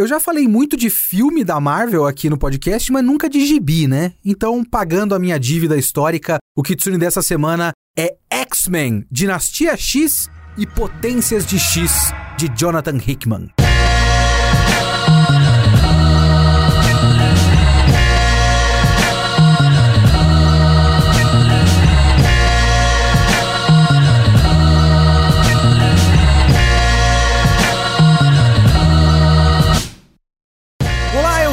Eu 0.00 0.06
já 0.06 0.18
falei 0.18 0.48
muito 0.48 0.78
de 0.78 0.88
filme 0.88 1.44
da 1.44 1.60
Marvel 1.60 2.06
aqui 2.06 2.30
no 2.30 2.38
podcast, 2.38 2.90
mas 2.90 3.04
nunca 3.04 3.28
de 3.28 3.44
gibi, 3.44 3.86
né? 3.86 4.14
Então, 4.24 4.64
pagando 4.64 5.14
a 5.14 5.18
minha 5.18 5.38
dívida 5.38 5.76
histórica, 5.76 6.38
o 6.56 6.62
Kitsune 6.62 6.96
dessa 6.96 7.20
semana 7.20 7.72
é 7.94 8.16
X-Men, 8.30 9.04
Dinastia 9.10 9.76
X 9.76 10.30
e 10.56 10.66
Potências 10.66 11.44
de 11.44 11.58
X, 11.58 12.14
de 12.38 12.48
Jonathan 12.56 12.96
Hickman. 12.96 13.50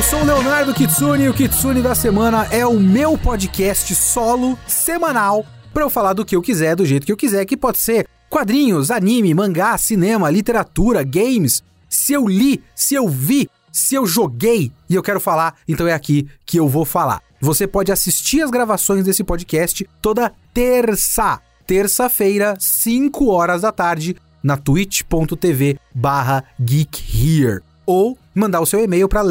Sou 0.10 0.22
o 0.22 0.26
Leonardo 0.26 0.74
Kitsune 0.74 1.26
e 1.26 1.30
o 1.30 1.34
Kitsune 1.34 1.82
da 1.82 1.94
Semana 1.94 2.48
é 2.50 2.66
o 2.66 2.80
meu 2.80 3.18
podcast 3.18 3.94
solo 3.94 4.58
semanal 4.66 5.46
para 5.74 5.84
eu 5.84 5.90
falar 5.90 6.14
do 6.14 6.24
que 6.24 6.34
eu 6.34 6.42
quiser, 6.42 6.78
do 6.78 6.86
jeito 6.86 7.06
que 7.06 7.12
eu 7.12 7.18
quiser, 7.18 7.44
que 7.44 7.58
pode 7.58 7.78
ser 7.78 8.08
quadrinhos, 8.30 8.90
anime, 8.90 9.34
mangá, 9.34 9.78
cinema, 9.78 10.30
literatura, 10.30 11.04
games. 11.04 11.62
Se 11.90 12.14
eu 12.14 12.26
li, 12.26 12.64
se 12.74 12.96
eu 12.96 13.10
vi, 13.10 13.50
se 13.70 13.96
eu 13.96 14.08
joguei 14.08 14.72
e 14.90 14.96
eu 14.96 15.04
quero 15.04 15.20
falar, 15.20 15.56
então 15.68 15.86
é 15.86 15.94
aqui 15.94 16.26
que 16.46 16.58
eu 16.58 16.70
vou 16.70 16.86
falar. 16.86 17.22
Você 17.42 17.68
pode 17.68 17.92
assistir 17.92 18.42
as 18.42 18.50
gravações 18.50 19.04
desse 19.04 19.26
podcast 19.26 19.86
toda 20.02 20.32
terça, 20.54 21.42
terça-feira, 21.66 22.56
5 22.58 23.28
horas 23.28 23.64
da 23.64 23.74
tarde, 23.74 24.16
na 24.42 24.56
twitch.tv 24.56 25.78
barra 25.94 26.46
geekhere. 26.58 27.62
Ou 27.86 28.18
mandar 28.34 28.62
o 28.62 28.66
seu 28.66 28.82
e-mail 28.82 29.10
para 29.10 29.22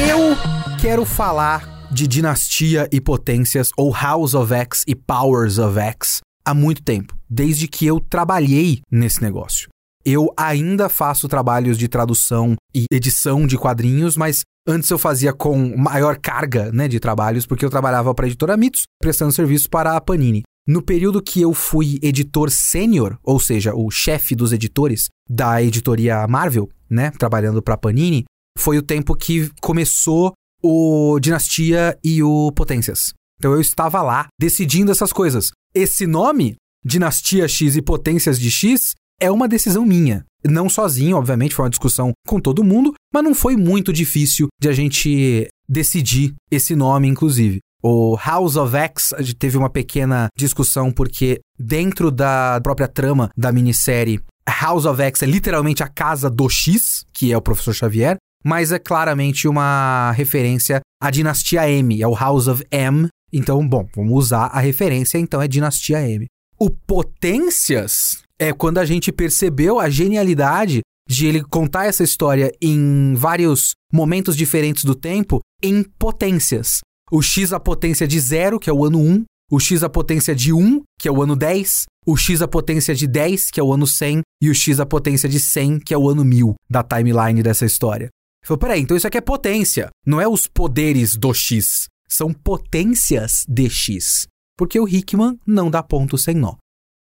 Eu 0.09 0.37
quero 0.81 1.05
falar 1.05 1.69
de 1.93 2.07
Dinastia 2.07 2.89
e 2.91 2.99
Potências 3.01 3.71
ou 3.77 3.93
House 3.93 4.33
of 4.35 4.55
X 4.55 4.85
e 4.87 4.95
Powers 4.95 5.59
of 5.59 5.79
X 5.79 6.21
há 6.45 6.55
muito 6.55 6.83
tempo, 6.83 7.15
desde 7.29 7.69
que 7.69 7.87
eu 7.87 8.01
trabalhei 8.01 8.81
nesse 8.91 9.23
negócio. 9.23 9.69
Eu 10.05 10.33
ainda 10.37 10.89
faço 10.89 11.29
trabalhos 11.29 11.77
de 11.77 11.87
tradução 11.87 12.57
e 12.75 12.87
edição 12.91 13.47
de 13.47 13.59
quadrinhos, 13.59 14.17
mas 14.17 14.43
Antes 14.67 14.91
eu 14.91 14.99
fazia 14.99 15.33
com 15.33 15.77
maior 15.77 16.19
carga 16.19 16.71
né, 16.73 16.87
de 16.87 17.01
trabalhos, 17.01 17.47
porque 17.47 17.65
eu 17.65 17.71
trabalhava 17.71 18.15
para 18.15 18.27
a 18.27 18.29
editora 18.29 18.57
Mitos, 18.57 18.83
prestando 19.01 19.33
serviço 19.33 19.69
para 19.71 19.97
a 19.97 20.01
Panini. 20.01 20.43
No 20.67 20.83
período 20.83 21.23
que 21.23 21.41
eu 21.41 21.55
fui 21.55 21.99
editor 22.03 22.51
sênior, 22.51 23.19
ou 23.25 23.41
seja, 23.41 23.75
o 23.75 23.91
chefe 23.91 24.35
dos 24.35 24.53
editores 24.53 25.09
da 25.29 25.63
editoria 25.63 26.27
Marvel, 26.29 26.69
né, 26.89 27.11
trabalhando 27.11 27.63
para 27.63 27.75
a 27.75 27.79
Panini, 27.79 28.25
foi 28.59 28.77
o 28.77 28.83
tempo 28.83 29.17
que 29.17 29.51
começou 29.61 30.33
o 30.63 31.19
Dinastia 31.19 31.99
e 32.05 32.23
o 32.23 32.53
Potências. 32.53 33.15
Então 33.39 33.53
eu 33.53 33.61
estava 33.61 34.03
lá 34.03 34.29
decidindo 34.39 34.93
essas 34.93 35.13
coisas. 35.13 35.51
Esse 35.75 36.07
nome, 36.07 36.57
Dinastia 36.85 37.49
X 37.49 37.77
e 37.77 37.83
Potências 37.83 38.39
de 38.39 38.51
X, 38.51 38.95
é 39.21 39.31
uma 39.31 39.47
decisão 39.47 39.85
minha. 39.85 40.25
Não 40.43 40.69
sozinho, 40.69 41.19
obviamente, 41.19 41.55
foi 41.55 41.65
uma 41.65 41.71
discussão 41.71 42.13
com 42.27 42.41
todo 42.41 42.65
mundo, 42.65 42.95
mas 43.13 43.23
não 43.23 43.35
foi 43.35 43.57
muito 43.57 43.93
difícil 43.93 44.49
de 44.59 44.69
a 44.69 44.73
gente 44.73 45.47
decidir 45.69 46.35
esse 46.51 46.75
nome, 46.75 47.07
inclusive. 47.07 47.61
O 47.83 48.17
House 48.17 48.57
of 48.57 48.75
X, 48.77 49.15
teve 49.39 49.57
uma 49.57 49.71
pequena 49.71 50.29
discussão 50.37 50.91
porque 50.91 51.41
dentro 51.59 52.11
da 52.11 52.61
própria 52.63 52.89
trama 52.89 53.31
da 53.37 53.53
minissérie, 53.53 54.21
House 54.49 54.85
of 54.85 55.01
X 55.01 55.23
é 55.23 55.27
literalmente 55.27 55.83
a 55.83 55.89
casa 55.89 56.29
do 56.29 56.49
X, 56.49 57.05
que 57.13 57.33
é 57.33 57.37
o 57.37 57.43
professor 57.43 57.75
Xavier, 57.75 58.17
mas 58.45 58.73
é 58.73 58.79
claramente 58.79 59.47
uma 59.47 60.13
referência 60.13 60.81
à 61.01 61.11
dinastia 61.11 61.71
M, 61.71 62.01
é 62.01 62.07
o 62.07 62.15
House 62.15 62.49
of 62.49 62.65
M. 62.71 63.09
Então, 63.33 63.67
bom, 63.67 63.87
vamos 63.95 64.13
usar 64.13 64.47
a 64.47 64.61
referência, 64.61 65.19
então 65.19 65.41
é 65.41 65.47
dinastia 65.47 66.07
M. 66.07 66.27
O 66.59 66.69
Potências 66.69 68.23
é 68.41 68.55
quando 68.55 68.79
a 68.79 68.87
gente 68.87 69.13
percebeu 69.13 69.79
a 69.79 69.91
genialidade 69.91 70.81
de 71.07 71.27
ele 71.27 71.45
contar 71.45 71.85
essa 71.85 72.03
história 72.03 72.51
em 72.61 73.15
vários 73.15 73.73
momentos 73.93 74.35
diferentes 74.35 74.83
do 74.83 74.95
tempo 74.95 75.41
em 75.63 75.83
potências. 75.83 76.79
O 77.13 77.21
x 77.21 77.53
a 77.53 77.61
potência 77.61 78.09
de 78.09 78.19
0, 78.19 78.59
que 78.59 78.71
é 78.71 78.73
o 78.73 78.83
ano 78.83 78.99
1, 78.99 79.25
o 79.53 79.61
x 79.61 79.83
a 79.83 79.91
potência 79.91 80.35
de 80.35 80.55
1, 80.55 80.81
que 80.99 81.07
é 81.07 81.13
o 81.13 81.21
ano 81.21 81.37
10, 81.37 81.85
o 82.07 82.17
x 82.17 82.41
a 82.41 82.49
potência 82.49 82.95
de 82.95 83.07
10, 83.07 83.51
que 83.51 83.61
é 83.61 83.63
o 83.63 83.73
ano 83.75 83.87
100, 83.87 84.23
e 84.41 84.49
o 84.49 84.55
x 84.55 84.81
a 84.81 84.87
potência 84.87 85.29
de 85.29 85.39
100, 85.39 85.81
que 85.81 85.93
é 85.93 85.99
o 85.99 86.09
ano 86.09 86.25
1000 86.25 86.55
da 86.71 86.83
timeline 86.83 87.43
dessa 87.43 87.67
história. 87.67 88.05
Ele 88.05 88.47
falou, 88.47 88.59
peraí, 88.59 88.81
então 88.81 88.97
isso 88.97 89.07
aqui 89.07 89.19
é 89.19 89.21
potência, 89.21 89.91
não 90.07 90.19
é 90.19 90.27
os 90.27 90.47
poderes 90.47 91.15
do 91.15 91.35
x, 91.35 91.89
são 92.09 92.33
potências 92.33 93.45
de 93.47 93.69
x. 93.69 94.27
Porque 94.57 94.81
o 94.81 94.89
Hickman 94.89 95.39
não 95.47 95.71
dá 95.71 95.83
ponto 95.83 96.17
sem 96.17 96.35
nó. 96.35 96.55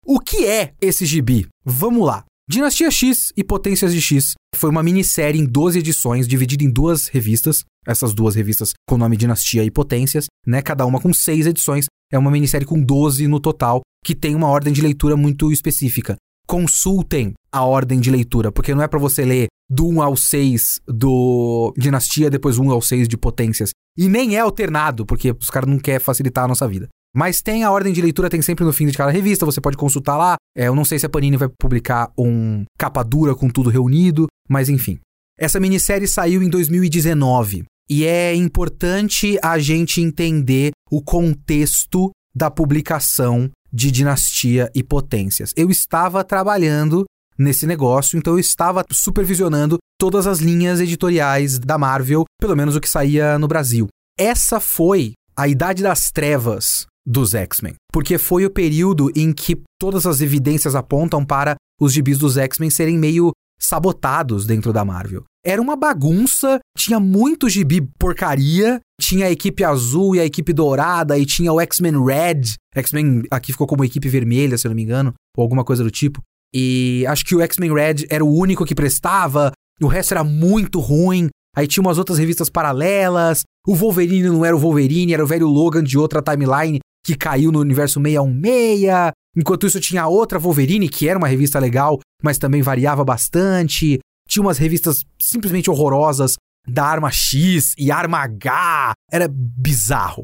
O 0.06 0.20
que 0.20 0.46
é 0.46 0.74
esse 0.82 1.06
gibi? 1.06 1.48
Vamos 1.64 2.06
lá. 2.06 2.26
Dinastia 2.50 2.92
X 2.92 3.32
e 3.38 3.44
Potências 3.44 3.94
de 3.94 4.02
X 4.02 4.34
foi 4.54 4.70
uma 4.70 4.84
minissérie 4.84 5.40
em 5.40 5.46
12 5.46 5.80
edições, 5.80 6.28
dividida 6.28 6.62
em 6.62 6.70
duas 6.70 7.08
revistas. 7.08 7.64
Essas 7.88 8.14
duas 8.14 8.36
revistas 8.36 8.74
com 8.86 8.96
o 8.96 8.98
nome 8.98 9.16
Dinastia 9.16 9.64
e 9.64 9.72
Potências, 9.72 10.26
né? 10.46 10.62
Cada 10.62 10.86
uma 10.86 11.00
com 11.00 11.14
seis 11.14 11.46
edições. 11.48 11.86
É 12.12 12.20
uma 12.20 12.30
minissérie 12.30 12.68
com 12.68 12.82
12 12.82 13.28
no 13.28 13.40
total, 13.40 13.80
que 14.04 14.14
tem 14.14 14.36
uma 14.36 14.50
ordem 14.50 14.74
de 14.74 14.82
leitura 14.82 15.16
muito 15.16 15.54
específica. 15.54 16.18
Consultem 16.46 17.32
a 17.50 17.64
ordem 17.64 18.02
de 18.02 18.12
leitura, 18.12 18.52
porque 18.52 18.76
não 18.76 18.84
é 18.84 18.90
para 18.90 19.00
você 19.00 19.24
ler 19.24 19.48
do 19.70 19.88
1 19.88 20.02
ao 20.02 20.18
6 20.18 20.82
do 20.86 21.74
Dinastia, 21.78 22.30
depois 22.30 22.58
1 22.58 22.72
ao 22.72 22.82
6 22.82 23.08
de 23.08 23.16
Potências. 23.16 23.70
E 23.98 24.10
nem 24.10 24.36
é 24.36 24.40
alternado, 24.40 25.06
porque 25.06 25.32
os 25.32 25.50
caras 25.50 25.70
não 25.70 25.80
querem 25.80 26.02
facilitar 26.02 26.44
a 26.44 26.48
nossa 26.50 26.68
vida. 26.68 26.90
Mas 27.16 27.42
tem 27.42 27.64
a 27.64 27.72
ordem 27.72 27.94
de 27.94 28.02
leitura, 28.02 28.30
tem 28.30 28.42
sempre 28.42 28.66
no 28.66 28.74
fim 28.74 28.88
de 28.88 28.98
cada 28.98 29.12
revista, 29.12 29.46
você 29.46 29.62
pode 29.62 29.78
consultar 29.78 30.18
lá. 30.18 30.36
É, 30.58 30.68
eu 30.68 30.76
não 30.76 30.84
sei 30.84 30.98
se 30.98 31.06
a 31.06 31.10
Panini 31.10 31.38
vai 31.38 31.48
publicar 31.48 32.12
um 32.18 32.64
capa 32.78 33.04
dura 33.04 33.36
com 33.36 33.50
tudo 33.50 33.70
reunido, 33.70 34.28
mas 34.50 34.68
enfim. 34.68 35.00
Essa 35.38 35.60
minissérie 35.60 36.08
saiu 36.08 36.42
em 36.42 36.50
2019 36.50 37.66
e 37.90 38.06
é 38.06 38.34
importante 38.34 39.38
a 39.44 39.60
gente 39.60 40.02
entender 40.02 40.72
o 40.90 41.02
contexto 41.02 42.12
da 42.36 42.50
publicação 42.50 43.50
de 43.72 43.92
Dinastia 43.92 44.72
e 44.74 44.84
Potências. 44.84 45.54
Eu 45.56 45.70
estava 45.70 46.24
trabalhando 46.24 47.04
nesse 47.38 47.66
negócio, 47.68 48.18
então 48.18 48.34
eu 48.34 48.40
estava 48.40 48.84
supervisionando 48.92 49.78
todas 50.00 50.28
as 50.28 50.40
linhas 50.40 50.80
editoriais 50.80 51.60
da 51.60 51.78
Marvel, 51.78 52.26
pelo 52.40 52.56
menos 52.56 52.76
o 52.76 52.82
que 52.82 52.90
saía 52.90 53.38
no 53.38 53.48
Brasil. 53.48 53.88
Essa 54.18 54.60
foi 54.60 55.14
a 55.36 55.48
Idade 55.48 55.82
das 55.82 56.12
Trevas 56.12 56.86
dos 57.06 57.34
X-Men. 57.34 57.76
Porque 57.92 58.18
foi 58.18 58.46
o 58.46 58.50
período 58.50 59.12
em 59.16 59.34
que 59.34 59.62
todas 59.80 60.06
as 60.06 60.22
evidências 60.22 60.76
apontam 60.76 61.26
para 61.26 61.56
os 61.80 61.94
gibis 61.94 62.18
dos 62.18 62.38
X-Men 62.38 62.70
serem 62.70 62.98
meio 62.98 63.32
sabotados 63.60 64.46
dentro 64.46 64.74
da 64.74 64.84
Marvel. 64.84 65.24
Era 65.46 65.62
uma 65.62 65.76
bagunça, 65.76 66.60
tinha 66.78 67.00
muito 67.00 67.50
gibi 67.50 67.82
porcaria, 68.00 68.80
tinha 69.00 69.28
a 69.28 69.32
equipe 69.32 69.64
azul 69.64 70.16
e 70.16 70.20
a 70.20 70.26
equipe 70.26 70.54
dourada, 70.54 71.18
e 71.18 71.26
tinha 71.26 71.52
o 71.52 71.60
X-Men 71.60 72.04
Red. 72.04 72.42
X-Men 72.76 73.24
aqui 73.32 73.52
ficou 73.52 73.68
como 73.68 73.84
equipe 73.84 74.08
vermelha, 74.08 74.58
se 74.58 74.68
eu 74.68 74.70
não 74.70 74.76
me 74.76 74.84
engano, 74.84 75.14
ou 75.38 75.42
alguma 75.42 75.64
coisa 75.64 75.84
do 75.84 75.92
tipo. 75.92 76.22
E 76.54 77.06
acho 77.08 77.26
que 77.26 77.36
o 77.36 77.42
X-Men 77.42 77.74
Red 77.74 78.06
era 78.10 78.24
o 78.24 78.34
único 78.34 78.66
que 78.66 78.76
prestava, 78.76 79.52
o 79.82 79.88
resto 79.88 80.14
era 80.14 80.24
muito 80.24 80.80
ruim. 80.80 81.30
Aí 81.56 81.68
tinha 81.68 81.82
umas 81.82 81.98
outras 81.98 82.18
revistas 82.18 82.50
paralelas. 82.50 83.44
O 83.68 83.76
Wolverine 83.76 84.28
não 84.28 84.44
era 84.44 84.56
o 84.56 84.60
Wolverine, 84.60 85.14
era 85.14 85.24
o 85.24 85.28
velho 85.28 85.48
Logan 85.48 85.84
de 85.84 85.98
outra 85.98 86.22
timeline 86.22 86.80
que 87.04 87.16
caiu 87.16 87.52
no 87.52 87.60
universo 87.60 88.00
616. 88.00 89.12
Enquanto 89.36 89.68
isso, 89.68 89.80
tinha 89.80 90.08
outra 90.08 90.40
Wolverine, 90.40 90.88
que 90.88 91.10
era 91.10 91.18
uma 91.18 91.28
revista 91.28 91.60
legal, 91.60 92.00
mas 92.22 92.38
também 92.38 92.62
variava 92.62 93.04
bastante. 93.04 94.00
Tinha 94.28 94.44
umas 94.44 94.58
revistas 94.58 95.04
simplesmente 95.20 95.70
horrorosas 95.70 96.36
da 96.68 96.86
Arma 96.86 97.12
X 97.12 97.74
e 97.78 97.92
Arma 97.92 98.20
H. 98.20 98.94
Era 99.12 99.28
bizarro. 99.28 100.24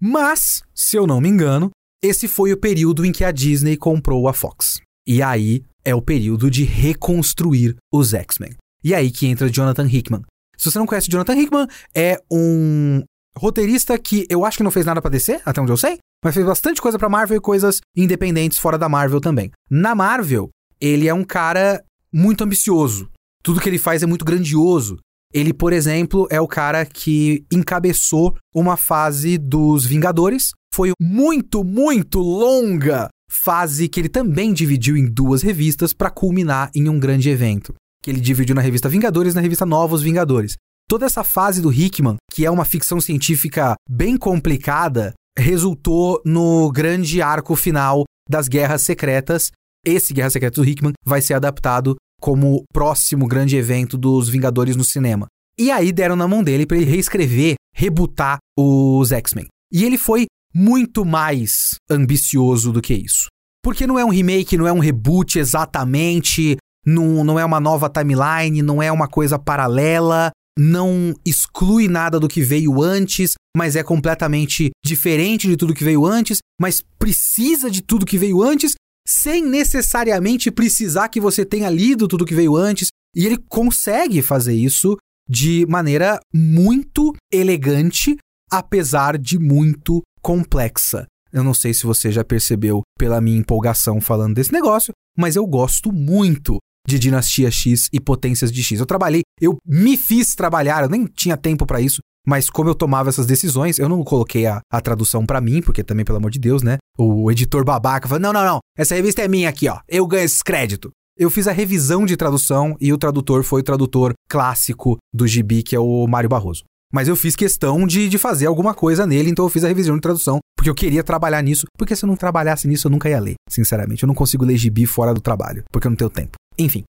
Mas, 0.00 0.62
se 0.74 0.96
eu 0.96 1.06
não 1.06 1.20
me 1.20 1.28
engano, 1.28 1.70
esse 2.02 2.26
foi 2.26 2.52
o 2.52 2.56
período 2.56 3.04
em 3.04 3.12
que 3.12 3.24
a 3.24 3.30
Disney 3.30 3.76
comprou 3.76 4.28
a 4.28 4.32
Fox. 4.32 4.80
E 5.06 5.22
aí 5.22 5.62
é 5.84 5.94
o 5.94 6.02
período 6.02 6.50
de 6.50 6.64
reconstruir 6.64 7.76
os 7.92 8.12
X-Men. 8.12 8.54
E 8.84 8.94
aí 8.94 9.10
que 9.10 9.26
entra 9.26 9.48
Jonathan 9.48 9.86
Hickman. 9.86 10.22
Se 10.56 10.70
você 10.70 10.78
não 10.78 10.86
conhece 10.86 11.08
Jonathan 11.08 11.36
Hickman, 11.36 11.66
é 11.94 12.20
um 12.30 13.02
Roteirista 13.36 13.98
que 13.98 14.26
eu 14.28 14.44
acho 14.44 14.58
que 14.58 14.62
não 14.62 14.70
fez 14.70 14.84
nada 14.84 15.00
para 15.00 15.10
DC, 15.10 15.40
até 15.44 15.60
onde 15.60 15.72
eu 15.72 15.76
sei, 15.76 15.98
mas 16.24 16.34
fez 16.34 16.44
bastante 16.46 16.80
coisa 16.80 16.98
para 16.98 17.08
Marvel 17.08 17.36
e 17.36 17.40
coisas 17.40 17.80
independentes 17.96 18.58
fora 18.58 18.78
da 18.78 18.88
Marvel 18.88 19.20
também. 19.20 19.50
Na 19.70 19.94
Marvel, 19.94 20.50
ele 20.80 21.08
é 21.08 21.14
um 21.14 21.24
cara 21.24 21.82
muito 22.12 22.44
ambicioso. 22.44 23.08
Tudo 23.42 23.60
que 23.60 23.68
ele 23.68 23.78
faz 23.78 24.02
é 24.02 24.06
muito 24.06 24.24
grandioso. 24.24 24.98
Ele, 25.32 25.54
por 25.54 25.72
exemplo, 25.72 26.28
é 26.30 26.40
o 26.40 26.46
cara 26.46 26.84
que 26.84 27.44
encabeçou 27.50 28.36
uma 28.54 28.76
fase 28.76 29.38
dos 29.38 29.86
Vingadores. 29.86 30.50
Foi 30.74 30.92
muito, 31.00 31.64
muito 31.64 32.20
longa 32.20 33.08
fase 33.30 33.88
que 33.88 33.98
ele 33.98 34.10
também 34.10 34.52
dividiu 34.52 34.94
em 34.94 35.06
duas 35.06 35.40
revistas 35.42 35.94
para 35.94 36.10
culminar 36.10 36.70
em 36.74 36.88
um 36.88 37.00
grande 37.00 37.30
evento. 37.30 37.74
Que 38.02 38.10
ele 38.10 38.20
dividiu 38.20 38.54
na 38.54 38.60
revista 38.60 38.90
Vingadores 38.90 39.32
e 39.32 39.36
na 39.36 39.40
revista 39.40 39.64
Novos 39.64 40.02
Vingadores. 40.02 40.56
Toda 40.92 41.06
essa 41.06 41.24
fase 41.24 41.62
do 41.62 41.72
Hickman, 41.72 42.16
que 42.30 42.44
é 42.44 42.50
uma 42.50 42.66
ficção 42.66 43.00
científica 43.00 43.76
bem 43.88 44.14
complicada, 44.14 45.14
resultou 45.38 46.20
no 46.22 46.70
grande 46.70 47.22
arco 47.22 47.56
final 47.56 48.04
das 48.28 48.46
Guerras 48.46 48.82
Secretas. 48.82 49.50
Esse 49.86 50.12
Guerras 50.12 50.34
Secretas 50.34 50.62
do 50.62 50.68
Hickman 50.68 50.92
vai 51.02 51.22
ser 51.22 51.32
adaptado 51.32 51.96
como 52.20 52.62
próximo 52.74 53.26
grande 53.26 53.56
evento 53.56 53.96
dos 53.96 54.28
Vingadores 54.28 54.76
no 54.76 54.84
cinema. 54.84 55.28
E 55.58 55.70
aí 55.70 55.92
deram 55.92 56.14
na 56.14 56.28
mão 56.28 56.44
dele 56.44 56.66
para 56.66 56.76
ele 56.76 56.84
reescrever, 56.84 57.54
rebutar 57.74 58.36
os 58.54 59.12
X-Men. 59.12 59.46
E 59.72 59.84
ele 59.84 59.96
foi 59.96 60.26
muito 60.54 61.06
mais 61.06 61.76
ambicioso 61.90 62.70
do 62.70 62.82
que 62.82 62.92
isso. 62.92 63.28
Porque 63.64 63.86
não 63.86 63.98
é 63.98 64.04
um 64.04 64.10
remake, 64.10 64.58
não 64.58 64.66
é 64.66 64.72
um 64.74 64.78
reboot 64.78 65.38
exatamente, 65.38 66.58
não, 66.84 67.24
não 67.24 67.38
é 67.38 67.44
uma 67.46 67.60
nova 67.60 67.88
timeline, 67.88 68.60
não 68.60 68.82
é 68.82 68.92
uma 68.92 69.08
coisa 69.08 69.38
paralela, 69.38 70.30
não 70.58 71.14
exclui 71.24 71.88
nada 71.88 72.20
do 72.20 72.28
que 72.28 72.42
veio 72.42 72.82
antes, 72.82 73.34
mas 73.56 73.76
é 73.76 73.82
completamente 73.82 74.70
diferente 74.84 75.48
de 75.48 75.56
tudo 75.56 75.74
que 75.74 75.84
veio 75.84 76.06
antes, 76.06 76.38
mas 76.60 76.82
precisa 76.98 77.70
de 77.70 77.82
tudo 77.82 78.06
que 78.06 78.18
veio 78.18 78.42
antes, 78.42 78.74
sem 79.06 79.44
necessariamente 79.44 80.50
precisar 80.50 81.08
que 81.08 81.20
você 81.20 81.44
tenha 81.44 81.68
lido 81.70 82.08
tudo 82.08 82.24
que 82.24 82.34
veio 82.34 82.56
antes. 82.56 82.88
E 83.14 83.26
ele 83.26 83.36
consegue 83.48 84.22
fazer 84.22 84.54
isso 84.54 84.96
de 85.28 85.66
maneira 85.66 86.18
muito 86.32 87.14
elegante, 87.32 88.16
apesar 88.50 89.18
de 89.18 89.38
muito 89.38 90.02
complexa. 90.20 91.06
Eu 91.32 91.42
não 91.42 91.54
sei 91.54 91.72
se 91.72 91.84
você 91.84 92.12
já 92.12 92.22
percebeu 92.22 92.82
pela 92.98 93.20
minha 93.20 93.38
empolgação 93.38 94.00
falando 94.00 94.34
desse 94.34 94.52
negócio, 94.52 94.92
mas 95.16 95.36
eu 95.36 95.46
gosto 95.46 95.90
muito 95.90 96.58
de 96.86 96.98
Dinastia 96.98 97.50
X 97.50 97.88
e 97.92 98.00
Potências 98.00 98.50
de 98.50 98.62
X. 98.62 98.80
Eu 98.80 98.86
trabalhei, 98.86 99.22
eu 99.40 99.56
me 99.66 99.96
fiz 99.96 100.34
trabalhar, 100.34 100.82
eu 100.82 100.88
nem 100.88 101.04
tinha 101.06 101.36
tempo 101.36 101.66
para 101.66 101.80
isso, 101.80 102.00
mas 102.26 102.48
como 102.48 102.70
eu 102.70 102.74
tomava 102.74 103.08
essas 103.08 103.26
decisões, 103.26 103.78
eu 103.78 103.88
não 103.88 104.04
coloquei 104.04 104.46
a, 104.46 104.60
a 104.70 104.80
tradução 104.80 105.26
para 105.26 105.40
mim, 105.40 105.60
porque 105.60 105.82
também, 105.82 106.04
pelo 106.04 106.18
amor 106.18 106.30
de 106.30 106.38
Deus, 106.38 106.62
né? 106.62 106.78
O 106.96 107.30
editor 107.30 107.64
babaca 107.64 108.08
falou: 108.08 108.20
não, 108.20 108.32
não, 108.32 108.44
não, 108.44 108.58
essa 108.76 108.94
revista 108.94 109.22
é 109.22 109.28
minha 109.28 109.48
aqui, 109.48 109.68
ó. 109.68 109.78
Eu 109.88 110.06
ganho 110.06 110.24
esse 110.24 110.42
crédito. 110.42 110.90
Eu 111.18 111.30
fiz 111.30 111.46
a 111.46 111.52
revisão 111.52 112.06
de 112.06 112.16
tradução 112.16 112.74
e 112.80 112.92
o 112.92 112.98
tradutor 112.98 113.42
foi 113.42 113.60
o 113.60 113.64
tradutor 113.64 114.12
clássico 114.28 114.96
do 115.12 115.26
gibi, 115.26 115.62
que 115.62 115.76
é 115.76 115.80
o 115.80 116.06
Mário 116.06 116.28
Barroso. 116.28 116.62
Mas 116.92 117.08
eu 117.08 117.16
fiz 117.16 117.34
questão 117.34 117.86
de, 117.86 118.08
de 118.08 118.18
fazer 118.18 118.46
alguma 118.46 118.74
coisa 118.74 119.06
nele, 119.06 119.30
então 119.30 119.44
eu 119.44 119.48
fiz 119.48 119.64
a 119.64 119.68
revisão 119.68 119.94
de 119.94 120.00
tradução, 120.00 120.38
porque 120.56 120.68
eu 120.68 120.74
queria 120.74 121.02
trabalhar 121.02 121.42
nisso. 121.42 121.66
Porque 121.76 121.96
se 121.96 122.04
eu 122.04 122.06
não 122.06 122.16
trabalhasse 122.16 122.68
nisso, 122.68 122.86
eu 122.86 122.90
nunca 122.90 123.08
ia 123.08 123.18
ler, 123.18 123.34
sinceramente. 123.48 124.02
Eu 124.02 124.06
não 124.06 124.14
consigo 124.14 124.44
ler 124.44 124.56
gibi 124.56 124.84
fora 124.84 125.14
do 125.14 125.20
trabalho, 125.20 125.64
porque 125.72 125.86
eu 125.86 125.90
não 125.90 125.96
tenho 125.96 126.10
tempo. 126.10 126.32
Enfim, 126.58 126.84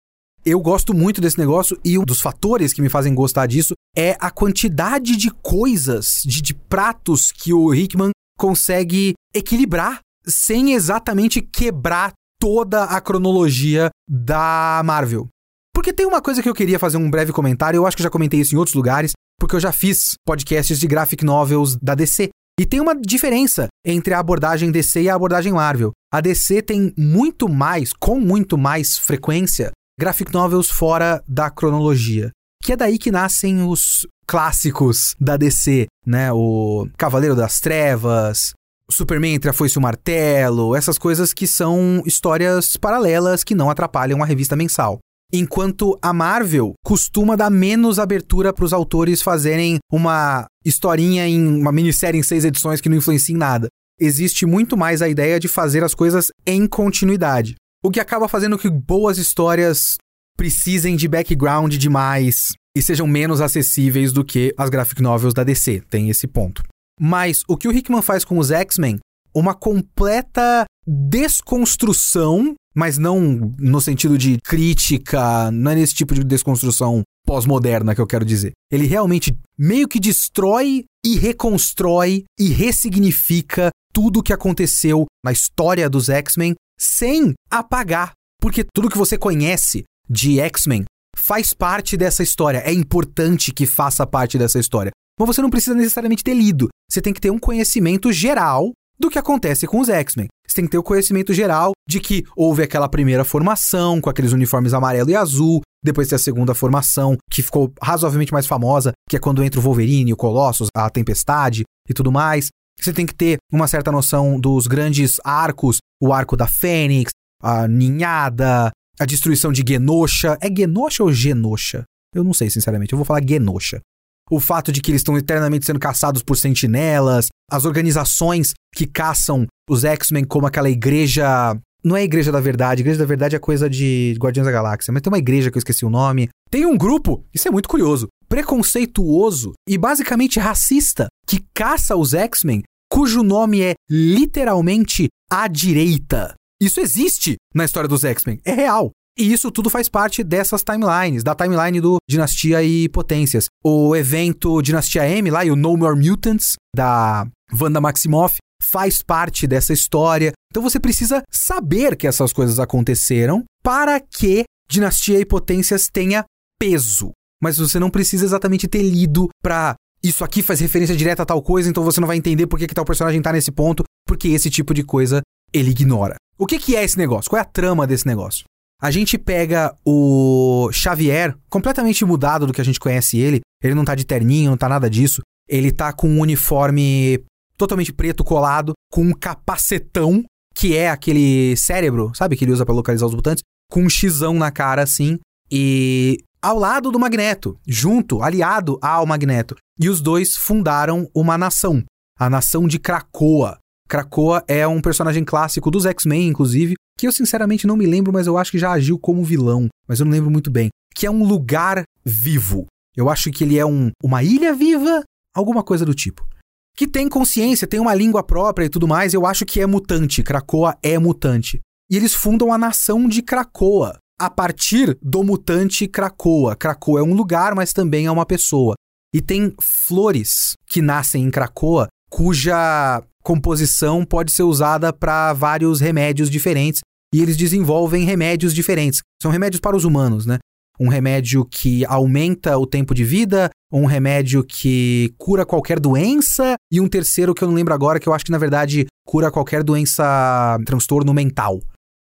eu 0.45 0.59
gosto 0.59 0.93
muito 0.93 1.21
desse 1.21 1.37
negócio 1.37 1.79
e 1.83 1.97
um 1.97 2.03
dos 2.03 2.19
fatores 2.19 2.73
que 2.73 2.81
me 2.81 2.89
fazem 2.89 3.13
gostar 3.13 3.45
disso 3.45 3.73
é 3.95 4.17
a 4.19 4.31
quantidade 4.31 5.15
de 5.15 5.29
coisas, 5.29 6.21
de, 6.25 6.41
de 6.41 6.53
pratos 6.53 7.31
que 7.31 7.53
o 7.53 7.73
Hickman 7.73 8.11
consegue 8.37 9.13
equilibrar 9.33 9.99
sem 10.25 10.73
exatamente 10.73 11.41
quebrar 11.41 12.13
toda 12.39 12.85
a 12.85 12.99
cronologia 12.99 13.89
da 14.09 14.81
Marvel. 14.83 15.27
Porque 15.73 15.93
tem 15.93 16.05
uma 16.05 16.21
coisa 16.21 16.41
que 16.41 16.49
eu 16.49 16.53
queria 16.53 16.79
fazer 16.79 16.97
um 16.97 17.09
breve 17.09 17.31
comentário, 17.31 17.77
eu 17.77 17.85
acho 17.85 17.95
que 17.95 18.03
já 18.03 18.09
comentei 18.09 18.39
isso 18.39 18.55
em 18.55 18.57
outros 18.57 18.75
lugares, 18.75 19.13
porque 19.39 19.55
eu 19.55 19.59
já 19.59 19.71
fiz 19.71 20.15
podcasts 20.25 20.79
de 20.79 20.87
graphic 20.87 21.23
novels 21.23 21.75
da 21.75 21.95
DC. 21.95 22.29
E 22.59 22.65
tem 22.65 22.79
uma 22.79 22.95
diferença 22.95 23.67
entre 23.85 24.13
a 24.13 24.19
abordagem 24.19 24.71
DC 24.71 25.03
e 25.03 25.09
a 25.09 25.15
abordagem 25.15 25.53
Marvel. 25.53 25.91
A 26.13 26.19
DC 26.19 26.61
tem 26.61 26.93
muito 26.97 27.47
mais, 27.47 27.93
com 27.93 28.19
muito 28.19 28.57
mais 28.57 28.97
frequência, 28.97 29.71
graphic 29.97 30.33
novels 30.33 30.69
fora 30.69 31.23
da 31.25 31.49
cronologia. 31.49 32.31
Que 32.61 32.73
é 32.73 32.75
daí 32.75 32.97
que 32.97 33.09
nascem 33.09 33.63
os 33.63 34.05
clássicos 34.27 35.15
da 35.17 35.37
DC, 35.37 35.87
né? 36.05 36.29
O 36.33 36.85
Cavaleiro 36.97 37.33
das 37.33 37.61
Trevas, 37.61 38.51
Superman 38.91 39.35
entre 39.35 39.49
a 39.49 39.53
foice 39.53 39.77
e 39.77 39.79
o 39.79 39.81
martelo, 39.81 40.75
essas 40.75 40.97
coisas 40.97 41.33
que 41.33 41.47
são 41.47 42.03
histórias 42.05 42.75
paralelas 42.75 43.41
que 43.41 43.55
não 43.55 43.69
atrapalham 43.69 44.21
a 44.21 44.25
revista 44.25 44.55
mensal. 44.55 44.99
Enquanto 45.33 45.97
a 46.01 46.11
Marvel 46.11 46.73
costuma 46.83 47.37
dar 47.37 47.49
menos 47.49 47.99
abertura 47.99 48.51
para 48.51 48.65
os 48.65 48.73
autores 48.73 49.21
fazerem 49.21 49.79
uma 49.89 50.45
historinha 50.65 51.25
em 51.25 51.41
uma 51.41 51.71
minissérie 51.71 52.19
em 52.19 52.23
seis 52.23 52.43
edições 52.43 52.81
que 52.81 52.89
não 52.89 52.97
influencia 52.97 53.33
em 53.33 53.37
nada. 53.37 53.69
Existe 54.03 54.47
muito 54.47 54.75
mais 54.75 55.03
a 55.03 55.07
ideia 55.07 55.39
de 55.39 55.47
fazer 55.47 55.83
as 55.83 55.93
coisas 55.93 56.31
em 56.43 56.65
continuidade. 56.65 57.53
O 57.83 57.91
que 57.91 57.99
acaba 57.99 58.27
fazendo 58.27 58.57
que 58.57 58.67
boas 58.67 59.19
histórias 59.19 59.97
precisem 60.35 60.95
de 60.95 61.07
background 61.07 61.75
demais 61.75 62.53
e 62.75 62.81
sejam 62.81 63.05
menos 63.05 63.41
acessíveis 63.41 64.11
do 64.11 64.25
que 64.25 64.55
as 64.57 64.71
graphic 64.71 65.03
novels 65.03 65.35
da 65.35 65.43
DC. 65.43 65.83
Tem 65.87 66.09
esse 66.09 66.25
ponto. 66.25 66.63
Mas 66.99 67.43
o 67.47 67.55
que 67.55 67.67
o 67.67 67.71
Hickman 67.71 68.01
faz 68.01 68.25
com 68.25 68.39
os 68.39 68.49
X-Men, 68.49 68.97
uma 69.35 69.53
completa 69.53 70.65
desconstrução, 70.87 72.55
mas 72.75 72.97
não 72.97 73.53
no 73.59 73.79
sentido 73.79 74.17
de 74.17 74.39
crítica, 74.43 75.51
não 75.51 75.73
é 75.73 75.75
nesse 75.75 75.93
tipo 75.93 76.15
de 76.15 76.23
desconstrução 76.23 77.03
pós-moderna 77.25 77.95
que 77.95 78.01
eu 78.01 78.07
quero 78.07 78.25
dizer. 78.25 78.51
Ele 78.71 78.85
realmente 78.85 79.35
meio 79.57 79.87
que 79.87 79.99
destrói 79.99 80.85
e 81.05 81.17
reconstrói 81.17 82.23
e 82.39 82.49
ressignifica 82.49 83.69
tudo 83.93 84.19
o 84.19 84.23
que 84.23 84.33
aconteceu 84.33 85.05
na 85.23 85.31
história 85.31 85.89
dos 85.89 86.09
X-Men 86.09 86.55
sem 86.79 87.33
apagar. 87.49 88.13
Porque 88.39 88.63
tudo 88.63 88.89
que 88.89 88.97
você 88.97 89.17
conhece 89.17 89.83
de 90.09 90.39
X-Men 90.39 90.85
faz 91.15 91.53
parte 91.53 91.95
dessa 91.95 92.23
história. 92.23 92.59
É 92.59 92.73
importante 92.73 93.51
que 93.51 93.65
faça 93.65 94.07
parte 94.07 94.37
dessa 94.37 94.59
história. 94.59 94.91
Mas 95.19 95.27
você 95.27 95.41
não 95.41 95.49
precisa 95.49 95.75
necessariamente 95.75 96.23
ter 96.23 96.33
lido. 96.33 96.69
Você 96.89 97.01
tem 97.01 97.13
que 97.13 97.21
ter 97.21 97.29
um 97.29 97.37
conhecimento 97.37 98.11
geral 98.11 98.71
do 98.99 99.09
que 99.09 99.19
acontece 99.19 99.67
com 99.67 99.79
os 99.79 99.89
X-Men. 99.89 100.27
Você 100.47 100.55
tem 100.55 100.65
que 100.65 100.71
ter 100.71 100.77
o 100.77 100.83
conhecimento 100.83 101.33
geral 101.33 101.71
de 101.87 101.99
que 101.99 102.23
houve 102.35 102.63
aquela 102.63 102.89
primeira 102.89 103.23
formação 103.23 104.01
com 104.01 104.09
aqueles 104.09 104.31
uniformes 104.31 104.73
amarelo 104.73 105.09
e 105.09 105.15
azul, 105.15 105.61
depois 105.83 106.07
tem 106.07 106.15
a 106.15 106.19
segunda 106.19 106.53
formação, 106.53 107.17
que 107.29 107.41
ficou 107.41 107.73
razoavelmente 107.81 108.31
mais 108.31 108.45
famosa, 108.45 108.91
que 109.09 109.15
é 109.15 109.19
quando 109.19 109.43
entra 109.43 109.59
o 109.59 109.63
Wolverine, 109.63 110.13
o 110.13 110.17
Colossus, 110.17 110.67
a 110.75 110.89
Tempestade 110.89 111.63
e 111.89 111.93
tudo 111.93 112.11
mais. 112.11 112.49
Você 112.79 112.93
tem 112.93 113.05
que 113.05 113.13
ter 113.13 113.37
uma 113.51 113.67
certa 113.67 113.91
noção 113.91 114.39
dos 114.39 114.67
grandes 114.67 115.17
arcos, 115.23 115.77
o 116.01 116.11
arco 116.11 116.35
da 116.35 116.47
Fênix, 116.47 117.11
a 117.41 117.67
ninhada, 117.67 118.71
a 118.99 119.05
destruição 119.05 119.51
de 119.51 119.63
Genosha. 119.67 120.37
É 120.41 120.47
Genosha 120.47 121.03
ou 121.03 121.11
Genosha? 121.11 121.83
Eu 122.13 122.23
não 122.23 122.33
sei, 122.33 122.49
sinceramente. 122.49 122.93
Eu 122.93 122.97
vou 122.97 123.05
falar 123.05 123.21
Genosha. 123.27 123.81
O 124.29 124.39
fato 124.39 124.71
de 124.71 124.81
que 124.81 124.91
eles 124.91 125.01
estão 125.01 125.17
eternamente 125.17 125.65
sendo 125.65 125.79
caçados 125.79 126.23
por 126.23 126.37
sentinelas, 126.37 127.27
as 127.51 127.65
organizações 127.65 128.53
que 128.73 128.87
caçam 128.87 129.45
os 129.69 129.83
X-Men 129.83 130.23
como 130.23 130.47
aquela 130.47 130.69
igreja. 130.69 131.57
Não 131.83 131.97
é 131.97 132.03
Igreja 132.03 132.31
da 132.31 132.39
Verdade, 132.39 132.81
Igreja 132.81 132.99
da 132.99 133.05
Verdade 133.05 133.35
é 133.35 133.39
coisa 133.39 133.69
de 133.69 134.15
Guardiões 134.19 134.45
da 134.45 134.51
Galáxia, 134.51 134.93
mas 134.93 135.01
tem 135.01 135.11
uma 135.11 135.17
igreja 135.17 135.49
que 135.49 135.57
eu 135.57 135.59
esqueci 135.59 135.83
o 135.83 135.89
nome. 135.89 136.29
Tem 136.49 136.65
um 136.65 136.77
grupo, 136.77 137.25
isso 137.33 137.47
é 137.47 137.51
muito 137.51 137.67
curioso, 137.67 138.07
preconceituoso 138.29 139.53
e 139.67 139.77
basicamente 139.77 140.39
racista, 140.39 141.07
que 141.25 141.43
caça 141.53 141.95
os 141.95 142.13
X-Men, 142.13 142.61
cujo 142.91 143.23
nome 143.23 143.61
é 143.61 143.73
literalmente 143.89 145.07
a 145.31 145.47
direita. 145.47 146.35
Isso 146.61 146.79
existe 146.79 147.37
na 147.55 147.65
história 147.65 147.89
dos 147.89 148.03
X-Men, 148.03 148.39
é 148.45 148.53
real. 148.53 148.91
E 149.17 149.33
isso 149.33 149.51
tudo 149.51 149.69
faz 149.69 149.89
parte 149.89 150.23
dessas 150.23 150.63
timelines, 150.63 151.23
da 151.23 151.35
timeline 151.35 151.81
do 151.81 151.97
Dinastia 152.07 152.63
e 152.63 152.87
Potências. 152.89 153.45
O 153.63 153.95
evento 153.95 154.61
Dinastia 154.61 155.07
M 155.07 155.29
lá 155.29 155.43
e 155.43 155.51
o 155.51 155.55
No 155.55 155.75
More 155.75 155.99
Mutants 155.99 156.55
da 156.75 157.27
Wanda 157.59 157.81
Maximoff 157.81 158.37
faz 158.61 159.01
parte 159.01 159.47
dessa 159.47 159.73
história. 159.73 160.31
Então 160.51 160.61
você 160.61 160.79
precisa 160.79 161.23
saber 161.29 161.95
que 161.95 162.07
essas 162.07 162.31
coisas 162.31 162.59
aconteceram 162.59 163.43
para 163.63 163.99
que 163.99 164.43
Dinastia 164.69 165.19
e 165.19 165.25
Potências 165.25 165.89
tenha 165.91 166.23
peso. 166.59 167.11
Mas 167.41 167.57
você 167.57 167.79
não 167.79 167.89
precisa 167.89 168.23
exatamente 168.23 168.67
ter 168.67 168.83
lido 168.83 169.29
para 169.41 169.75
isso 170.03 170.23
aqui 170.23 170.41
faz 170.41 170.59
referência 170.59 170.95
direta 170.95 171.21
a 171.21 171.25
tal 171.25 171.41
coisa, 171.43 171.69
então 171.69 171.83
você 171.83 171.99
não 171.99 172.07
vai 172.07 172.17
entender 172.17 172.47
por 172.47 172.57
que, 172.57 172.67
que 172.67 172.73
tal 172.73 172.85
personagem 172.85 173.21
tá 173.21 173.31
nesse 173.31 173.51
ponto, 173.51 173.83
porque 174.07 174.29
esse 174.29 174.49
tipo 174.49 174.73
de 174.73 174.83
coisa 174.83 175.21
ele 175.53 175.69
ignora. 175.71 176.15
O 176.37 176.47
que, 176.47 176.57
que 176.57 176.75
é 176.75 176.83
esse 176.83 176.97
negócio? 176.97 177.29
Qual 177.29 177.37
é 177.37 177.41
a 177.41 177.45
trama 177.45 177.85
desse 177.85 178.07
negócio? 178.07 178.45
A 178.81 178.89
gente 178.89 179.15
pega 179.15 179.75
o 179.85 180.69
Xavier, 180.71 181.35
completamente 181.49 182.03
mudado 182.03 182.47
do 182.47 182.53
que 182.53 182.61
a 182.61 182.65
gente 182.65 182.79
conhece 182.79 183.19
ele. 183.19 183.41
Ele 183.63 183.75
não 183.75 183.85
tá 183.85 183.93
de 183.93 184.03
terninho, 184.03 184.49
não 184.49 184.57
tá 184.57 184.67
nada 184.67 184.89
disso. 184.89 185.21
Ele 185.47 185.71
tá 185.71 185.93
com 185.93 186.09
um 186.09 186.19
uniforme 186.19 187.23
totalmente 187.61 187.93
preto 187.93 188.23
colado, 188.23 188.73
com 188.91 189.03
um 189.03 189.13
capacetão, 189.13 190.23
que 190.55 190.75
é 190.75 190.89
aquele 190.89 191.55
cérebro, 191.55 192.11
sabe, 192.15 192.35
que 192.35 192.43
ele 192.43 192.51
usa 192.51 192.65
para 192.65 192.73
localizar 192.73 193.05
os 193.05 193.13
mutantes, 193.13 193.43
com 193.71 193.83
um 193.83 193.89
xizão 193.89 194.33
na 194.33 194.49
cara 194.49 194.81
assim. 194.81 195.19
E 195.51 196.17
ao 196.41 196.57
lado 196.57 196.91
do 196.91 196.99
Magneto, 196.99 197.55
junto, 197.67 198.23
aliado 198.23 198.79
ao 198.81 199.05
Magneto. 199.05 199.55
E 199.79 199.89
os 199.89 200.01
dois 200.01 200.35
fundaram 200.35 201.07
uma 201.15 201.37
nação, 201.37 201.83
a 202.17 202.29
nação 202.29 202.67
de 202.67 202.79
Krakoa. 202.79 203.57
Krakoa 203.87 204.43
é 204.47 204.67
um 204.67 204.81
personagem 204.81 205.23
clássico 205.23 205.69
dos 205.69 205.85
X-Men, 205.85 206.29
inclusive, 206.29 206.73
que 206.97 207.05
eu 207.05 207.11
sinceramente 207.11 207.67
não 207.67 207.77
me 207.77 207.85
lembro, 207.85 208.11
mas 208.11 208.25
eu 208.25 208.37
acho 208.37 208.51
que 208.51 208.59
já 208.59 208.71
agiu 208.71 208.97
como 208.97 209.23
vilão, 209.23 209.67
mas 209.87 209.99
eu 209.99 210.05
não 210.05 210.13
lembro 210.13 210.31
muito 210.31 210.49
bem. 210.49 210.69
Que 210.95 211.05
é 211.05 211.11
um 211.11 211.23
lugar 211.23 211.83
vivo. 212.03 212.65
Eu 212.95 213.07
acho 213.09 213.29
que 213.29 213.43
ele 213.43 213.59
é 213.59 213.65
um, 213.65 213.91
uma 214.03 214.23
ilha 214.23 214.53
viva, 214.53 215.03
alguma 215.35 215.63
coisa 215.63 215.85
do 215.85 215.93
tipo. 215.93 216.25
Que 216.75 216.87
tem 216.87 217.07
consciência, 217.09 217.67
tem 217.67 217.79
uma 217.79 217.93
língua 217.93 218.23
própria 218.23 218.65
e 218.65 218.69
tudo 218.69 218.87
mais. 218.87 219.13
Eu 219.13 219.25
acho 219.25 219.45
que 219.45 219.59
é 219.59 219.65
mutante. 219.65 220.23
Krakoa 220.23 220.77
é 220.81 220.97
mutante. 220.97 221.59
E 221.89 221.97
eles 221.97 222.13
fundam 222.13 222.53
a 222.53 222.57
nação 222.57 223.07
de 223.07 223.21
Krakoa 223.21 223.97
a 224.19 224.29
partir 224.29 224.97
do 225.01 225.23
mutante 225.23 225.87
Krakoa. 225.87 226.55
Krakoa 226.55 226.99
é 226.99 227.03
um 227.03 227.13
lugar, 227.13 227.55
mas 227.55 227.73
também 227.73 228.05
é 228.05 228.11
uma 228.11 228.25
pessoa. 228.25 228.75
E 229.13 229.21
tem 229.21 229.53
flores 229.59 230.53
que 230.67 230.81
nascem 230.81 231.23
em 231.23 231.31
Krakoa 231.31 231.87
cuja 232.09 233.03
composição 233.23 234.05
pode 234.05 234.31
ser 234.31 234.43
usada 234.43 234.91
para 234.91 235.33
vários 235.33 235.79
remédios 235.79 236.29
diferentes 236.29 236.81
e 237.13 237.21
eles 237.21 237.37
desenvolvem 237.37 238.05
remédios 238.05 238.53
diferentes. 238.53 239.01
São 239.21 239.31
remédios 239.31 239.59
para 239.59 239.75
os 239.75 239.85
humanos, 239.85 240.25
né? 240.25 240.39
Um 240.79 240.87
remédio 240.87 241.45
que 241.45 241.85
aumenta 241.85 242.57
o 242.57 242.65
tempo 242.65 242.93
de 242.93 243.03
vida, 243.03 243.49
um 243.71 243.85
remédio 243.85 244.43
que 244.43 245.13
cura 245.17 245.45
qualquer 245.45 245.79
doença 245.79 246.55
e 246.71 246.81
um 246.81 246.87
terceiro 246.87 247.33
que 247.33 247.43
eu 247.43 247.47
não 247.47 247.55
lembro 247.55 247.73
agora, 247.73 247.99
que 247.99 248.07
eu 248.07 248.13
acho 248.13 248.25
que 248.25 248.31
na 248.31 248.37
verdade 248.37 248.85
cura 249.05 249.31
qualquer 249.31 249.63
doença, 249.63 250.57
transtorno 250.65 251.13
mental. 251.13 251.59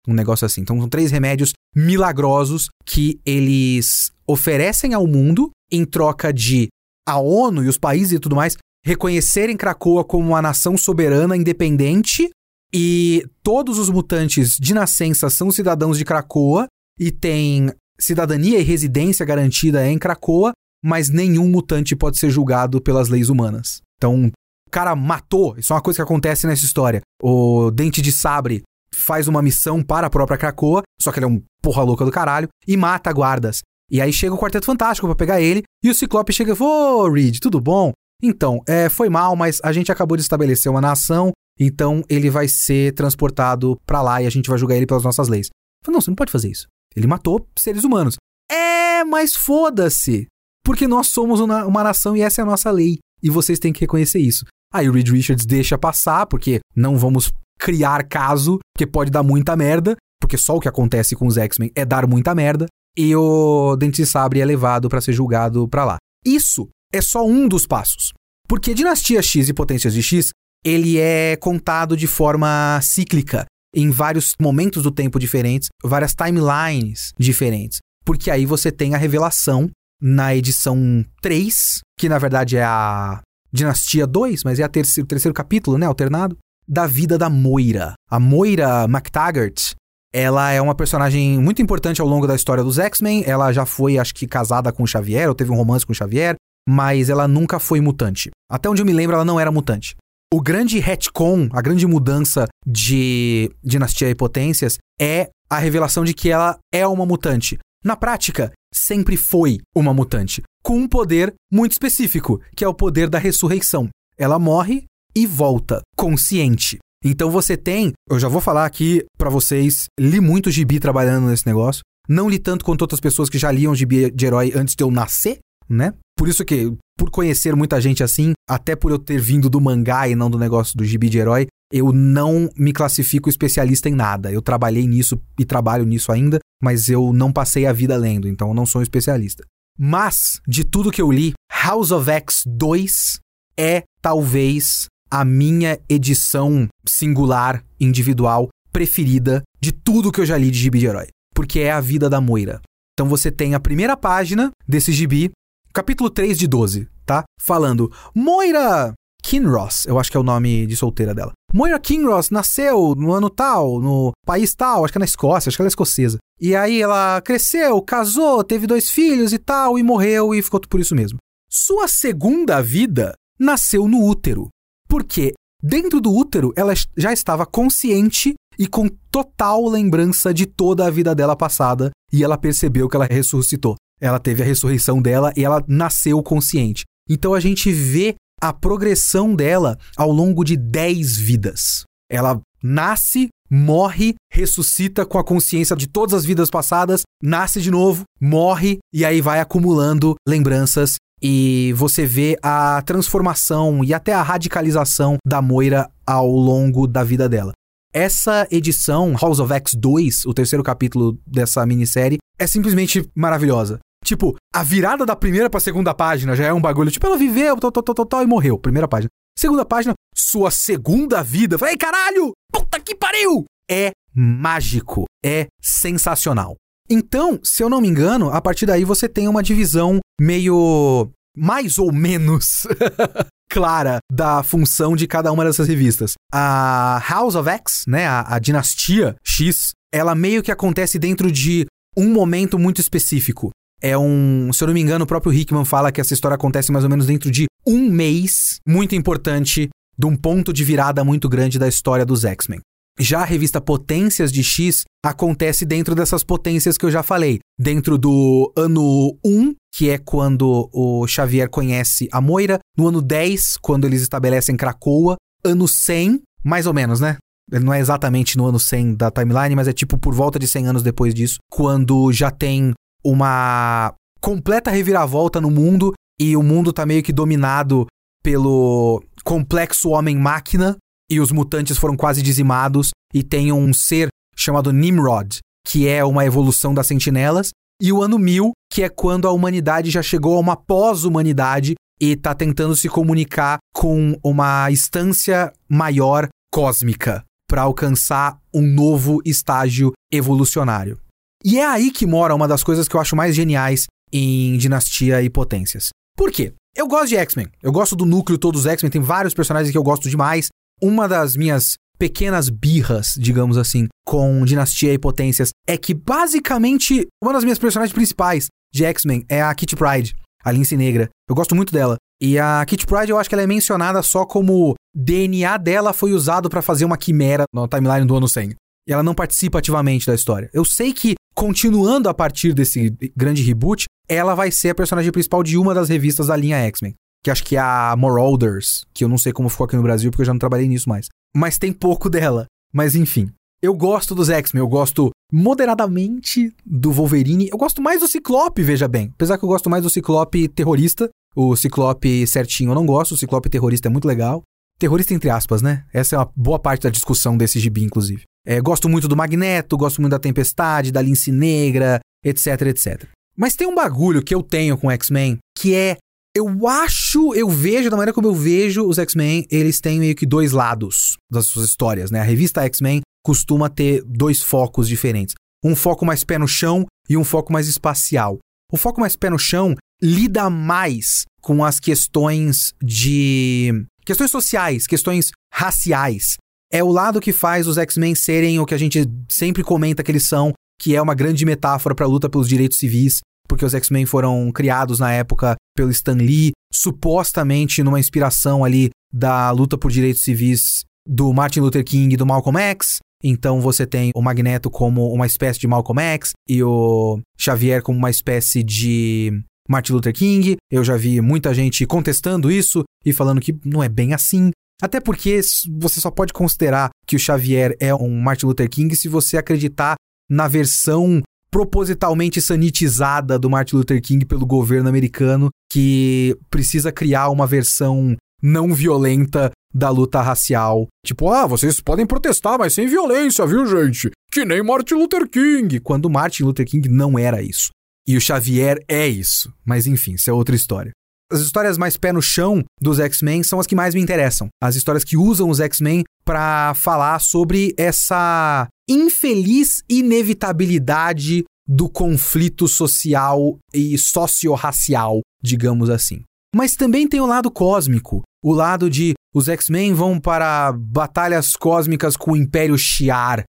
Um 0.07 0.13
negócio 0.13 0.45
assim. 0.45 0.61
Então 0.61 0.79
são 0.79 0.89
três 0.89 1.11
remédios 1.11 1.51
milagrosos 1.75 2.67
que 2.85 3.19
eles 3.25 4.11
oferecem 4.25 4.93
ao 4.93 5.05
mundo 5.05 5.51
em 5.71 5.85
troca 5.85 6.31
de 6.31 6.67
a 7.07 7.19
ONU 7.19 7.63
e 7.63 7.67
os 7.67 7.77
países 7.77 8.13
e 8.13 8.19
tudo 8.19 8.35
mais 8.35 8.55
reconhecerem 8.85 9.57
Krakoa 9.57 10.03
como 10.03 10.29
uma 10.29 10.41
nação 10.41 10.77
soberana 10.77 11.35
independente 11.35 12.29
e 12.73 13.25
todos 13.43 13.77
os 13.77 13.89
mutantes 13.89 14.55
de 14.59 14.73
nascença 14.73 15.29
são 15.29 15.51
cidadãos 15.51 15.97
de 15.97 16.05
Krakoa 16.05 16.67
e 16.99 17.11
têm 17.11 17.71
cidadania 17.99 18.59
e 18.59 18.63
residência 18.63 19.25
garantida 19.25 19.87
em 19.87 19.97
Krakoa, 19.97 20.51
mas 20.83 21.09
nenhum 21.09 21.49
mutante 21.49 21.95
pode 21.95 22.17
ser 22.17 22.29
julgado 22.29 22.81
pelas 22.81 23.09
leis 23.09 23.29
humanas. 23.29 23.81
Então, 23.97 24.31
o 24.67 24.71
cara 24.71 24.95
matou, 24.95 25.57
isso 25.57 25.73
é 25.73 25.75
uma 25.75 25.81
coisa 25.81 25.97
que 25.97 26.03
acontece 26.03 26.45
nessa 26.47 26.65
história. 26.65 27.01
O 27.21 27.71
Dente 27.71 28.01
de 28.01 28.11
Sabre 28.11 28.63
faz 28.93 29.27
uma 29.27 29.41
missão 29.41 29.83
para 29.83 30.07
a 30.07 30.09
própria 30.09 30.37
Krakoa, 30.37 30.83
só 31.01 31.11
que 31.11 31.19
ele 31.19 31.25
é 31.25 31.29
um 31.29 31.41
porra 31.61 31.83
louca 31.83 32.05
do 32.05 32.11
caralho, 32.11 32.47
e 32.67 32.77
mata 32.77 33.11
guardas. 33.11 33.61
E 33.91 33.99
aí 33.99 34.13
chega 34.13 34.33
o 34.33 34.37
Quarteto 34.37 34.65
Fantástico 34.65 35.07
para 35.07 35.15
pegar 35.15 35.41
ele, 35.41 35.63
e 35.83 35.89
o 35.89 35.95
Ciclope 35.95 36.31
chega 36.31 36.53
e 36.53 36.55
fala: 36.55 36.69
Ô, 36.69 37.11
Reed, 37.11 37.39
tudo 37.39 37.59
bom? 37.59 37.91
Então, 38.21 38.61
é, 38.67 38.89
foi 38.89 39.09
mal, 39.09 39.35
mas 39.35 39.59
a 39.63 39.71
gente 39.71 39.91
acabou 39.91 40.17
de 40.17 40.23
estabelecer 40.23 40.71
uma 40.71 40.81
nação, 40.81 41.31
então 41.59 42.03
ele 42.09 42.29
vai 42.29 42.47
ser 42.47 42.93
transportado 42.93 43.79
para 43.85 44.01
lá 44.01 44.21
e 44.21 44.27
a 44.27 44.29
gente 44.29 44.49
vai 44.49 44.57
julgar 44.59 44.75
ele 44.75 44.85
pelas 44.85 45.03
nossas 45.03 45.27
leis. 45.27 45.49
Falei, 45.83 45.95
não, 45.95 46.01
você 46.01 46.11
não 46.11 46.15
pode 46.15 46.31
fazer 46.31 46.49
isso. 46.49 46.67
Ele 46.95 47.07
matou 47.07 47.47
seres 47.57 47.83
humanos. 47.83 48.15
É, 48.51 49.03
mas 49.03 49.35
foda-se. 49.35 50.27
Porque 50.69 50.87
nós 50.87 51.07
somos 51.07 51.39
uma, 51.39 51.65
uma 51.65 51.83
nação 51.83 52.15
e 52.15 52.21
essa 52.21 52.41
é 52.41 52.43
a 52.43 52.45
nossa 52.45 52.69
lei. 52.69 52.99
E 53.23 53.29
vocês 53.31 53.57
têm 53.57 53.73
que 53.73 53.79
reconhecer 53.79 54.19
isso. 54.19 54.45
Aí 54.71 54.87
o 54.87 54.91
Reed 54.91 55.09
Richards 55.09 55.43
deixa 55.43 55.79
passar, 55.79 56.27
porque 56.27 56.59
não 56.75 56.95
vamos 56.95 57.31
criar 57.59 58.07
caso, 58.07 58.59
porque 58.71 58.85
pode 58.85 59.09
dar 59.09 59.23
muita 59.23 59.55
merda, 59.55 59.95
porque 60.21 60.37
só 60.37 60.55
o 60.55 60.59
que 60.59 60.67
acontece 60.67 61.15
com 61.15 61.25
os 61.25 61.37
X-Men 61.37 61.71
é 61.73 61.83
dar 61.83 62.05
muita 62.05 62.35
merda, 62.35 62.67
e 62.95 63.15
o 63.15 63.75
Dente 63.77 64.05
Sabre 64.05 64.41
é 64.41 64.45
levado 64.45 64.87
para 64.89 65.01
ser 65.01 65.11
julgado 65.11 65.67
para 65.67 65.85
lá. 65.85 65.97
Isso 66.23 66.69
é 66.93 67.01
só 67.01 67.25
um 67.25 67.47
dos 67.47 67.65
passos. 67.65 68.13
Porque 68.47 68.75
Dinastia 68.75 69.23
X 69.23 69.49
e 69.49 69.53
Potências 69.55 69.95
de 69.95 70.03
X, 70.03 70.29
ele 70.63 70.99
é 70.99 71.35
contado 71.35 71.97
de 71.97 72.05
forma 72.05 72.79
cíclica, 72.83 73.47
em 73.75 73.89
vários 73.89 74.35
momentos 74.39 74.83
do 74.83 74.91
tempo 74.91 75.17
diferentes, 75.17 75.69
várias 75.83 76.13
timelines 76.13 77.11
diferentes. 77.17 77.79
Porque 78.05 78.29
aí 78.29 78.45
você 78.45 78.71
tem 78.71 78.93
a 78.93 78.99
revelação 78.99 79.67
na 80.01 80.35
edição 80.35 81.03
3, 81.21 81.79
que 81.97 82.09
na 82.09 82.17
verdade 82.17 82.57
é 82.57 82.63
a 82.63 83.21
Dinastia 83.51 84.05
2, 84.05 84.43
mas 84.43 84.59
é 84.59 84.63
a 84.63 84.69
terceiro, 84.69 85.05
o 85.05 85.07
terceiro 85.07 85.33
capítulo, 85.33 85.77
né, 85.77 85.85
alternado, 85.85 86.37
da 86.67 86.85
vida 86.85 87.17
da 87.17 87.29
Moira. 87.29 87.93
A 88.09 88.19
Moira 88.19 88.85
McTaggart, 88.85 89.73
ela 90.13 90.51
é 90.51 90.61
uma 90.61 90.75
personagem 90.75 91.39
muito 91.39 91.61
importante 91.61 92.01
ao 92.01 92.07
longo 92.07 92.27
da 92.27 92.35
história 92.35 92.63
dos 92.63 92.77
X-Men. 92.77 93.23
Ela 93.25 93.51
já 93.51 93.65
foi, 93.65 93.97
acho 93.97 94.13
que, 94.13 94.27
casada 94.27 94.71
com 94.71 94.83
o 94.83 94.87
Xavier, 94.87 95.27
ou 95.27 95.35
teve 95.35 95.51
um 95.51 95.55
romance 95.55 95.85
com 95.85 95.91
o 95.91 95.95
Xavier 95.95 96.35
mas 96.69 97.09
ela 97.09 97.27
nunca 97.27 97.57
foi 97.57 97.81
mutante. 97.81 98.29
Até 98.47 98.69
onde 98.69 98.83
eu 98.83 98.85
me 98.85 98.93
lembro, 98.93 99.15
ela 99.15 99.25
não 99.25 99.39
era 99.39 99.51
mutante. 99.51 99.95
O 100.31 100.39
grande 100.39 100.77
retcon, 100.77 101.49
a 101.51 101.61
grande 101.61 101.87
mudança 101.87 102.47
de 102.63 103.51
Dinastia 103.63 104.07
e 104.07 104.13
Potências 104.13 104.77
é 105.01 105.29
a 105.49 105.57
revelação 105.57 106.03
de 106.03 106.13
que 106.13 106.29
ela 106.29 106.59
é 106.71 106.85
uma 106.85 107.07
mutante. 107.07 107.57
Na 107.83 107.95
prática, 107.95 108.51
sempre 108.73 109.17
foi 109.17 109.59
uma 109.75 109.93
mutante, 109.93 110.41
com 110.63 110.77
um 110.77 110.87
poder 110.87 111.33
muito 111.51 111.73
específico, 111.73 112.41
que 112.55 112.63
é 112.63 112.67
o 112.67 112.73
poder 112.73 113.09
da 113.09 113.17
ressurreição. 113.17 113.89
Ela 114.17 114.37
morre 114.37 114.85
e 115.15 115.25
volta, 115.25 115.81
consciente. 115.95 116.77
Então 117.03 117.31
você 117.31 117.55
tem, 117.55 117.93
eu 118.09 118.19
já 118.19 118.27
vou 118.27 118.41
falar 118.41 118.65
aqui 118.65 119.05
para 119.17 119.29
vocês, 119.29 119.85
li 119.99 120.19
muito 120.19 120.51
gibi 120.51 120.79
trabalhando 120.79 121.27
nesse 121.27 121.47
negócio. 121.47 121.81
Não 122.07 122.29
li 122.29 122.39
tanto 122.39 122.65
quanto 122.65 122.81
outras 122.81 122.99
pessoas 122.99 123.29
que 123.29 123.37
já 123.37 123.51
liam 123.51 123.75
gibi 123.75 124.11
de 124.11 124.25
herói 124.25 124.51
antes 124.55 124.75
de 124.75 124.83
eu 124.83 124.91
nascer, 124.91 125.39
né? 125.69 125.93
Por 126.17 126.27
isso 126.27 126.43
que, 126.43 126.73
por 126.97 127.09
conhecer 127.09 127.55
muita 127.55 127.79
gente 127.79 128.03
assim, 128.03 128.33
até 128.49 128.75
por 128.75 128.91
eu 128.91 128.99
ter 128.99 129.21
vindo 129.21 129.49
do 129.49 129.61
mangá 129.61 130.07
e 130.09 130.15
não 130.15 130.29
do 130.29 130.37
negócio 130.37 130.75
do 130.75 130.83
gibi 130.83 131.07
de 131.07 131.19
herói, 131.19 131.47
eu 131.71 131.93
não 131.93 132.49
me 132.57 132.73
classifico 132.73 133.29
especialista 133.29 133.87
em 133.87 133.95
nada. 133.95 134.31
Eu 134.31 134.41
trabalhei 134.41 134.85
nisso 134.87 135.21
e 135.39 135.45
trabalho 135.45 135.85
nisso 135.85 136.11
ainda, 136.11 136.39
mas 136.61 136.89
eu 136.89 137.13
não 137.13 137.31
passei 137.31 137.65
a 137.65 137.73
vida 137.73 137.95
lendo, 137.95 138.27
então 138.27 138.49
eu 138.49 138.53
não 138.53 138.65
sou 138.65 138.79
um 138.79 138.83
especialista. 138.83 139.43
Mas, 139.77 140.41
de 140.47 140.63
tudo 140.63 140.91
que 140.91 141.01
eu 141.01 141.11
li, 141.11 141.33
House 141.63 141.91
of 141.91 142.09
X 142.09 142.43
2 142.45 143.19
é 143.57 143.83
talvez 144.01 144.87
a 145.09 145.23
minha 145.23 145.79
edição 145.87 146.67
singular, 146.85 147.63
individual, 147.79 148.49
preferida 148.71 149.41
de 149.59 149.71
tudo 149.71 150.11
que 150.11 150.21
eu 150.21 150.25
já 150.25 150.37
li 150.37 150.51
de 150.51 150.59
gibi 150.59 150.79
de 150.79 150.85
herói. 150.85 151.07
Porque 151.33 151.59
é 151.61 151.71
a 151.71 151.81
vida 151.81 152.09
da 152.09 152.21
Moira. 152.21 152.61
Então 152.93 153.07
você 153.07 153.31
tem 153.31 153.55
a 153.55 153.59
primeira 153.59 153.95
página 153.95 154.51
desse 154.67 154.91
gibi, 154.91 155.31
capítulo 155.73 156.09
3 156.09 156.37
de 156.37 156.47
12, 156.47 156.87
tá? 157.05 157.23
Falando, 157.41 157.91
Moira 158.13 158.93
Kinross, 159.23 159.85
eu 159.85 159.97
acho 159.97 160.11
que 160.11 160.17
é 160.17 160.19
o 160.19 160.23
nome 160.23 160.67
de 160.67 160.75
solteira 160.75 161.15
dela. 161.15 161.31
Moira 161.53 161.79
Kinross 161.79 162.29
nasceu 162.29 162.93
no 162.95 163.11
ano 163.11 163.29
tal, 163.29 163.79
no 163.79 164.11
país 164.25 164.53
tal, 164.53 164.83
acho 164.83 164.93
que 164.93 164.97
é 164.97 164.99
na 164.99 165.05
Escócia, 165.05 165.49
acho 165.49 165.57
que 165.57 165.61
ela 165.61 165.67
é 165.67 165.69
escocesa. 165.69 166.17
E 166.39 166.55
aí 166.55 166.81
ela 166.81 167.19
cresceu, 167.21 167.81
casou, 167.81 168.43
teve 168.43 168.67
dois 168.67 168.89
filhos 168.89 169.33
e 169.33 169.37
tal, 169.39 169.77
e 169.77 169.83
morreu 169.83 170.33
e 170.33 170.41
ficou 170.41 170.59
por 170.61 170.79
isso 170.79 170.95
mesmo. 170.95 171.17
Sua 171.49 171.87
segunda 171.87 172.61
vida 172.61 173.13
nasceu 173.39 173.87
no 173.87 174.05
útero. 174.05 174.47
Porque 174.87 175.33
dentro 175.61 175.99
do 175.99 176.13
útero 176.13 176.53
ela 176.55 176.73
já 176.95 177.11
estava 177.11 177.45
consciente 177.45 178.35
e 178.57 178.67
com 178.67 178.87
total 179.09 179.67
lembrança 179.67 180.33
de 180.33 180.45
toda 180.45 180.85
a 180.85 180.89
vida 180.91 181.15
dela 181.15 181.35
passada, 181.35 181.91
e 182.11 182.23
ela 182.23 182.37
percebeu 182.37 182.87
que 182.89 182.95
ela 182.95 183.07
ressuscitou. 183.09 183.75
Ela 183.99 184.19
teve 184.19 184.43
a 184.43 184.45
ressurreição 184.45 185.01
dela 185.01 185.33
e 185.35 185.43
ela 185.43 185.63
nasceu 185.67 186.21
consciente. 186.21 186.83
Então 187.09 187.33
a 187.33 187.39
gente 187.39 187.71
vê 187.71 188.15
a 188.41 188.53
progressão 188.53 189.35
dela 189.35 189.77
ao 189.97 190.11
longo 190.11 190.43
de 190.43 190.55
10 190.55 191.17
vidas. 191.17 191.83
Ela 192.09 192.39
nasce, 192.63 193.29
morre, 193.49 194.15
ressuscita 194.31 195.05
com 195.05 195.17
a 195.17 195.23
consciência 195.23 195.75
de 195.75 195.87
todas 195.87 196.13
as 196.13 196.25
vidas 196.25 196.49
passadas, 196.49 197.03
nasce 197.21 197.61
de 197.61 197.71
novo, 197.71 198.03
morre 198.19 198.79
e 198.93 199.05
aí 199.05 199.21
vai 199.21 199.39
acumulando 199.39 200.15
lembranças 200.27 200.95
e 201.21 201.73
você 201.75 202.05
vê 202.05 202.37
a 202.41 202.81
transformação 202.83 203.83
e 203.83 203.93
até 203.93 204.13
a 204.13 204.21
radicalização 204.21 205.17
da 205.25 205.41
Moira 205.41 205.89
ao 206.05 206.29
longo 206.29 206.87
da 206.87 207.03
vida 207.03 207.27
dela. 207.27 207.51
Essa 207.93 208.47
edição, 208.51 209.15
House 209.19 209.39
of 209.39 209.51
X 209.51 209.73
2, 209.73 210.25
o 210.25 210.33
terceiro 210.33 210.63
capítulo 210.63 211.19
dessa 211.25 211.65
minissérie, 211.65 212.19
é 212.37 212.45
simplesmente 212.45 213.09
maravilhosa. 213.15 213.79
Tipo, 214.03 214.35
a 214.53 214.63
virada 214.63 215.05
da 215.05 215.15
primeira 215.15 215.49
pra 215.49 215.59
segunda 215.59 215.93
página 215.93 216.35
já 216.35 216.45
é 216.45 216.53
um 216.53 216.61
bagulho. 216.61 216.91
Tipo, 216.91 217.07
ela 217.07 217.17
viveu, 217.17 217.57
tal, 217.57 217.71
tal, 217.71 217.83
tal, 217.83 218.05
tal, 218.05 218.23
e 218.23 218.25
morreu. 218.25 218.57
Primeira 218.57 218.87
página. 218.87 219.09
Segunda 219.37 219.65
página, 219.65 219.93
sua 220.15 220.51
segunda 220.51 221.23
vida. 221.23 221.57
Falei, 221.57 221.77
caralho! 221.77 222.33
Puta 222.51 222.79
que 222.79 222.95
pariu! 222.95 223.45
É 223.69 223.91
mágico. 224.13 225.05
É 225.23 225.47
sensacional. 225.61 226.55
Então, 226.89 227.39
se 227.43 227.63
eu 227.63 227.69
não 227.69 227.81
me 227.81 227.87
engano, 227.87 228.31
a 228.31 228.41
partir 228.41 228.65
daí 228.65 228.83
você 228.83 229.07
tem 229.07 229.27
uma 229.27 229.43
divisão 229.43 229.99
meio. 230.19 231.11
mais 231.37 231.77
ou 231.77 231.91
menos. 231.91 232.65
clara 233.49 233.97
da 234.11 234.43
função 234.43 234.95
de 234.95 235.07
cada 235.07 235.31
uma 235.31 235.43
dessas 235.43 235.67
revistas. 235.67 236.13
A 236.31 237.03
House 237.09 237.35
of 237.35 237.49
X, 237.49 237.83
né, 237.87 238.05
a, 238.05 238.35
a 238.35 238.39
Dinastia 238.39 239.15
X, 239.25 239.71
ela 239.91 240.13
meio 240.13 240.43
que 240.43 240.51
acontece 240.51 240.99
dentro 240.99 241.31
de 241.31 241.65
um 241.97 242.13
momento 242.13 242.59
muito 242.59 242.79
específico 242.79 243.49
É 243.81 243.97
um. 243.97 244.51
Se 244.51 244.63
eu 244.63 244.67
não 244.67 244.73
me 244.73 244.81
engano, 244.81 245.03
o 245.03 245.07
próprio 245.07 245.33
Hickman 245.33 245.65
fala 245.65 245.91
que 245.91 246.01
essa 246.01 246.13
história 246.13 246.35
acontece 246.35 246.71
mais 246.71 246.83
ou 246.83 246.89
menos 246.89 247.05
dentro 247.05 247.31
de 247.31 247.45
um 247.65 247.89
mês 247.89 248.59
muito 248.67 248.95
importante, 248.95 249.69
de 249.97 250.05
um 250.05 250.15
ponto 250.15 250.51
de 250.51 250.63
virada 250.63 251.03
muito 251.03 251.29
grande 251.29 251.59
da 251.59 251.67
história 251.67 252.05
dos 252.05 252.25
X-Men. 252.25 252.59
Já 252.99 253.21
a 253.21 253.25
revista 253.25 253.61
Potências 253.61 254.29
de 254.29 254.43
X 254.43 254.83
acontece 255.05 255.65
dentro 255.65 255.95
dessas 255.95 256.21
potências 256.21 256.77
que 256.77 256.85
eu 256.85 256.91
já 256.91 257.01
falei. 257.01 257.39
Dentro 257.57 257.97
do 257.97 258.51
ano 258.57 259.17
1, 259.25 259.55
que 259.73 259.89
é 259.89 259.97
quando 259.97 260.69
o 260.73 261.07
Xavier 261.07 261.49
conhece 261.49 262.09
a 262.11 262.19
Moira. 262.19 262.59
No 262.77 262.87
ano 262.89 263.01
10, 263.01 263.55
quando 263.61 263.85
eles 263.85 264.01
estabelecem 264.01 264.57
Krakoa. 264.57 265.15
Ano 265.45 265.65
100, 265.65 266.19
mais 266.43 266.65
ou 266.67 266.73
menos, 266.73 266.99
né? 266.99 267.15
Não 267.49 267.73
é 267.73 267.79
exatamente 267.79 268.37
no 268.37 268.45
ano 268.45 268.59
100 268.59 268.95
da 268.95 269.09
timeline, 269.09 269.55
mas 269.55 269.67
é 269.67 269.73
tipo 269.73 269.97
por 269.97 270.13
volta 270.13 270.37
de 270.37 270.47
100 270.47 270.67
anos 270.67 270.83
depois 270.83 271.13
disso, 271.13 271.37
quando 271.49 272.11
já 272.11 272.29
tem 272.29 272.73
uma 273.03 273.93
completa 274.21 274.69
reviravolta 274.69 275.39
no 275.39 275.49
mundo 275.49 275.93
e 276.19 276.35
o 276.35 276.43
mundo 276.43 276.73
tá 276.73 276.85
meio 276.85 277.01
que 277.01 277.13
dominado 277.13 277.87
pelo 278.23 279.03
complexo 279.23 279.89
homem-máquina 279.89 280.77
e 281.09 281.19
os 281.19 281.31
mutantes 281.31 281.77
foram 281.77 281.95
quase 281.95 282.21
dizimados 282.21 282.91
e 283.13 283.23
tem 283.23 283.51
um 283.51 283.73
ser 283.73 284.09
chamado 284.35 284.71
Nimrod, 284.71 285.39
que 285.65 285.87
é 285.87 286.03
uma 286.03 286.25
evolução 286.25 286.73
das 286.73 286.87
sentinelas, 286.87 287.51
e 287.81 287.91
o 287.91 288.01
ano 288.01 288.19
1000, 288.19 288.51
que 288.71 288.83
é 288.83 288.89
quando 288.89 289.27
a 289.27 289.31
humanidade 289.31 289.89
já 289.89 290.01
chegou 290.01 290.35
a 290.35 290.39
uma 290.39 290.55
pós-humanidade 290.55 291.75
e 291.99 292.15
tá 292.15 292.33
tentando 292.33 292.75
se 292.75 292.87
comunicar 292.87 293.57
com 293.73 294.17
uma 294.23 294.69
instância 294.71 295.51
maior 295.67 296.27
cósmica 296.53 297.23
para 297.49 297.63
alcançar 297.63 298.37
um 298.53 298.61
novo 298.61 299.21
estágio 299.25 299.91
evolucionário. 300.11 300.99
E 301.43 301.57
é 301.57 301.65
aí 301.65 301.91
que 301.91 302.05
mora 302.05 302.35
uma 302.35 302.47
das 302.47 302.63
coisas 302.63 302.87
que 302.87 302.95
eu 302.95 302.99
acho 302.99 303.15
mais 303.15 303.35
geniais 303.35 303.85
em 304.11 304.57
Dinastia 304.57 305.21
e 305.21 305.29
Potências. 305.29 305.89
Por 306.15 306.31
quê? 306.31 306.53
Eu 306.75 306.87
gosto 306.87 307.09
de 307.09 307.15
X-Men. 307.15 307.47
Eu 307.63 307.71
gosto 307.71 307.95
do 307.95 308.05
núcleo 308.05 308.37
todo 308.37 308.53
dos 308.53 308.65
X-Men. 308.65 308.91
Tem 308.91 309.01
vários 309.01 309.33
personagens 309.33 309.71
que 309.71 309.77
eu 309.77 309.83
gosto 309.83 310.09
demais. 310.09 310.49
Uma 310.81 311.07
das 311.07 311.35
minhas 311.35 311.75
pequenas 311.97 312.49
birras, 312.49 313.15
digamos 313.17 313.57
assim, 313.57 313.87
com 314.05 314.43
Dinastia 314.45 314.93
e 314.93 314.97
Potências 314.97 315.49
é 315.67 315.77
que 315.77 315.93
basicamente 315.93 317.05
uma 317.21 317.33
das 317.33 317.43
minhas 317.43 317.59
personagens 317.59 317.93
principais 317.93 318.47
de 318.73 318.85
X-Men 318.85 319.25
é 319.27 319.41
a 319.41 319.53
Kitty 319.53 319.75
Pryde, 319.75 320.15
a 320.43 320.51
Lince 320.51 320.77
Negra. 320.77 321.09
Eu 321.27 321.35
gosto 321.35 321.55
muito 321.55 321.73
dela. 321.73 321.97
E 322.21 322.37
a 322.37 322.65
Kitty 322.65 322.85
Pryde 322.85 323.11
eu 323.11 323.17
acho 323.17 323.29
que 323.29 323.35
ela 323.35 323.43
é 323.43 323.47
mencionada 323.47 324.01
só 324.01 324.25
como 324.25 324.75
DNA 324.95 325.57
dela 325.57 325.93
foi 325.93 326.11
usado 326.11 326.49
para 326.49 326.61
fazer 326.61 326.85
uma 326.85 326.97
quimera 326.97 327.43
na 327.53 327.67
timeline 327.67 328.05
do 328.05 328.15
ano 328.15 328.27
100. 328.27 328.55
E 328.87 328.93
ela 328.93 329.03
não 329.03 329.13
participa 329.13 329.59
ativamente 329.59 330.07
da 330.07 330.15
história. 330.15 330.49
Eu 330.53 330.65
sei 330.65 330.93
que 330.93 331.15
continuando 331.39 332.09
a 332.09 332.13
partir 332.13 332.53
desse 332.53 332.93
grande 333.15 333.41
reboot, 333.41 333.85
ela 334.09 334.35
vai 334.35 334.51
ser 334.51 334.71
a 334.71 334.75
personagem 334.75 335.09
principal 335.09 335.41
de 335.41 335.57
uma 335.57 335.73
das 335.73 335.87
revistas 335.87 336.27
da 336.27 336.35
linha 336.35 336.57
X-Men. 336.57 336.95
Que 337.23 337.31
acho 337.31 337.45
que 337.45 337.55
é 337.55 337.59
a 337.59 337.95
Marauders, 337.97 338.83
que 338.93 339.05
eu 339.05 339.07
não 339.07 339.17
sei 339.17 339.31
como 339.31 339.47
ficou 339.47 339.63
aqui 339.63 339.77
no 339.77 339.81
Brasil, 339.81 340.11
porque 340.11 340.21
eu 340.21 340.25
já 340.25 340.33
não 340.33 340.39
trabalhei 340.39 340.67
nisso 340.67 340.89
mais. 340.89 341.07
Mas 341.33 341.57
tem 341.57 341.71
pouco 341.71 342.09
dela. 342.09 342.45
Mas 342.73 342.93
enfim. 342.93 343.31
Eu 343.61 343.73
gosto 343.73 344.13
dos 344.13 344.29
X-Men, 344.29 344.59
eu 344.59 344.67
gosto 344.67 345.11
moderadamente 345.31 346.53
do 346.65 346.91
Wolverine. 346.91 347.47
Eu 347.49 347.57
gosto 347.57 347.81
mais 347.81 348.01
do 348.01 348.07
Ciclope, 348.07 348.61
veja 348.61 348.89
bem. 348.89 349.09
Apesar 349.15 349.37
que 349.37 349.45
eu 349.45 349.49
gosto 349.49 349.69
mais 349.69 349.83
do 349.83 349.89
Ciclope 349.89 350.49
terrorista. 350.49 351.09
O 351.33 351.55
Ciclope 351.55 352.27
certinho 352.27 352.71
eu 352.71 352.75
não 352.75 352.85
gosto, 352.85 353.13
o 353.13 353.17
Ciclope 353.17 353.49
terrorista 353.49 353.87
é 353.87 353.91
muito 353.91 354.07
legal. 354.07 354.43
Terrorista 354.77 355.13
entre 355.13 355.29
aspas, 355.29 355.61
né? 355.61 355.85
Essa 355.93 356.15
é 356.15 356.19
uma 356.19 356.29
boa 356.35 356.59
parte 356.59 356.83
da 356.83 356.89
discussão 356.89 357.37
desse 357.37 357.59
gibi, 357.59 357.83
inclusive. 357.83 358.23
É, 358.45 358.59
gosto 358.61 358.87
muito 358.89 359.07
do 359.07 359.15
Magneto, 359.15 359.77
gosto 359.77 360.01
muito 360.01 360.11
da 360.11 360.19
Tempestade, 360.19 360.91
da 360.91 361.01
Lince 361.01 361.31
Negra, 361.31 361.99
etc, 362.23 362.61
etc. 362.61 363.07
Mas 363.35 363.55
tem 363.55 363.67
um 363.67 363.75
bagulho 363.75 364.23
que 364.23 364.33
eu 364.33 364.43
tenho 364.43 364.77
com 364.77 364.91
X-Men 364.91 365.37
que 365.57 365.73
é. 365.73 365.97
Eu 366.35 366.67
acho, 366.67 367.33
eu 367.33 367.49
vejo, 367.49 367.89
da 367.89 367.97
maneira 367.97 368.13
como 368.13 368.27
eu 368.27 368.35
vejo 368.35 368.85
os 368.85 368.99
X-Men, 368.99 369.47
eles 369.49 369.81
têm 369.81 369.99
meio 369.99 370.15
que 370.15 370.27
dois 370.27 370.51
lados 370.51 371.17
das 371.29 371.47
suas 371.47 371.67
histórias, 371.67 372.11
né? 372.11 372.19
A 372.19 372.23
revista 372.23 372.63
X-Men 372.63 373.01
costuma 373.23 373.67
ter 373.67 374.03
dois 374.05 374.41
focos 374.41 374.87
diferentes. 374.87 375.33
Um 375.63 375.75
foco 375.75 376.05
mais 376.05 376.23
pé 376.23 376.37
no 376.37 376.47
chão 376.47 376.85
e 377.09 377.17
um 377.17 377.23
foco 377.23 377.51
mais 377.51 377.67
espacial. 377.67 378.37
O 378.71 378.77
foco 378.77 379.01
mais 379.01 379.15
pé 379.15 379.29
no 379.29 379.39
chão 379.39 379.75
lida 380.01 380.49
mais 380.49 381.25
com 381.41 381.63
as 381.63 381.79
questões 381.79 382.73
de. 382.81 383.85
questões 384.05 384.31
sociais, 384.31 384.85
questões 384.85 385.31
raciais, 385.51 386.37
é 386.71 386.83
o 386.83 386.89
lado 386.89 387.19
que 387.19 387.33
faz 387.33 387.67
os 387.67 387.77
X-Men 387.77 388.15
serem 388.15 388.59
o 388.59 388.65
que 388.65 388.73
a 388.73 388.77
gente 388.77 389.09
sempre 389.27 389.63
comenta 389.63 390.03
que 390.03 390.11
eles 390.11 390.27
são, 390.27 390.53
que 390.79 390.95
é 390.95 391.01
uma 391.01 391.15
grande 391.15 391.45
metáfora 391.45 391.95
para 391.95 392.05
a 392.05 392.09
luta 392.09 392.29
pelos 392.29 392.47
direitos 392.47 392.77
civis, 392.77 393.19
porque 393.47 393.65
os 393.65 393.73
X-Men 393.73 394.05
foram 394.05 394.51
criados 394.51 394.99
na 394.99 395.11
época 395.11 395.55
pelo 395.75 395.89
Stan 395.89 396.13
Lee, 396.13 396.51
supostamente 396.71 397.81
numa 397.83 397.99
inspiração 397.99 398.63
ali 398.63 398.89
da 399.11 399.49
luta 399.51 399.77
por 399.77 399.91
direitos 399.91 400.21
civis 400.21 400.83
do 401.07 401.33
Martin 401.33 401.61
Luther 401.61 401.83
King 401.83 402.13
e 402.13 402.17
do 402.17 402.25
Malcolm 402.25 402.59
X. 402.59 402.99
Então 403.23 403.59
você 403.59 403.85
tem 403.85 404.11
o 404.15 404.21
Magneto 404.21 404.69
como 404.69 405.11
uma 405.11 405.25
espécie 405.25 405.59
de 405.59 405.67
Malcolm 405.67 405.99
X 405.99 406.31
e 406.47 406.63
o 406.63 407.19
Xavier 407.37 407.81
como 407.81 407.97
uma 407.97 408.09
espécie 408.09 408.63
de 408.63 409.43
Martin 409.67 409.93
Luther 409.93 410.13
King. 410.13 410.55
Eu 410.71 410.83
já 410.83 410.95
vi 410.95 411.19
muita 411.19 411.53
gente 411.53 411.85
contestando 411.85 412.51
isso 412.51 412.83
e 413.03 413.11
falando 413.11 413.41
que 413.41 413.57
não 413.65 413.83
é 413.83 413.89
bem 413.89 414.13
assim. 414.13 414.51
Até 414.81 414.99
porque 414.99 415.41
você 415.79 415.99
só 415.99 416.09
pode 416.09 416.31
considerar 416.31 416.89
que 417.05 417.15
o 417.15 417.19
Xavier 417.19 417.75
é 417.79 417.93
um 417.93 418.19
Martin 418.19 418.45
Luther 418.45 418.69
King 418.69 418.95
se 418.95 419.07
você 419.07 419.37
acreditar 419.37 419.95
na 420.29 420.47
versão 420.47 421.21
propositalmente 421.51 422.39
sanitizada 422.39 423.37
do 423.37 423.49
Martin 423.49 423.77
Luther 423.77 424.01
King 424.01 424.25
pelo 424.25 424.45
governo 424.45 424.87
americano, 424.87 425.49
que 425.71 426.37
precisa 426.49 426.91
criar 426.91 427.29
uma 427.29 427.47
versão 427.47 428.15
não 428.41 428.73
violenta 428.73 429.51
da 429.73 429.89
luta 429.89 430.21
racial. 430.21 430.87
Tipo, 431.05 431.29
ah, 431.29 431.45
vocês 431.45 431.81
podem 431.81 432.05
protestar, 432.05 432.57
mas 432.57 432.73
sem 432.73 432.87
violência, 432.87 433.45
viu, 433.45 433.65
gente? 433.65 434.11
Que 434.31 434.45
nem 434.45 434.63
Martin 434.63 434.95
Luther 434.95 435.27
King. 435.27 435.79
Quando 435.79 436.09
Martin 436.09 436.43
Luther 436.43 436.65
King 436.65 436.87
não 436.87 437.17
era 437.17 437.41
isso. 437.41 437.69
E 438.07 438.15
o 438.15 438.21
Xavier 438.21 438.79
é 438.87 439.07
isso. 439.07 439.53
Mas 439.65 439.85
enfim, 439.85 440.13
isso 440.13 440.29
é 440.29 440.33
outra 440.33 440.55
história. 440.55 440.91
As 441.31 441.41
histórias 441.41 441.77
mais 441.77 441.95
pé 441.95 442.11
no 442.11 442.23
chão 442.23 442.63
dos 442.81 442.99
X-Men 442.99 443.43
são 443.43 443.59
as 443.59 443.67
que 443.67 443.75
mais 443.75 443.93
me 443.93 444.01
interessam. 444.01 444.47
As 444.59 444.75
histórias 444.75 445.03
que 445.03 445.15
usam 445.15 445.47
os 445.47 445.59
X-Men 445.59 446.03
para 446.25 446.73
falar 446.73 447.19
sobre 447.19 447.71
essa 447.77 448.67
infeliz 448.89 449.83
inevitabilidade 449.87 451.43
do 451.67 451.87
conflito 451.87 452.67
social 452.67 453.59
e 453.71 453.95
socio-racial, 453.95 455.21
digamos 455.39 455.91
assim. 455.91 456.23
Mas 456.55 456.75
também 456.75 457.07
tem 457.07 457.21
o 457.21 457.27
lado 457.27 457.51
cósmico, 457.51 458.23
o 458.43 458.51
lado 458.51 458.89
de 458.89 459.13
os 459.35 459.47
X-Men 459.47 459.93
vão 459.93 460.19
para 460.19 460.71
batalhas 460.71 461.55
cósmicas 461.55 462.17
com 462.17 462.31
o 462.31 462.37
Império 462.37 462.75
Shi'ar. 462.75 463.43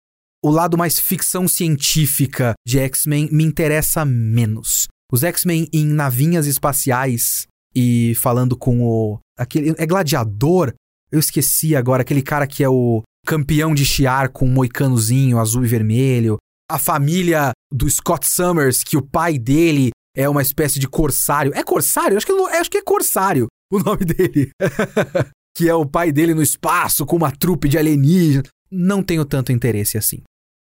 O 0.43 0.49
lado 0.49 0.77
mais 0.77 0.99
ficção 0.99 1.47
científica 1.47 2.55
de 2.67 2.77
X-Men 2.77 3.29
me 3.31 3.45
interessa 3.45 4.03
menos. 4.03 4.87
Os 5.09 5.23
X-Men 5.23 5.69
em 5.71 5.85
navinhas 5.85 6.45
espaciais 6.45 7.47
e 7.75 8.13
falando 8.15 8.57
com 8.57 8.81
o. 8.81 9.19
Aquele, 9.37 9.73
é 9.77 9.85
gladiador? 9.85 10.73
Eu 11.11 11.19
esqueci 11.19 11.75
agora, 11.75 12.01
aquele 12.01 12.21
cara 12.21 12.45
que 12.45 12.63
é 12.63 12.69
o 12.69 13.01
campeão 13.25 13.73
de 13.73 13.85
chiar 13.85 14.29
com 14.29 14.45
um 14.45 14.51
moicanozinho 14.51 15.39
azul 15.39 15.63
e 15.63 15.67
vermelho. 15.67 16.37
A 16.69 16.77
família 16.77 17.51
do 17.71 17.89
Scott 17.89 18.27
Summers, 18.27 18.83
que 18.83 18.97
o 18.97 19.01
pai 19.01 19.39
dele 19.39 19.89
é 20.15 20.27
uma 20.29 20.41
espécie 20.41 20.79
de 20.79 20.87
corsário. 20.87 21.51
É 21.55 21.63
corsário? 21.63 22.17
Acho 22.17 22.25
que, 22.25 22.31
acho 22.31 22.69
que 22.69 22.77
é 22.77 22.81
corsário 22.83 23.47
o 23.71 23.79
nome 23.79 24.05
dele. 24.05 24.51
que 25.55 25.67
é 25.67 25.73
o 25.73 25.85
pai 25.85 26.11
dele 26.11 26.33
no 26.33 26.41
espaço 26.41 27.05
com 27.05 27.15
uma 27.15 27.31
trupe 27.31 27.67
de 27.67 27.77
alienígenas. 27.77 28.47
Não 28.71 29.01
tenho 29.01 29.25
tanto 29.25 29.51
interesse 29.51 29.97
assim. 29.97 30.21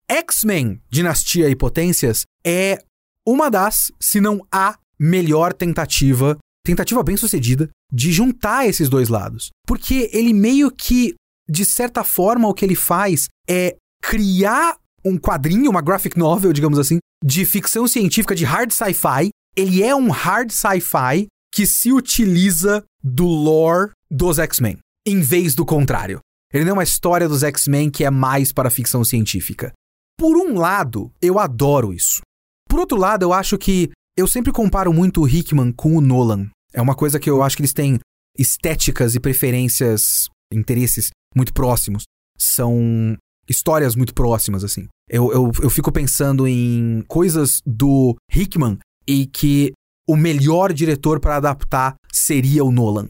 X-Men 0.10 0.82
Dinastia 0.90 1.50
e 1.50 1.56
Potências 1.56 2.24
é 2.46 2.80
uma 3.26 3.50
das, 3.50 3.92
se 4.00 4.22
não 4.22 4.46
a 4.52 4.78
melhor 5.00 5.54
tentativa 5.54 6.38
tentativa 6.68 7.02
bem 7.02 7.18
sucedida 7.18 7.70
de 7.92 8.12
juntar 8.12 8.68
esses 8.68 8.90
dois 8.90 9.10
lados. 9.10 9.50
Porque 9.66 10.10
ele 10.14 10.34
meio 10.34 10.70
que, 10.70 11.16
de 11.50 11.66
certa 11.66 12.04
forma, 12.04 12.48
o 12.48 12.54
que 12.54 12.64
ele 12.64 12.76
faz 12.76 13.28
é 13.50 13.76
criar 14.02 14.78
um 15.04 15.18
quadrinho, 15.18 15.72
uma 15.72 15.82
graphic 15.82 16.18
novel, 16.18 16.54
digamos 16.54 16.78
assim, 16.78 17.00
de 17.24 17.46
ficção 17.46 17.88
científica, 17.88 18.36
de 18.36 18.46
hard 18.46 18.72
sci-fi. 18.72 19.30
Ele 19.56 19.82
é 19.82 19.96
um 19.96 20.12
hard 20.12 20.52
sci-fi 20.52 21.28
que 21.54 21.66
se 21.66 21.92
utiliza 21.92 22.84
do 23.04 23.26
lore 23.26 23.92
dos 24.12 24.38
X-Men, 24.38 24.78
em 25.08 25.22
vez 25.22 25.56
do 25.56 25.66
contrário. 25.66 26.20
Ele 26.54 26.64
não 26.64 26.72
é 26.72 26.74
uma 26.74 26.84
história 26.84 27.28
dos 27.28 27.44
X-Men 27.44 27.90
que 27.90 28.04
é 28.04 28.12
mais 28.12 28.52
para 28.52 28.70
ficção 28.70 29.04
científica. 29.04 29.72
Por 30.18 30.38
um 30.38 30.58
lado, 30.58 31.12
eu 31.22 31.40
adoro 31.40 31.94
isso. 31.94 32.22
Por 32.70 32.80
outro 32.80 32.98
lado, 32.98 33.24
eu 33.24 33.34
acho 33.34 33.58
que 33.58 33.90
eu 34.18 34.28
sempre 34.28 34.52
comparo 34.52 34.92
muito 34.92 35.22
o 35.22 35.28
Hickman 35.28 35.72
com 35.72 35.96
o 35.96 36.02
Nolan. 36.02 36.50
É 36.78 36.82
uma 36.82 36.94
coisa 36.94 37.20
que 37.20 37.28
eu 37.28 37.42
acho 37.42 37.56
que 37.56 37.64
eles 37.64 37.74
têm 37.74 37.98
estéticas 38.38 39.16
e 39.16 39.20
preferências, 39.20 40.30
interesses 40.54 41.10
muito 41.36 41.52
próximos. 41.52 42.04
São 42.38 43.18
histórias 43.50 43.96
muito 43.96 44.14
próximas, 44.14 44.64
assim. 44.64 44.86
Eu, 45.10 45.34
eu, 45.34 45.52
eu 45.64 45.72
fico 45.72 45.92
pensando 45.92 46.48
em 46.48 47.04
coisas 47.08 47.64
do 47.66 48.16
Hickman 48.32 48.78
e 49.08 49.26
que 49.26 49.74
o 50.08 50.16
melhor 50.16 50.72
diretor 50.72 51.20
para 51.20 51.38
adaptar 51.38 51.96
seria 52.12 52.64
o 52.64 52.72
Nolan. 52.72 53.08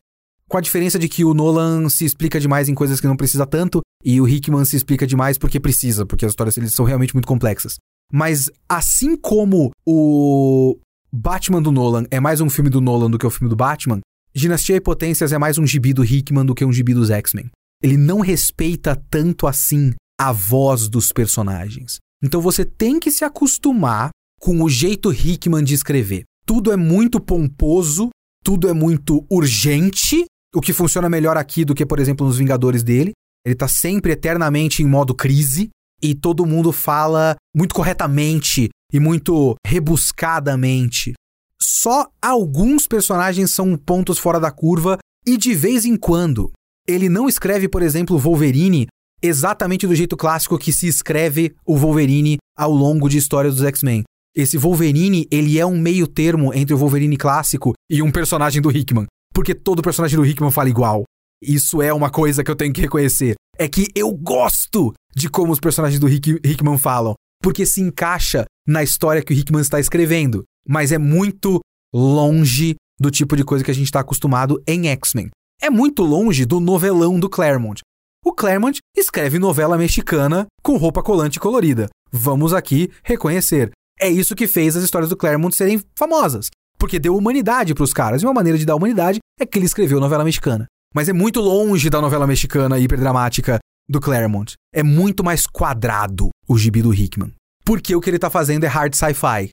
Com 0.47 0.57
a 0.57 0.61
diferença 0.61 0.97
de 0.97 1.09
que 1.09 1.25
o 1.25 1.33
Nolan 1.33 1.89
se 1.89 2.05
explica 2.05 2.39
demais 2.39 2.69
em 2.69 2.73
coisas 2.73 3.01
que 3.01 3.07
não 3.07 3.17
precisa 3.17 3.45
tanto 3.45 3.81
e 4.01 4.21
o 4.21 4.29
Hickman 4.29 4.63
se 4.63 4.77
explica 4.77 5.05
demais 5.05 5.37
porque 5.37 5.59
precisa, 5.59 6.05
porque 6.05 6.25
as 6.25 6.31
histórias 6.31 6.55
eles 6.55 6.73
são 6.73 6.85
realmente 6.85 7.13
muito 7.13 7.27
complexas. 7.27 7.75
Mas 8.13 8.49
assim 8.69 9.17
como 9.17 9.71
o 9.85 10.77
Batman 11.11 11.61
do 11.61 11.71
Nolan 11.71 12.03
é 12.11 12.19
mais 12.19 12.41
um 12.41 12.49
filme 12.49 12.69
do 12.69 12.81
Nolan 12.81 13.09
do 13.09 13.17
que 13.17 13.25
o 13.25 13.29
filme 13.29 13.49
do 13.49 13.55
Batman, 13.55 14.01
Dinastia 14.35 14.75
e 14.75 14.81
Potências 14.81 15.31
é 15.31 15.37
mais 15.37 15.57
um 15.57 15.65
gibi 15.65 15.93
do 15.93 16.03
Hickman 16.03 16.45
do 16.45 16.53
que 16.53 16.65
um 16.65 16.73
gibi 16.73 16.93
dos 16.93 17.09
X-Men. 17.09 17.49
Ele 17.81 17.95
não 17.95 18.19
respeita 18.19 18.93
tanto 19.09 19.47
assim 19.47 19.93
a 20.19 20.33
voz 20.33 20.89
dos 20.89 21.13
personagens. 21.13 21.97
Então 22.21 22.41
você 22.41 22.65
tem 22.65 22.99
que 22.99 23.09
se 23.09 23.23
acostumar 23.23 24.09
com 24.41 24.61
o 24.61 24.69
jeito 24.69 25.13
Hickman 25.13 25.63
de 25.63 25.75
escrever. 25.75 26.23
Tudo 26.45 26.73
é 26.73 26.75
muito 26.75 27.21
pomposo, 27.21 28.09
tudo 28.43 28.67
é 28.67 28.73
muito 28.73 29.25
urgente, 29.31 30.25
o 30.53 30.59
que 30.59 30.73
funciona 30.73 31.09
melhor 31.09 31.37
aqui 31.37 31.63
do 31.63 31.73
que, 31.73 31.85
por 31.85 31.99
exemplo, 31.99 32.27
nos 32.27 32.37
Vingadores 32.37 32.83
dele. 32.83 33.13
Ele 33.45 33.55
tá 33.55 33.69
sempre 33.69 34.11
eternamente 34.11 34.83
em 34.83 34.85
modo 34.85 35.15
crise 35.15 35.69
e 36.01 36.13
todo 36.15 36.45
mundo 36.45 36.71
fala 36.71 37.35
muito 37.55 37.73
corretamente 37.73 38.69
e 38.91 38.99
muito 38.99 39.55
rebuscadamente. 39.65 41.13
Só 41.61 42.07
alguns 42.21 42.87
personagens 42.87 43.51
são 43.51 43.75
pontos 43.75 44.19
fora 44.19 44.39
da 44.39 44.51
curva 44.51 44.97
e 45.25 45.37
de 45.37 45.53
vez 45.53 45.85
em 45.85 45.97
quando 45.97 46.51
ele 46.87 47.09
não 47.09 47.27
escreve, 47.27 47.67
por 47.67 47.81
exemplo, 47.81 48.17
Wolverine 48.17 48.87
exatamente 49.21 49.87
do 49.87 49.95
jeito 49.95 50.15
clássico 50.15 50.57
que 50.57 50.71
se 50.71 50.87
escreve 50.87 51.55
o 51.65 51.75
Wolverine 51.75 52.37
ao 52.57 52.71
longo 52.71 53.09
de 53.09 53.17
histórias 53.17 53.55
dos 53.55 53.65
X-Men. 53.65 54.03
Esse 54.35 54.57
Wolverine, 54.57 55.27
ele 55.31 55.59
é 55.59 55.65
um 55.65 55.77
meio 55.77 56.07
termo 56.07 56.53
entre 56.53 56.73
o 56.73 56.77
Wolverine 56.77 57.17
clássico 57.17 57.73
e 57.89 58.01
um 58.01 58.11
personagem 58.11 58.61
do 58.61 58.71
Hickman, 58.71 59.07
porque 59.33 59.55
todo 59.55 59.81
personagem 59.81 60.17
do 60.17 60.25
Hickman 60.25 60.51
fala 60.51 60.69
igual. 60.69 61.03
Isso 61.41 61.81
é 61.81 61.91
uma 61.91 62.09
coisa 62.09 62.43
que 62.43 62.51
eu 62.51 62.55
tenho 62.55 62.73
que 62.73 62.81
reconhecer. 62.81 63.35
É 63.59 63.67
que 63.67 63.87
eu 63.95 64.11
gosto 64.11 64.93
de 65.15 65.29
como 65.29 65.51
os 65.51 65.59
personagens 65.59 65.99
do 65.99 66.07
Hick 66.07 66.39
Hickman 66.43 66.77
falam, 66.77 67.15
porque 67.41 67.65
se 67.65 67.81
encaixa 67.81 68.45
na 68.67 68.83
história 68.83 69.23
que 69.23 69.33
o 69.33 69.35
Hickman 69.35 69.61
está 69.61 69.79
escrevendo, 69.79 70.43
mas 70.67 70.91
é 70.91 70.97
muito 70.97 71.59
longe 71.93 72.75
do 72.99 73.09
tipo 73.09 73.35
de 73.35 73.43
coisa 73.43 73.63
que 73.63 73.71
a 73.71 73.73
gente 73.73 73.85
está 73.85 73.99
acostumado 73.99 74.61
em 74.67 74.87
X-Men. 74.89 75.29
É 75.61 75.69
muito 75.69 76.03
longe 76.03 76.45
do 76.45 76.59
novelão 76.59 77.19
do 77.19 77.29
Claremont. 77.29 77.81
O 78.23 78.33
Claremont 78.33 78.79
escreve 78.95 79.39
novela 79.39 79.77
mexicana 79.77 80.45
com 80.61 80.77
roupa 80.77 81.01
colante 81.01 81.39
colorida. 81.39 81.87
Vamos 82.11 82.53
aqui 82.53 82.91
reconhecer. 83.03 83.71
É 83.99 84.09
isso 84.09 84.35
que 84.35 84.47
fez 84.47 84.75
as 84.75 84.83
histórias 84.83 85.09
do 85.09 85.17
Claremont 85.17 85.55
serem 85.55 85.81
famosas. 85.97 86.49
Porque 86.77 86.99
deu 86.99 87.15
humanidade 87.15 87.73
para 87.73 87.83
os 87.83 87.93
caras. 87.93 88.21
E 88.21 88.25
uma 88.25 88.33
maneira 88.33 88.57
de 88.57 88.65
dar 88.65 88.75
humanidade 88.75 89.19
é 89.39 89.45
que 89.45 89.57
ele 89.57 89.65
escreveu 89.65 89.99
novela 89.99 90.23
mexicana. 90.23 90.67
Mas 90.97 91.07
é 91.07 91.13
muito 91.13 91.39
longe 91.39 91.91
da 91.91 92.01
novela 92.01 92.25
mexicana 92.25 92.79
hiperdramática 92.79 93.59
do 93.87 94.01
Claremont. 94.01 94.53
É 94.73 94.81
muito 94.81 95.23
mais 95.23 95.45
quadrado 95.45 96.29
o 96.47 96.57
gibi 96.57 96.81
do 96.81 96.91
Hickman. 96.91 97.35
Porque 97.63 97.95
o 97.95 98.01
que 98.01 98.09
ele 98.09 98.17
está 98.17 98.31
fazendo 98.31 98.63
é 98.63 98.67
hard 98.67 98.95
sci-fi. 98.95 99.49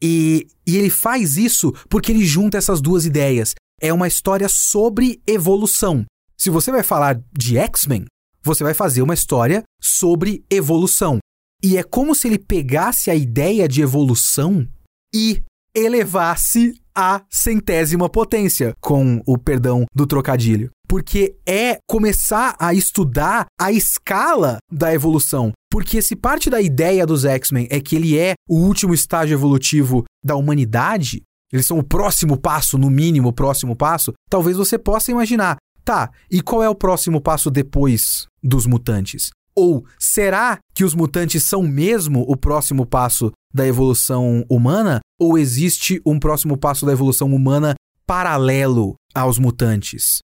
E, 0.00 0.46
e 0.66 0.74
ele 0.74 0.88
faz 0.88 1.36
isso 1.36 1.70
porque 1.90 2.10
ele 2.10 2.24
junta 2.24 2.56
essas 2.56 2.80
duas 2.80 3.04
ideias. 3.04 3.54
É 3.78 3.92
uma 3.92 4.08
história 4.08 4.48
sobre 4.48 5.20
evolução. 5.26 6.06
Se 6.34 6.48
você 6.48 6.72
vai 6.72 6.82
falar 6.82 7.20
de 7.30 7.58
X-Men, 7.58 8.06
você 8.42 8.64
vai 8.64 8.72
fazer 8.72 9.02
uma 9.02 9.12
história 9.12 9.64
sobre 9.78 10.46
evolução. 10.48 11.18
E 11.62 11.76
é 11.76 11.82
como 11.82 12.14
se 12.14 12.26
ele 12.26 12.38
pegasse 12.38 13.10
a 13.10 13.14
ideia 13.14 13.68
de 13.68 13.82
evolução 13.82 14.66
e 15.14 15.42
elevasse 15.74 16.80
a 16.94 17.22
centésima 17.28 18.08
potência, 18.08 18.74
com 18.80 19.20
o 19.26 19.36
perdão 19.36 19.84
do 19.94 20.06
trocadilho. 20.06 20.70
Porque 20.88 21.36
é 21.46 21.78
começar 21.88 22.54
a 22.58 22.72
estudar 22.72 23.46
a 23.58 23.72
escala 23.72 24.58
da 24.70 24.92
evolução. 24.92 25.52
Porque 25.70 26.00
se 26.00 26.14
parte 26.14 26.48
da 26.48 26.60
ideia 26.60 27.04
dos 27.04 27.24
X-Men 27.24 27.66
é 27.70 27.80
que 27.80 27.96
ele 27.96 28.18
é 28.18 28.34
o 28.48 28.56
último 28.56 28.94
estágio 28.94 29.34
evolutivo 29.34 30.04
da 30.24 30.36
humanidade, 30.36 31.22
eles 31.52 31.66
são 31.66 31.78
o 31.78 31.84
próximo 31.84 32.36
passo, 32.36 32.78
no 32.78 32.90
mínimo, 32.90 33.28
o 33.28 33.32
próximo 33.32 33.76
passo, 33.76 34.12
talvez 34.28 34.56
você 34.56 34.78
possa 34.78 35.10
imaginar, 35.10 35.56
tá, 35.84 36.10
e 36.30 36.40
qual 36.40 36.62
é 36.62 36.68
o 36.68 36.74
próximo 36.74 37.20
passo 37.20 37.50
depois 37.50 38.26
dos 38.42 38.66
mutantes? 38.66 39.30
Ou 39.54 39.86
será 39.98 40.58
que 40.74 40.84
os 40.84 40.94
mutantes 40.94 41.42
são 41.42 41.62
mesmo 41.62 42.24
o 42.28 42.36
próximo 42.36 42.84
passo 42.84 43.32
da 43.54 43.66
evolução 43.66 44.44
humana? 44.50 45.00
Ou 45.18 45.38
existe 45.38 46.00
um 46.04 46.18
próximo 46.18 46.58
passo 46.58 46.84
da 46.84 46.92
evolução 46.92 47.32
humana 47.34 47.74
paralelo 48.06 48.94
aos 49.14 49.38
mutantes? 49.38 50.18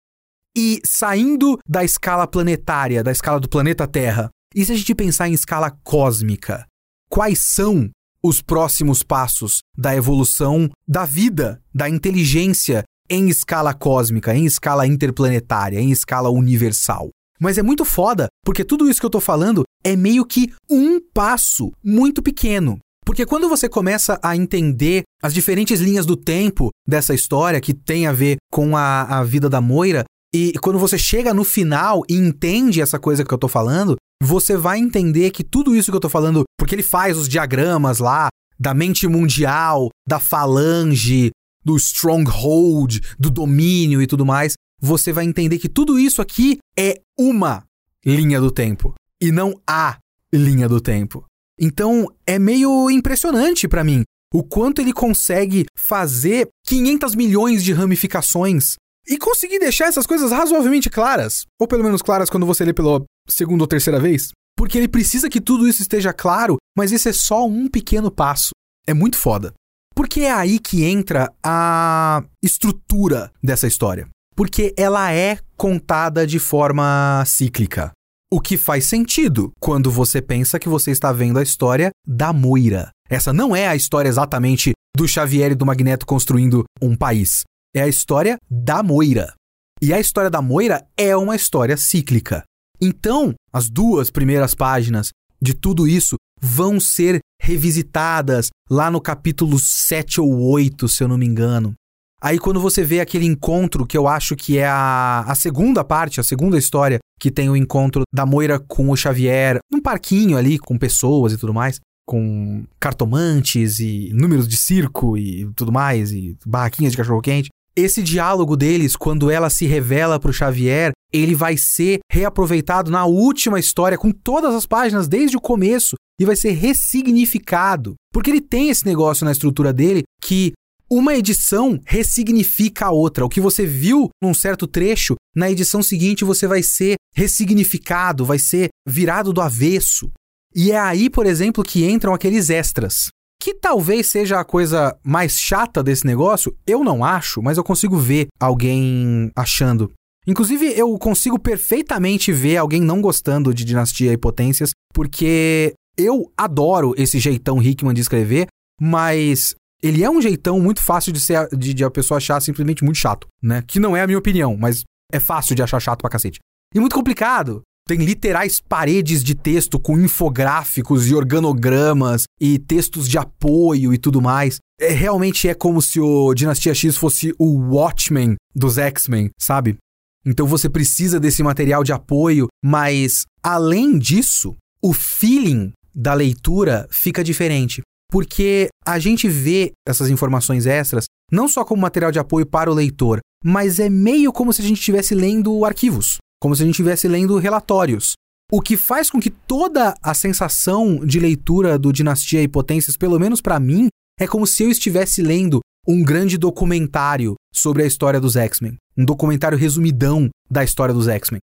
E 0.54 0.80
saindo 0.84 1.58
da 1.66 1.82
escala 1.82 2.26
planetária, 2.26 3.02
da 3.02 3.10
escala 3.10 3.40
do 3.40 3.48
planeta 3.48 3.86
Terra, 3.86 4.28
e 4.54 4.64
se 4.64 4.72
a 4.72 4.76
gente 4.76 4.94
pensar 4.94 5.28
em 5.28 5.32
escala 5.32 5.70
cósmica? 5.82 6.66
Quais 7.08 7.40
são 7.40 7.88
os 8.22 8.42
próximos 8.42 9.02
passos 9.02 9.60
da 9.76 9.96
evolução 9.96 10.70
da 10.86 11.06
vida, 11.06 11.58
da 11.74 11.88
inteligência 11.88 12.84
em 13.08 13.28
escala 13.28 13.72
cósmica, 13.72 14.34
em 14.34 14.44
escala 14.44 14.86
interplanetária, 14.86 15.80
em 15.80 15.90
escala 15.90 16.28
universal? 16.28 17.08
Mas 17.40 17.56
é 17.56 17.62
muito 17.62 17.84
foda, 17.84 18.28
porque 18.44 18.62
tudo 18.62 18.88
isso 18.88 19.00
que 19.00 19.06
eu 19.06 19.10
tô 19.10 19.20
falando 19.20 19.64
é 19.82 19.96
meio 19.96 20.24
que 20.24 20.52
um 20.70 21.00
passo 21.00 21.72
muito 21.82 22.22
pequeno. 22.22 22.78
Porque 23.04 23.26
quando 23.26 23.48
você 23.48 23.68
começa 23.68 24.20
a 24.22 24.36
entender 24.36 25.02
as 25.20 25.34
diferentes 25.34 25.80
linhas 25.80 26.06
do 26.06 26.16
tempo 26.16 26.70
dessa 26.86 27.12
história 27.12 27.60
que 27.60 27.74
tem 27.74 28.06
a 28.06 28.12
ver 28.12 28.36
com 28.50 28.76
a, 28.76 29.18
a 29.18 29.24
vida 29.24 29.48
da 29.48 29.60
Moira, 29.60 30.04
e 30.34 30.52
quando 30.62 30.78
você 30.78 30.96
chega 30.96 31.34
no 31.34 31.44
final 31.44 32.02
e 32.08 32.14
entende 32.14 32.80
essa 32.80 32.98
coisa 32.98 33.24
que 33.24 33.32
eu 33.32 33.38
tô 33.38 33.48
falando, 33.48 33.96
você 34.22 34.56
vai 34.56 34.78
entender 34.78 35.30
que 35.30 35.44
tudo 35.44 35.74
isso 35.76 35.90
que 35.90 35.96
eu 35.96 36.00
tô 36.00 36.08
falando, 36.08 36.44
porque 36.58 36.74
ele 36.74 36.82
faz 36.82 37.18
os 37.18 37.28
diagramas 37.28 37.98
lá 37.98 38.28
da 38.58 38.72
mente 38.72 39.06
mundial, 39.06 39.88
da 40.08 40.18
falange, 40.18 41.30
do 41.64 41.76
stronghold, 41.76 43.00
do 43.18 43.30
domínio 43.30 44.00
e 44.00 44.06
tudo 44.06 44.24
mais, 44.24 44.54
você 44.80 45.12
vai 45.12 45.24
entender 45.24 45.58
que 45.58 45.68
tudo 45.68 45.98
isso 45.98 46.22
aqui 46.22 46.58
é 46.78 47.00
uma 47.18 47.64
linha 48.04 48.40
do 48.40 48.50
tempo 48.50 48.94
e 49.20 49.30
não 49.30 49.60
a 49.68 49.98
linha 50.32 50.68
do 50.68 50.80
tempo. 50.80 51.24
Então 51.60 52.06
é 52.26 52.38
meio 52.38 52.90
impressionante 52.90 53.68
para 53.68 53.84
mim 53.84 54.02
o 54.32 54.42
quanto 54.42 54.80
ele 54.80 54.92
consegue 54.92 55.66
fazer 55.76 56.48
500 56.66 57.14
milhões 57.14 57.62
de 57.62 57.72
ramificações 57.72 58.76
e 59.06 59.18
conseguir 59.18 59.58
deixar 59.58 59.86
essas 59.86 60.06
coisas 60.06 60.30
razoavelmente 60.30 60.88
claras, 60.88 61.46
ou 61.60 61.66
pelo 61.66 61.84
menos 61.84 62.02
claras 62.02 62.30
quando 62.30 62.46
você 62.46 62.64
lê 62.64 62.72
pela 62.72 63.02
segunda 63.28 63.64
ou 63.64 63.68
terceira 63.68 63.98
vez, 63.98 64.30
porque 64.56 64.78
ele 64.78 64.88
precisa 64.88 65.28
que 65.28 65.40
tudo 65.40 65.66
isso 65.66 65.82
esteja 65.82 66.12
claro, 66.12 66.56
mas 66.76 66.92
esse 66.92 67.08
é 67.08 67.12
só 67.12 67.46
um 67.46 67.68
pequeno 67.68 68.10
passo. 68.10 68.50
É 68.86 68.94
muito 68.94 69.16
foda. 69.16 69.52
Porque 69.94 70.20
é 70.20 70.32
aí 70.32 70.58
que 70.58 70.84
entra 70.84 71.30
a 71.44 72.24
estrutura 72.42 73.30
dessa 73.42 73.66
história 73.66 74.08
porque 74.34 74.74
ela 74.76 75.12
é 75.12 75.38
contada 75.56 76.26
de 76.26 76.38
forma 76.38 77.22
cíclica. 77.26 77.92
O 78.30 78.40
que 78.40 78.56
faz 78.56 78.86
sentido 78.86 79.52
quando 79.60 79.90
você 79.90 80.22
pensa 80.22 80.58
que 80.58 80.68
você 80.68 80.90
está 80.90 81.12
vendo 81.12 81.38
a 81.38 81.42
história 81.42 81.90
da 82.06 82.32
Moira. 82.32 82.88
Essa 83.08 83.32
não 83.32 83.54
é 83.54 83.68
a 83.68 83.76
história 83.76 84.08
exatamente 84.08 84.72
do 84.96 85.06
Xavier 85.06 85.52
e 85.52 85.54
do 85.54 85.66
Magneto 85.66 86.06
construindo 86.06 86.64
um 86.80 86.96
país. 86.96 87.42
É 87.74 87.80
a 87.80 87.88
história 87.88 88.36
da 88.50 88.82
Moira. 88.82 89.32
E 89.80 89.94
a 89.94 89.98
história 89.98 90.28
da 90.28 90.42
Moira 90.42 90.86
é 90.94 91.16
uma 91.16 91.34
história 91.34 91.74
cíclica. 91.74 92.42
Então, 92.78 93.32
as 93.50 93.70
duas 93.70 94.10
primeiras 94.10 94.54
páginas 94.54 95.08
de 95.40 95.54
tudo 95.54 95.88
isso 95.88 96.16
vão 96.38 96.78
ser 96.78 97.20
revisitadas 97.40 98.50
lá 98.70 98.90
no 98.90 99.00
capítulo 99.00 99.58
7 99.58 100.20
ou 100.20 100.50
8, 100.50 100.86
se 100.86 101.02
eu 101.02 101.08
não 101.08 101.16
me 101.16 101.24
engano. 101.24 101.72
Aí 102.20 102.38
quando 102.38 102.60
você 102.60 102.84
vê 102.84 103.00
aquele 103.00 103.24
encontro, 103.24 103.86
que 103.86 103.96
eu 103.96 104.06
acho 104.06 104.36
que 104.36 104.58
é 104.58 104.66
a, 104.66 105.24
a 105.26 105.34
segunda 105.34 105.82
parte, 105.82 106.20
a 106.20 106.22
segunda 106.22 106.58
história, 106.58 106.98
que 107.18 107.30
tem 107.30 107.48
o 107.48 107.56
encontro 107.56 108.02
da 108.12 108.26
Moira 108.26 108.60
com 108.60 108.90
o 108.90 108.96
Xavier, 108.96 109.58
num 109.72 109.80
parquinho 109.80 110.36
ali, 110.36 110.58
com 110.58 110.76
pessoas 110.76 111.32
e 111.32 111.38
tudo 111.38 111.54
mais, 111.54 111.80
com 112.06 112.64
cartomantes 112.78 113.80
e 113.80 114.10
números 114.12 114.46
de 114.46 114.58
circo 114.58 115.16
e 115.16 115.50
tudo 115.54 115.72
mais, 115.72 116.12
e 116.12 116.36
barraquinhas 116.44 116.92
de 116.92 116.98
cachorro-quente. 116.98 117.48
Esse 117.74 118.02
diálogo 118.02 118.56
deles, 118.56 118.96
quando 118.96 119.30
ela 119.30 119.48
se 119.48 119.64
revela 119.66 120.20
pro 120.20 120.32
Xavier, 120.32 120.92
ele 121.12 121.34
vai 121.34 121.56
ser 121.56 122.00
reaproveitado 122.10 122.90
na 122.90 123.06
última 123.06 123.58
história, 123.58 123.96
com 123.96 124.10
todas 124.10 124.54
as 124.54 124.66
páginas 124.66 125.08
desde 125.08 125.36
o 125.36 125.40
começo, 125.40 125.94
e 126.20 126.24
vai 126.24 126.36
ser 126.36 126.52
ressignificado. 126.52 127.94
Porque 128.12 128.30
ele 128.30 128.40
tem 128.40 128.68
esse 128.68 128.84
negócio 128.84 129.24
na 129.24 129.32
estrutura 129.32 129.72
dele 129.72 130.02
que 130.22 130.52
uma 130.90 131.14
edição 131.14 131.80
ressignifica 131.86 132.86
a 132.86 132.90
outra. 132.90 133.24
O 133.24 133.28
que 133.28 133.40
você 133.40 133.64
viu 133.64 134.10
num 134.22 134.34
certo 134.34 134.66
trecho, 134.66 135.14
na 135.34 135.50
edição 135.50 135.82
seguinte 135.82 136.24
você 136.24 136.46
vai 136.46 136.62
ser 136.62 136.96
ressignificado, 137.14 138.26
vai 138.26 138.38
ser 138.38 138.68
virado 138.86 139.32
do 139.32 139.40
avesso. 139.40 140.10
E 140.54 140.70
é 140.70 140.78
aí, 140.78 141.08
por 141.08 141.24
exemplo, 141.24 141.64
que 141.64 141.88
entram 141.88 142.12
aqueles 142.12 142.50
extras, 142.50 143.08
que 143.42 143.54
talvez 143.54 144.06
seja 144.06 144.38
a 144.38 144.44
coisa 144.44 144.96
mais 145.02 145.36
chata 145.36 145.82
desse 145.82 146.06
negócio, 146.06 146.56
eu 146.64 146.84
não 146.84 147.04
acho, 147.04 147.42
mas 147.42 147.58
eu 147.58 147.64
consigo 147.64 147.98
ver 147.98 148.28
alguém 148.38 149.32
achando. 149.34 149.90
Inclusive, 150.28 150.66
eu 150.78 150.96
consigo 150.96 151.36
perfeitamente 151.40 152.30
ver 152.30 152.58
alguém 152.58 152.80
não 152.80 153.02
gostando 153.02 153.52
de 153.52 153.64
Dinastia 153.64 154.12
e 154.12 154.16
Potências, 154.16 154.70
porque 154.94 155.74
eu 155.98 156.30
adoro 156.36 156.94
esse 156.96 157.18
jeitão 157.18 157.60
Hickman 157.60 157.92
de 157.92 158.02
escrever, 158.02 158.46
mas 158.80 159.56
ele 159.82 160.04
é 160.04 160.08
um 160.10 160.22
jeitão 160.22 160.60
muito 160.60 160.80
fácil 160.80 161.12
de 161.12 161.18
ser 161.18 161.48
de, 161.48 161.74
de, 161.74 161.82
a 161.82 161.90
pessoa 161.90 162.18
achar 162.18 162.40
simplesmente 162.40 162.84
muito 162.84 162.98
chato, 162.98 163.26
né? 163.42 163.64
Que 163.66 163.80
não 163.80 163.96
é 163.96 164.02
a 164.02 164.06
minha 164.06 164.18
opinião, 164.18 164.56
mas 164.56 164.84
é 165.12 165.18
fácil 165.18 165.56
de 165.56 165.64
achar 165.64 165.80
chato 165.80 166.02
pra 166.02 166.10
cacete. 166.10 166.38
E 166.72 166.78
muito 166.78 166.94
complicado. 166.94 167.60
Tem 167.92 168.02
literais 168.02 168.58
paredes 168.58 169.22
de 169.22 169.34
texto 169.34 169.78
com 169.78 169.98
infográficos 169.98 171.10
e 171.10 171.14
organogramas 171.14 172.22
e 172.40 172.58
textos 172.58 173.06
de 173.06 173.18
apoio 173.18 173.92
e 173.92 173.98
tudo 173.98 174.22
mais. 174.22 174.56
É, 174.80 174.88
realmente 174.88 175.46
é 175.46 175.52
como 175.52 175.82
se 175.82 176.00
o 176.00 176.32
Dinastia 176.32 176.74
X 176.74 176.96
fosse 176.96 177.34
o 177.38 177.74
Watchmen 177.74 178.36
dos 178.54 178.78
X-Men, 178.78 179.28
sabe? 179.38 179.76
Então 180.24 180.46
você 180.46 180.70
precisa 180.70 181.20
desse 181.20 181.42
material 181.42 181.84
de 181.84 181.92
apoio, 181.92 182.46
mas 182.64 183.26
além 183.42 183.98
disso, 183.98 184.56
o 184.82 184.94
feeling 184.94 185.72
da 185.94 186.14
leitura 186.14 186.88
fica 186.90 187.22
diferente. 187.22 187.82
Porque 188.10 188.68
a 188.86 188.98
gente 188.98 189.28
vê 189.28 189.72
essas 189.86 190.08
informações 190.08 190.64
extras 190.64 191.04
não 191.30 191.46
só 191.46 191.62
como 191.62 191.82
material 191.82 192.10
de 192.10 192.18
apoio 192.18 192.46
para 192.46 192.70
o 192.70 192.74
leitor, 192.74 193.20
mas 193.44 193.78
é 193.78 193.90
meio 193.90 194.32
como 194.32 194.50
se 194.50 194.62
a 194.62 194.64
gente 194.64 194.78
estivesse 194.78 195.14
lendo 195.14 195.62
arquivos, 195.66 196.16
como 196.42 196.56
se 196.56 196.62
a 196.64 196.66
gente 196.66 196.74
estivesse 196.74 197.06
lendo 197.06 197.38
relatórios. 197.38 198.14
O 198.50 198.60
que 198.60 198.76
faz 198.76 199.08
com 199.08 199.20
que 199.20 199.30
toda 199.30 199.94
a 200.02 200.12
sensação 200.12 200.98
de 201.06 201.20
leitura 201.20 201.78
do 201.78 201.92
Dinastia 201.92 202.42
e 202.42 202.48
Potências, 202.48 202.96
pelo 202.96 203.16
menos 203.16 203.40
para 203.40 203.60
mim, 203.60 203.86
é 204.18 204.26
como 204.26 204.44
se 204.44 204.64
eu 204.64 204.68
estivesse 204.68 205.22
lendo 205.22 205.60
um 205.86 206.02
grande 206.02 206.36
documentário 206.36 207.34
sobre 207.54 207.84
a 207.84 207.86
história 207.86 208.20
dos 208.20 208.34
X-Men. 208.34 208.76
Um 208.98 209.04
documentário 209.04 209.56
resumidão 209.56 210.28
da 210.50 210.64
história 210.64 210.92
dos 210.92 211.06
X-Men. 211.06 211.38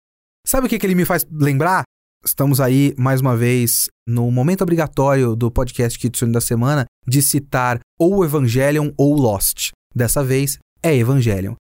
Sabe 0.46 0.66
o 0.66 0.70
que, 0.70 0.78
que 0.78 0.86
ele 0.86 0.94
me 0.94 1.04
faz 1.04 1.26
lembrar? 1.30 1.82
Estamos 2.24 2.58
aí, 2.58 2.94
mais 2.96 3.20
uma 3.20 3.36
vez, 3.36 3.88
no 4.08 4.30
momento 4.30 4.62
obrigatório 4.62 5.36
do 5.36 5.50
podcast 5.50 5.98
Kitsune 5.98 6.32
da 6.32 6.40
semana 6.40 6.86
de 7.06 7.20
citar 7.20 7.80
ou 8.00 8.24
Evangelion 8.24 8.90
ou 8.96 9.14
Lost. 9.14 9.72
Dessa 9.94 10.24
vez 10.24 10.58
é 10.82 10.96
Evangelion. 10.96 11.54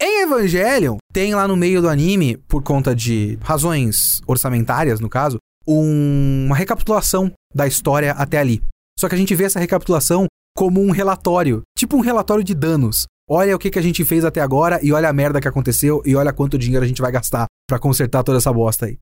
Em 0.00 0.22
Evangelion, 0.22 0.96
tem 1.12 1.34
lá 1.34 1.48
no 1.48 1.56
meio 1.56 1.82
do 1.82 1.88
anime, 1.88 2.36
por 2.36 2.62
conta 2.62 2.94
de 2.94 3.36
razões 3.42 4.20
orçamentárias, 4.28 5.00
no 5.00 5.08
caso, 5.08 5.38
um, 5.66 6.46
uma 6.46 6.54
recapitulação 6.54 7.32
da 7.52 7.66
história 7.66 8.12
até 8.12 8.38
ali. 8.38 8.62
Só 8.96 9.08
que 9.08 9.16
a 9.16 9.18
gente 9.18 9.34
vê 9.34 9.44
essa 9.44 9.58
recapitulação 9.58 10.26
como 10.56 10.80
um 10.80 10.92
relatório, 10.92 11.62
tipo 11.76 11.96
um 11.96 12.00
relatório 12.00 12.44
de 12.44 12.54
danos. 12.54 13.06
Olha 13.28 13.56
o 13.56 13.58
que, 13.58 13.70
que 13.70 13.78
a 13.78 13.82
gente 13.82 14.04
fez 14.04 14.24
até 14.24 14.40
agora 14.40 14.78
e 14.84 14.92
olha 14.92 15.08
a 15.08 15.12
merda 15.12 15.40
que 15.40 15.48
aconteceu 15.48 16.00
e 16.06 16.14
olha 16.14 16.32
quanto 16.32 16.56
dinheiro 16.56 16.84
a 16.84 16.88
gente 16.88 17.02
vai 17.02 17.10
gastar 17.10 17.46
para 17.68 17.78
consertar 17.78 18.22
toda 18.22 18.38
essa 18.38 18.52
bosta 18.52 18.86
aí. 18.86 18.98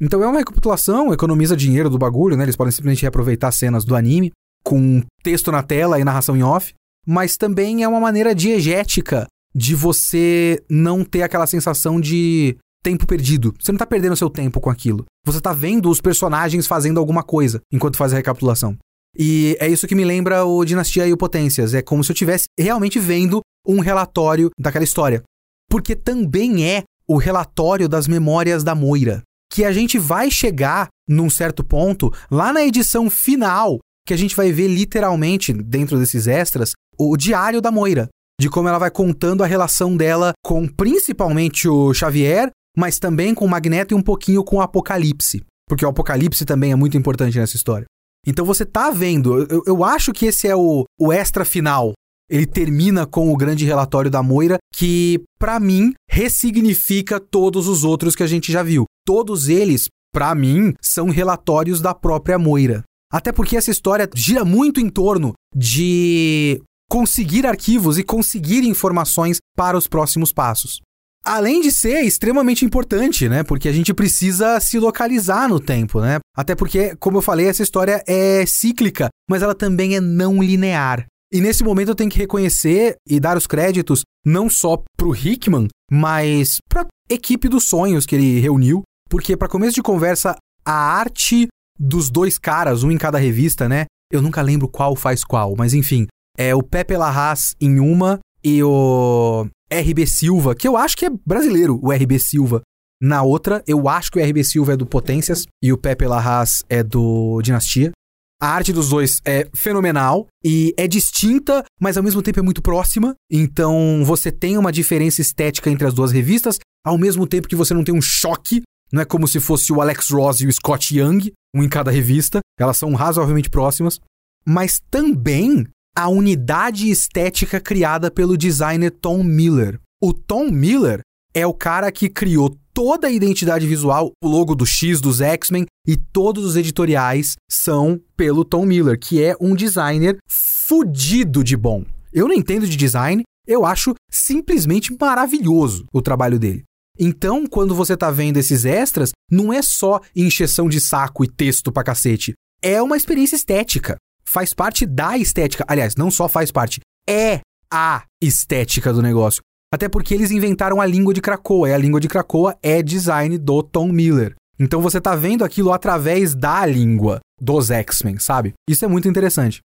Então 0.00 0.22
é 0.22 0.26
uma 0.26 0.38
recapitulação, 0.38 1.12
economiza 1.12 1.56
dinheiro 1.56 1.88
do 1.88 1.98
bagulho, 1.98 2.36
né? 2.36 2.42
Eles 2.42 2.56
podem 2.56 2.72
simplesmente 2.72 3.02
reaproveitar 3.02 3.52
cenas 3.52 3.84
do 3.84 3.94
anime 3.94 4.32
com 4.64 5.02
texto 5.22 5.52
na 5.52 5.62
tela 5.62 6.00
e 6.00 6.04
narração 6.04 6.36
em 6.36 6.42
off, 6.42 6.74
mas 7.06 7.36
também 7.36 7.82
é 7.82 7.88
uma 7.88 8.00
maneira 8.00 8.34
diegética 8.34 9.26
de 9.54 9.74
você 9.74 10.62
não 10.68 11.04
ter 11.04 11.22
aquela 11.22 11.46
sensação 11.46 12.00
de 12.00 12.56
tempo 12.82 13.06
perdido. 13.06 13.54
Você 13.58 13.72
não 13.72 13.78
tá 13.78 13.86
perdendo 13.86 14.16
seu 14.16 14.30
tempo 14.30 14.60
com 14.60 14.70
aquilo. 14.70 15.04
Você 15.26 15.40
tá 15.40 15.52
vendo 15.52 15.90
os 15.90 16.00
personagens 16.00 16.66
fazendo 16.66 16.98
alguma 16.98 17.22
coisa 17.22 17.60
enquanto 17.72 17.96
faz 17.96 18.12
a 18.12 18.16
recapitulação. 18.16 18.76
E 19.16 19.56
é 19.60 19.68
isso 19.68 19.86
que 19.86 19.94
me 19.94 20.04
lembra 20.04 20.44
o 20.44 20.64
Dinastia 20.64 21.06
e 21.06 21.12
o 21.12 21.16
Potências. 21.16 21.74
É 21.74 21.82
como 21.82 22.02
se 22.04 22.10
eu 22.10 22.14
estivesse 22.14 22.46
realmente 22.58 22.98
vendo 22.98 23.40
um 23.66 23.80
relatório 23.80 24.50
daquela 24.58 24.84
história. 24.84 25.22
Porque 25.68 25.94
também 25.94 26.64
é 26.68 26.84
o 27.06 27.16
relatório 27.16 27.88
das 27.88 28.06
memórias 28.06 28.62
da 28.62 28.74
Moira. 28.74 29.22
Que 29.52 29.64
a 29.64 29.72
gente 29.72 29.98
vai 29.98 30.30
chegar 30.30 30.88
num 31.08 31.28
certo 31.28 31.64
ponto, 31.64 32.12
lá 32.30 32.52
na 32.52 32.64
edição 32.64 33.10
final, 33.10 33.80
que 34.06 34.14
a 34.14 34.16
gente 34.16 34.36
vai 34.36 34.52
ver 34.52 34.68
literalmente, 34.68 35.52
dentro 35.52 35.98
desses 35.98 36.28
extras, 36.28 36.72
o 36.96 37.16
diário 37.16 37.60
da 37.60 37.72
Moira. 37.72 38.08
De 38.40 38.48
como 38.48 38.66
ela 38.66 38.78
vai 38.78 38.90
contando 38.90 39.44
a 39.44 39.46
relação 39.46 39.94
dela 39.94 40.32
com 40.42 40.66
principalmente 40.66 41.68
o 41.68 41.92
Xavier, 41.92 42.48
mas 42.74 42.98
também 42.98 43.34
com 43.34 43.44
o 43.44 43.48
Magneto 43.48 43.92
e 43.92 43.94
um 43.94 44.00
pouquinho 44.00 44.42
com 44.42 44.56
o 44.56 44.60
Apocalipse. 44.62 45.44
Porque 45.68 45.84
o 45.84 45.88
Apocalipse 45.90 46.46
também 46.46 46.72
é 46.72 46.74
muito 46.74 46.96
importante 46.96 47.38
nessa 47.38 47.54
história. 47.54 47.84
Então 48.26 48.46
você 48.46 48.64
tá 48.64 48.90
vendo, 48.90 49.42
eu, 49.44 49.62
eu 49.66 49.84
acho 49.84 50.10
que 50.10 50.24
esse 50.24 50.48
é 50.48 50.56
o, 50.56 50.86
o 50.98 51.12
extra 51.12 51.44
final. 51.44 51.92
Ele 52.30 52.46
termina 52.46 53.04
com 53.04 53.30
o 53.30 53.36
grande 53.36 53.66
relatório 53.66 54.10
da 54.10 54.22
Moira, 54.22 54.56
que, 54.72 55.22
para 55.38 55.60
mim, 55.60 55.92
ressignifica 56.08 57.20
todos 57.20 57.68
os 57.68 57.84
outros 57.84 58.16
que 58.16 58.22
a 58.22 58.26
gente 58.26 58.50
já 58.50 58.62
viu. 58.62 58.86
Todos 59.04 59.50
eles, 59.50 59.88
para 60.14 60.34
mim, 60.34 60.72
são 60.80 61.10
relatórios 61.10 61.82
da 61.82 61.92
própria 61.92 62.38
Moira. 62.38 62.84
Até 63.12 63.32
porque 63.32 63.54
essa 63.54 63.70
história 63.70 64.08
gira 64.14 64.46
muito 64.46 64.80
em 64.80 64.88
torno 64.88 65.34
de 65.54 66.62
conseguir 66.90 67.46
arquivos 67.46 67.98
e 67.98 68.02
conseguir 68.02 68.64
informações 68.64 69.38
para 69.56 69.78
os 69.78 69.86
próximos 69.86 70.32
passos. 70.32 70.80
Além 71.24 71.60
de 71.60 71.70
ser 71.70 72.00
extremamente 72.00 72.64
importante, 72.64 73.28
né? 73.28 73.44
Porque 73.44 73.68
a 73.68 73.72
gente 73.72 73.94
precisa 73.94 74.58
se 74.58 74.78
localizar 74.78 75.48
no 75.48 75.60
tempo, 75.60 76.00
né? 76.00 76.18
Até 76.36 76.56
porque, 76.56 76.96
como 76.96 77.18
eu 77.18 77.22
falei, 77.22 77.46
essa 77.46 77.62
história 77.62 78.02
é 78.08 78.44
cíclica, 78.44 79.08
mas 79.28 79.42
ela 79.42 79.54
também 79.54 79.94
é 79.94 80.00
não 80.00 80.42
linear. 80.42 81.06
E 81.32 81.40
nesse 81.40 81.62
momento 81.62 81.90
eu 81.90 81.94
tenho 81.94 82.10
que 82.10 82.18
reconhecer 82.18 82.96
e 83.08 83.20
dar 83.20 83.36
os 83.36 83.46
créditos 83.46 84.02
não 84.26 84.50
só 84.50 84.82
pro 84.96 85.14
Hickman, 85.14 85.68
mas 85.92 86.56
pra 86.68 86.86
equipe 87.08 87.48
dos 87.48 87.64
sonhos 87.64 88.04
que 88.04 88.16
ele 88.16 88.40
reuniu, 88.40 88.82
porque 89.08 89.36
para 89.36 89.48
começo 89.48 89.74
de 89.74 89.82
conversa, 89.82 90.34
a 90.64 90.72
arte 90.72 91.46
dos 91.78 92.10
dois 92.10 92.36
caras, 92.36 92.82
um 92.82 92.90
em 92.90 92.98
cada 92.98 93.18
revista, 93.18 93.68
né? 93.68 93.84
Eu 94.12 94.20
nunca 94.20 94.42
lembro 94.42 94.66
qual 94.66 94.96
faz 94.96 95.22
qual, 95.22 95.54
mas 95.56 95.72
enfim, 95.72 96.08
é 96.40 96.54
o 96.54 96.62
Pepe 96.62 96.96
Larraz 96.96 97.54
em 97.60 97.78
uma 97.78 98.18
e 98.42 98.62
o 98.62 99.46
RB 99.70 100.06
Silva, 100.06 100.54
que 100.54 100.66
eu 100.66 100.74
acho 100.74 100.96
que 100.96 101.04
é 101.04 101.10
brasileiro, 101.10 101.78
o 101.82 101.92
RB 101.92 102.18
Silva. 102.18 102.62
Na 102.98 103.22
outra, 103.22 103.62
eu 103.66 103.86
acho 103.86 104.10
que 104.10 104.18
o 104.18 104.26
RB 104.26 104.42
Silva 104.42 104.72
é 104.72 104.76
do 104.76 104.86
Potências 104.86 105.44
e 105.62 105.70
o 105.70 105.76
Pepe 105.76 106.06
Larraz 106.06 106.64
é 106.66 106.82
do 106.82 107.42
Dinastia. 107.42 107.92
A 108.40 108.48
arte 108.48 108.72
dos 108.72 108.88
dois 108.88 109.20
é 109.22 109.50
fenomenal 109.54 110.28
e 110.42 110.72
é 110.78 110.88
distinta, 110.88 111.62
mas 111.78 111.98
ao 111.98 112.02
mesmo 112.02 112.22
tempo 112.22 112.38
é 112.38 112.42
muito 112.42 112.62
próxima. 112.62 113.14
Então 113.30 114.02
você 114.02 114.32
tem 114.32 114.56
uma 114.56 114.72
diferença 114.72 115.20
estética 115.20 115.68
entre 115.68 115.86
as 115.86 115.92
duas 115.92 116.10
revistas, 116.10 116.58
ao 116.82 116.96
mesmo 116.96 117.26
tempo 117.26 117.48
que 117.48 117.56
você 117.56 117.74
não 117.74 117.84
tem 117.84 117.94
um 117.94 118.00
choque. 118.00 118.62
Não 118.90 119.02
é 119.02 119.04
como 119.04 119.28
se 119.28 119.40
fosse 119.40 119.74
o 119.74 119.82
Alex 119.82 120.08
Ross 120.08 120.40
e 120.40 120.46
o 120.46 120.52
Scott 120.52 120.98
Young, 120.98 121.30
um 121.54 121.62
em 121.62 121.68
cada 121.68 121.90
revista. 121.90 122.40
Elas 122.58 122.78
são 122.78 122.94
razoavelmente 122.94 123.50
próximas. 123.50 124.00
Mas 124.46 124.80
também 124.90 125.66
a 125.96 126.08
unidade 126.08 126.90
estética 126.90 127.60
criada 127.60 128.10
pelo 128.10 128.36
designer 128.36 128.90
Tom 128.90 129.22
Miller. 129.22 129.78
O 130.00 130.12
Tom 130.12 130.50
Miller 130.50 131.00
é 131.34 131.46
o 131.46 131.54
cara 131.54 131.90
que 131.92 132.08
criou 132.08 132.56
toda 132.72 133.08
a 133.08 133.10
identidade 133.10 133.66
visual, 133.66 134.10
o 134.22 134.28
logo 134.28 134.54
do 134.54 134.64
X 134.64 135.00
dos 135.00 135.20
X-Men 135.20 135.66
e 135.86 135.96
todos 135.96 136.44
os 136.44 136.56
editoriais 136.56 137.34
são 137.50 138.00
pelo 138.16 138.44
Tom 138.44 138.64
Miller, 138.64 138.98
que 138.98 139.22
é 139.22 139.34
um 139.40 139.54
designer 139.54 140.18
fudido 140.28 141.42
de 141.44 141.56
bom. 141.56 141.84
Eu 142.12 142.26
não 142.28 142.34
entendo 142.34 142.66
de 142.66 142.76
design, 142.76 143.22
eu 143.46 143.64
acho 143.66 143.94
simplesmente 144.10 144.96
maravilhoso 144.98 145.86
o 145.92 146.00
trabalho 146.00 146.38
dele. 146.38 146.62
Então, 146.98 147.46
quando 147.46 147.74
você 147.74 147.96
tá 147.96 148.10
vendo 148.10 148.36
esses 148.36 148.64
extras, 148.64 149.10
não 149.30 149.52
é 149.52 149.62
só 149.62 150.00
encheção 150.14 150.68
de 150.68 150.80
saco 150.80 151.24
e 151.24 151.28
texto 151.28 151.72
pra 151.72 151.84
cacete. 151.84 152.34
É 152.62 152.80
uma 152.82 152.96
experiência 152.96 153.36
estética 153.36 153.96
faz 154.30 154.54
parte 154.54 154.86
da 154.86 155.18
estética. 155.18 155.64
Aliás, 155.66 155.96
não 155.96 156.10
só 156.10 156.28
faz 156.28 156.52
parte, 156.52 156.80
é 157.08 157.40
a 157.72 158.04
estética 158.22 158.92
do 158.92 159.02
negócio. 159.02 159.42
Até 159.72 159.88
porque 159.88 160.14
eles 160.14 160.30
inventaram 160.30 160.80
a 160.80 160.86
língua 160.86 161.12
de 161.12 161.20
Krakoa, 161.20 161.68
e 161.68 161.72
a 161.72 161.78
língua 161.78 162.00
de 162.00 162.08
Krakoa 162.08 162.56
é 162.62 162.82
design 162.82 163.36
do 163.38 163.62
Tom 163.62 163.88
Miller. 163.88 164.34
Então 164.58 164.80
você 164.80 165.00
tá 165.00 165.16
vendo 165.16 165.44
aquilo 165.44 165.72
através 165.72 166.34
da 166.34 166.64
língua 166.66 167.20
dos 167.40 167.70
X-Men, 167.70 168.18
sabe? 168.18 168.52
Isso 168.68 168.84
é 168.84 168.88
muito 168.88 169.08
interessante. 169.08 169.60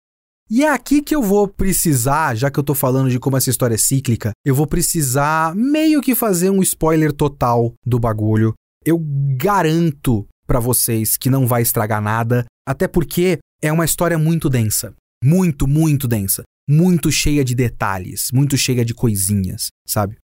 E 0.50 0.64
é 0.64 0.70
aqui 0.70 1.02
que 1.02 1.16
eu 1.16 1.22
vou 1.22 1.48
precisar, 1.48 2.36
já 2.36 2.52
que 2.52 2.60
eu 2.60 2.64
tô 2.64 2.76
falando 2.76 3.10
de 3.10 3.20
como 3.20 3.38
essa 3.38 3.50
história 3.50 3.76
é 3.76 3.78
cíclica, 3.78 4.32
eu 4.46 4.54
vou 4.54 4.68
precisar 4.68 5.56
meio 5.56 6.02
que 6.02 6.14
fazer 6.14 6.50
um 6.50 6.62
spoiler 6.62 7.12
total 7.12 7.74
do 7.86 7.98
bagulho. 7.98 8.54
Eu 8.86 9.00
garanto 9.38 10.28
para 10.46 10.60
vocês 10.60 11.18
que 11.18 11.30
não 11.30 11.48
vai 11.48 11.62
estragar 11.62 12.02
nada, 12.02 12.46
até 12.68 12.88
porque 12.88 13.40
é 13.64 13.72
uma 13.72 13.86
história 13.86 14.18
muito 14.18 14.50
densa. 14.50 14.94
Muito, 15.24 15.66
muito 15.66 16.06
densa. 16.06 16.44
Muito 16.70 17.10
cheia 17.10 17.46
de 17.46 17.56
detalhes, 17.56 18.28
muito 18.34 18.58
cheia 18.58 18.84
de 18.84 18.94
coisinhas, 18.94 19.68
sabe? 19.88 20.18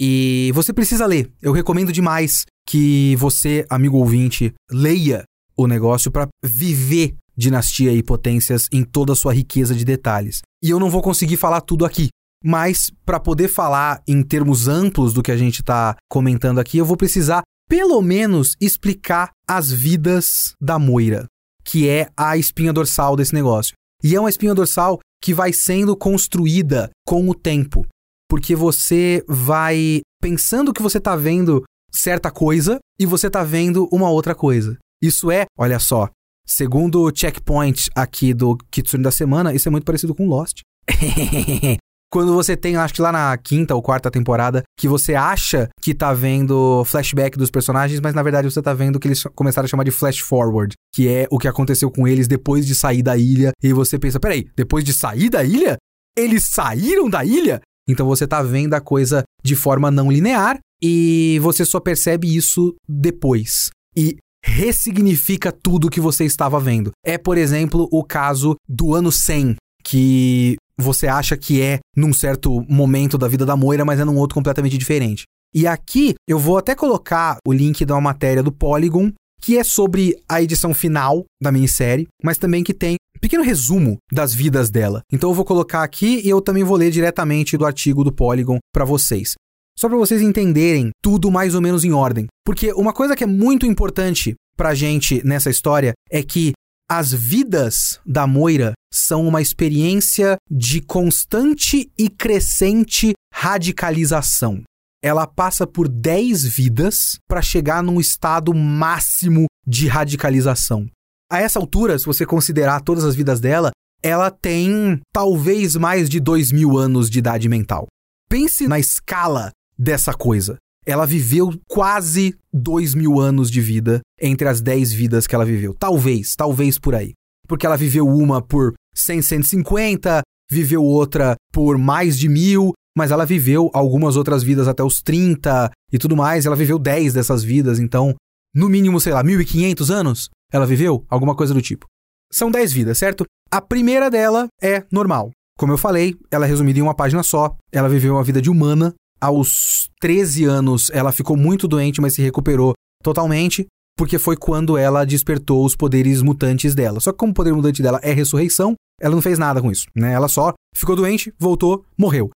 E 0.00 0.50
você 0.54 0.72
precisa 0.72 1.04
ler. 1.04 1.30
Eu 1.42 1.52
recomendo 1.52 1.92
demais 1.92 2.46
que 2.66 3.14
você, 3.16 3.66
amigo 3.68 3.98
ouvinte, 3.98 4.54
leia 4.70 5.24
o 5.56 5.66
negócio 5.66 6.10
para 6.10 6.28
viver 6.42 7.14
Dinastia 7.36 7.92
e 7.92 8.02
Potências 8.02 8.68
em 8.72 8.84
toda 8.84 9.12
a 9.12 9.16
sua 9.16 9.34
riqueza 9.34 9.74
de 9.74 9.84
detalhes. 9.84 10.40
E 10.62 10.70
eu 10.70 10.80
não 10.80 10.90
vou 10.90 11.02
conseguir 11.02 11.36
falar 11.36 11.60
tudo 11.60 11.84
aqui. 11.84 12.08
Mas 12.42 12.90
para 13.04 13.18
poder 13.18 13.48
falar 13.48 14.00
em 14.06 14.22
termos 14.22 14.68
amplos 14.68 15.12
do 15.12 15.22
que 15.22 15.32
a 15.32 15.36
gente 15.36 15.60
está 15.60 15.96
comentando 16.08 16.58
aqui, 16.58 16.78
eu 16.78 16.84
vou 16.84 16.96
precisar 16.96 17.42
pelo 17.68 18.00
menos 18.00 18.56
explicar 18.60 19.30
as 19.46 19.70
vidas 19.70 20.52
da 20.60 20.78
Moira, 20.78 21.26
que 21.68 21.86
é 21.86 22.08
a 22.16 22.34
espinha 22.38 22.72
dorsal 22.72 23.14
desse 23.14 23.34
negócio. 23.34 23.74
E 24.02 24.16
é 24.16 24.20
uma 24.20 24.30
espinha 24.30 24.54
dorsal 24.54 24.98
que 25.22 25.34
vai 25.34 25.52
sendo 25.52 25.94
construída 25.94 26.88
com 27.06 27.28
o 27.28 27.34
tempo, 27.34 27.86
porque 28.26 28.56
você 28.56 29.22
vai 29.28 30.00
pensando 30.18 30.72
que 30.72 30.80
você 30.80 30.96
está 30.96 31.14
vendo 31.14 31.62
certa 31.92 32.30
coisa 32.30 32.78
e 32.98 33.04
você 33.04 33.26
está 33.26 33.44
vendo 33.44 33.86
uma 33.92 34.08
outra 34.08 34.34
coisa. 34.34 34.78
Isso 35.02 35.30
é, 35.30 35.44
olha 35.58 35.78
só, 35.78 36.08
segundo 36.46 37.02
o 37.02 37.14
checkpoint 37.14 37.90
aqui 37.94 38.32
do 38.32 38.56
Kitsune 38.70 39.02
da 39.02 39.10
semana, 39.10 39.52
isso 39.52 39.68
é 39.68 39.70
muito 39.70 39.84
parecido 39.84 40.14
com 40.14 40.26
Lost. 40.26 40.60
Quando 42.10 42.32
você 42.32 42.56
tem, 42.56 42.76
acho 42.76 42.94
que 42.94 43.02
lá 43.02 43.12
na 43.12 43.36
quinta 43.36 43.74
ou 43.74 43.82
quarta 43.82 44.10
temporada, 44.10 44.62
que 44.78 44.88
você 44.88 45.14
acha 45.14 45.68
que 45.80 45.94
tá 45.94 46.14
vendo 46.14 46.82
flashback 46.86 47.36
dos 47.36 47.50
personagens, 47.50 48.00
mas 48.00 48.14
na 48.14 48.22
verdade 48.22 48.50
você 48.50 48.62
tá 48.62 48.72
vendo 48.72 48.98
que 48.98 49.08
eles 49.08 49.22
começaram 49.34 49.66
a 49.66 49.68
chamar 49.68 49.84
de 49.84 49.90
flash 49.90 50.20
forward, 50.20 50.74
que 50.94 51.06
é 51.06 51.26
o 51.30 51.38
que 51.38 51.46
aconteceu 51.46 51.90
com 51.90 52.08
eles 52.08 52.26
depois 52.26 52.66
de 52.66 52.74
sair 52.74 53.02
da 53.02 53.16
ilha. 53.16 53.52
E 53.62 53.74
você 53.74 53.98
pensa, 53.98 54.18
peraí, 54.18 54.46
depois 54.56 54.84
de 54.84 54.94
sair 54.94 55.28
da 55.28 55.44
ilha? 55.44 55.76
Eles 56.16 56.44
saíram 56.44 57.10
da 57.10 57.24
ilha? 57.24 57.60
Então 57.86 58.06
você 58.06 58.26
tá 58.26 58.42
vendo 58.42 58.74
a 58.74 58.80
coisa 58.80 59.22
de 59.44 59.54
forma 59.54 59.90
não 59.90 60.10
linear 60.10 60.58
e 60.82 61.38
você 61.42 61.64
só 61.64 61.78
percebe 61.78 62.34
isso 62.34 62.74
depois. 62.88 63.68
E 63.94 64.16
ressignifica 64.42 65.52
tudo 65.52 65.90
que 65.90 66.00
você 66.00 66.24
estava 66.24 66.58
vendo. 66.58 66.90
É, 67.04 67.18
por 67.18 67.36
exemplo, 67.36 67.88
o 67.92 68.02
caso 68.02 68.56
do 68.66 68.94
ano 68.94 69.12
100, 69.12 69.56
que 69.84 70.56
você 70.78 71.06
acha 71.06 71.36
que 71.36 71.60
é 71.60 71.78
num 71.96 72.12
certo 72.12 72.64
momento 72.68 73.18
da 73.18 73.28
vida 73.28 73.44
da 73.44 73.56
Moira, 73.56 73.84
mas 73.84 74.00
é 74.00 74.04
num 74.04 74.16
outro 74.16 74.34
completamente 74.34 74.78
diferente. 74.78 75.24
E 75.54 75.66
aqui 75.66 76.14
eu 76.28 76.38
vou 76.38 76.58
até 76.58 76.74
colocar 76.74 77.38
o 77.46 77.52
link 77.52 77.84
da 77.84 78.00
matéria 78.00 78.42
do 78.42 78.52
Polygon, 78.52 79.12
que 79.40 79.56
é 79.56 79.64
sobre 79.64 80.14
a 80.28 80.42
edição 80.42 80.74
final 80.74 81.24
da 81.42 81.50
minissérie, 81.50 82.06
mas 82.22 82.38
também 82.38 82.62
que 82.62 82.74
tem 82.74 82.96
um 83.16 83.20
pequeno 83.20 83.42
resumo 83.42 83.96
das 84.12 84.34
vidas 84.34 84.70
dela. 84.70 85.00
Então 85.12 85.30
eu 85.30 85.34
vou 85.34 85.44
colocar 85.44 85.82
aqui 85.82 86.20
e 86.24 86.28
eu 86.28 86.40
também 86.40 86.64
vou 86.64 86.76
ler 86.76 86.90
diretamente 86.90 87.56
do 87.56 87.64
artigo 87.64 88.04
do 88.04 88.12
Polygon 88.12 88.58
para 88.72 88.84
vocês. 88.84 89.34
Só 89.78 89.88
para 89.88 89.96
vocês 89.96 90.20
entenderem 90.20 90.90
tudo 91.00 91.30
mais 91.30 91.54
ou 91.54 91.60
menos 91.60 91.84
em 91.84 91.92
ordem. 91.92 92.26
Porque 92.44 92.72
uma 92.72 92.92
coisa 92.92 93.14
que 93.14 93.22
é 93.22 93.28
muito 93.28 93.64
importante 93.64 94.34
pra 94.56 94.74
gente 94.74 95.24
nessa 95.24 95.50
história 95.50 95.92
é 96.10 96.20
que 96.22 96.52
as 96.90 97.12
vidas 97.12 98.00
da 98.04 98.26
Moira 98.26 98.72
são 98.90 99.28
uma 99.28 99.42
experiência 99.42 100.38
de 100.50 100.80
constante 100.80 101.92
e 101.98 102.08
crescente 102.08 103.12
radicalização. 103.32 104.62
Ela 105.02 105.26
passa 105.26 105.66
por 105.66 105.86
10 105.86 106.44
vidas 106.44 107.18
para 107.28 107.42
chegar 107.42 107.82
num 107.82 108.00
estado 108.00 108.54
máximo 108.54 109.44
de 109.66 109.86
radicalização. 109.86 110.88
A 111.30 111.40
essa 111.40 111.58
altura, 111.58 111.98
se 111.98 112.06
você 112.06 112.24
considerar 112.24 112.80
todas 112.80 113.04
as 113.04 113.14
vidas 113.14 113.38
dela, 113.38 113.70
ela 114.02 114.30
tem 114.30 114.98
talvez 115.12 115.76
mais 115.76 116.08
de 116.08 116.18
2 116.18 116.52
mil 116.52 116.78
anos 116.78 117.10
de 117.10 117.18
idade 117.18 117.48
mental. 117.48 117.86
Pense 118.30 118.66
na 118.66 118.78
escala 118.78 119.50
dessa 119.78 120.14
coisa 120.14 120.56
ela 120.88 121.04
viveu 121.04 121.52
quase 121.68 122.34
dois 122.50 122.94
mil 122.94 123.20
anos 123.20 123.50
de 123.50 123.60
vida 123.60 124.00
entre 124.18 124.48
as 124.48 124.62
dez 124.62 124.90
vidas 124.90 125.26
que 125.26 125.34
ela 125.34 125.44
viveu. 125.44 125.74
Talvez, 125.78 126.34
talvez 126.34 126.78
por 126.78 126.94
aí. 126.94 127.12
Porque 127.46 127.66
ela 127.66 127.76
viveu 127.76 128.08
uma 128.08 128.40
por 128.40 128.72
100, 128.94 129.20
150, 129.20 130.22
viveu 130.50 130.82
outra 130.82 131.36
por 131.52 131.76
mais 131.76 132.18
de 132.18 132.26
mil, 132.26 132.72
mas 132.96 133.10
ela 133.10 133.26
viveu 133.26 133.70
algumas 133.74 134.16
outras 134.16 134.42
vidas 134.42 134.66
até 134.66 134.82
os 134.82 135.02
30 135.02 135.70
e 135.92 135.98
tudo 135.98 136.16
mais. 136.16 136.46
Ela 136.46 136.56
viveu 136.56 136.78
10 136.78 137.12
dessas 137.12 137.44
vidas, 137.44 137.78
então, 137.78 138.14
no 138.54 138.66
mínimo, 138.66 138.98
sei 138.98 139.12
lá, 139.12 139.22
1500 139.22 139.90
anos 139.90 140.30
ela 140.50 140.64
viveu? 140.64 141.04
Alguma 141.10 141.36
coisa 141.36 141.52
do 141.52 141.60
tipo. 141.60 141.84
São 142.32 142.50
10 142.50 142.72
vidas, 142.72 142.96
certo? 142.96 143.26
A 143.50 143.60
primeira 143.60 144.10
dela 144.10 144.48
é 144.62 144.84
normal. 144.90 145.30
Como 145.58 145.74
eu 145.74 145.78
falei, 145.78 146.16
ela 146.30 146.46
é 146.46 146.48
resumida 146.48 146.78
em 146.78 146.82
uma 146.82 146.94
página 146.94 147.22
só. 147.22 147.54
Ela 147.70 147.90
viveu 147.90 148.14
uma 148.14 148.24
vida 148.24 148.40
de 148.40 148.48
humana 148.48 148.94
aos 149.20 149.88
13 150.00 150.44
anos, 150.44 150.90
ela 150.92 151.12
ficou 151.12 151.36
muito 151.36 151.66
doente, 151.66 152.00
mas 152.00 152.14
se 152.14 152.22
recuperou 152.22 152.72
totalmente, 153.02 153.66
porque 153.96 154.18
foi 154.18 154.36
quando 154.36 154.76
ela 154.76 155.04
despertou 155.04 155.64
os 155.64 155.74
poderes 155.74 156.22
mutantes 156.22 156.74
dela. 156.74 157.00
Só 157.00 157.12
que 157.12 157.18
como 157.18 157.32
o 157.32 157.34
poder 157.34 157.52
mutante 157.52 157.82
dela 157.82 158.00
é 158.02 158.12
ressurreição, 158.12 158.74
ela 159.00 159.14
não 159.14 159.22
fez 159.22 159.38
nada 159.38 159.60
com 159.60 159.70
isso, 159.70 159.86
né? 159.94 160.12
Ela 160.12 160.28
só 160.28 160.54
ficou 160.74 160.96
doente, 160.96 161.32
voltou, 161.38 161.84
morreu. 161.96 162.30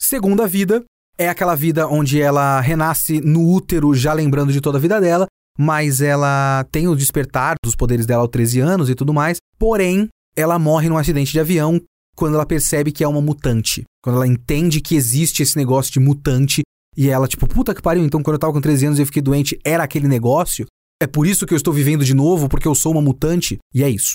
Segunda 0.00 0.46
vida 0.46 0.84
é 1.18 1.28
aquela 1.28 1.54
vida 1.54 1.86
onde 1.86 2.20
ela 2.20 2.60
renasce 2.60 3.20
no 3.20 3.48
útero, 3.52 3.94
já 3.94 4.12
lembrando 4.12 4.52
de 4.52 4.60
toda 4.60 4.78
a 4.78 4.80
vida 4.80 5.00
dela, 5.00 5.26
mas 5.58 6.00
ela 6.00 6.64
tem 6.70 6.88
o 6.88 6.96
despertar 6.96 7.54
dos 7.62 7.76
poderes 7.76 8.06
dela 8.06 8.22
aos 8.22 8.30
13 8.30 8.60
anos 8.60 8.90
e 8.90 8.94
tudo 8.94 9.12
mais. 9.12 9.38
Porém, 9.58 10.08
ela 10.36 10.58
morre 10.58 10.88
num 10.88 10.96
acidente 10.96 11.32
de 11.32 11.40
avião 11.40 11.80
quando 12.16 12.34
ela 12.34 12.46
percebe 12.46 12.92
que 12.92 13.04
é 13.04 13.08
uma 13.08 13.20
mutante. 13.20 13.84
Quando 14.02 14.16
ela 14.16 14.26
entende 14.26 14.80
que 14.80 14.96
existe 14.96 15.42
esse 15.42 15.56
negócio 15.56 15.92
de 15.92 16.00
mutante 16.00 16.62
e 16.96 17.08
ela, 17.08 17.28
tipo, 17.28 17.46
puta 17.46 17.74
que 17.74 17.80
pariu, 17.80 18.04
então 18.04 18.22
quando 18.22 18.34
eu 18.34 18.40
tava 18.40 18.52
com 18.52 18.60
13 18.60 18.86
anos 18.86 18.98
e 18.98 19.02
eu 19.02 19.06
fiquei 19.06 19.22
doente, 19.22 19.58
era 19.64 19.84
aquele 19.84 20.08
negócio? 20.08 20.66
É 21.00 21.06
por 21.06 21.26
isso 21.26 21.46
que 21.46 21.54
eu 21.54 21.56
estou 21.56 21.72
vivendo 21.72 22.04
de 22.04 22.14
novo, 22.14 22.48
porque 22.48 22.66
eu 22.66 22.74
sou 22.74 22.92
uma 22.92 23.02
mutante? 23.02 23.58
E 23.74 23.82
é 23.82 23.88
isso. 23.88 24.14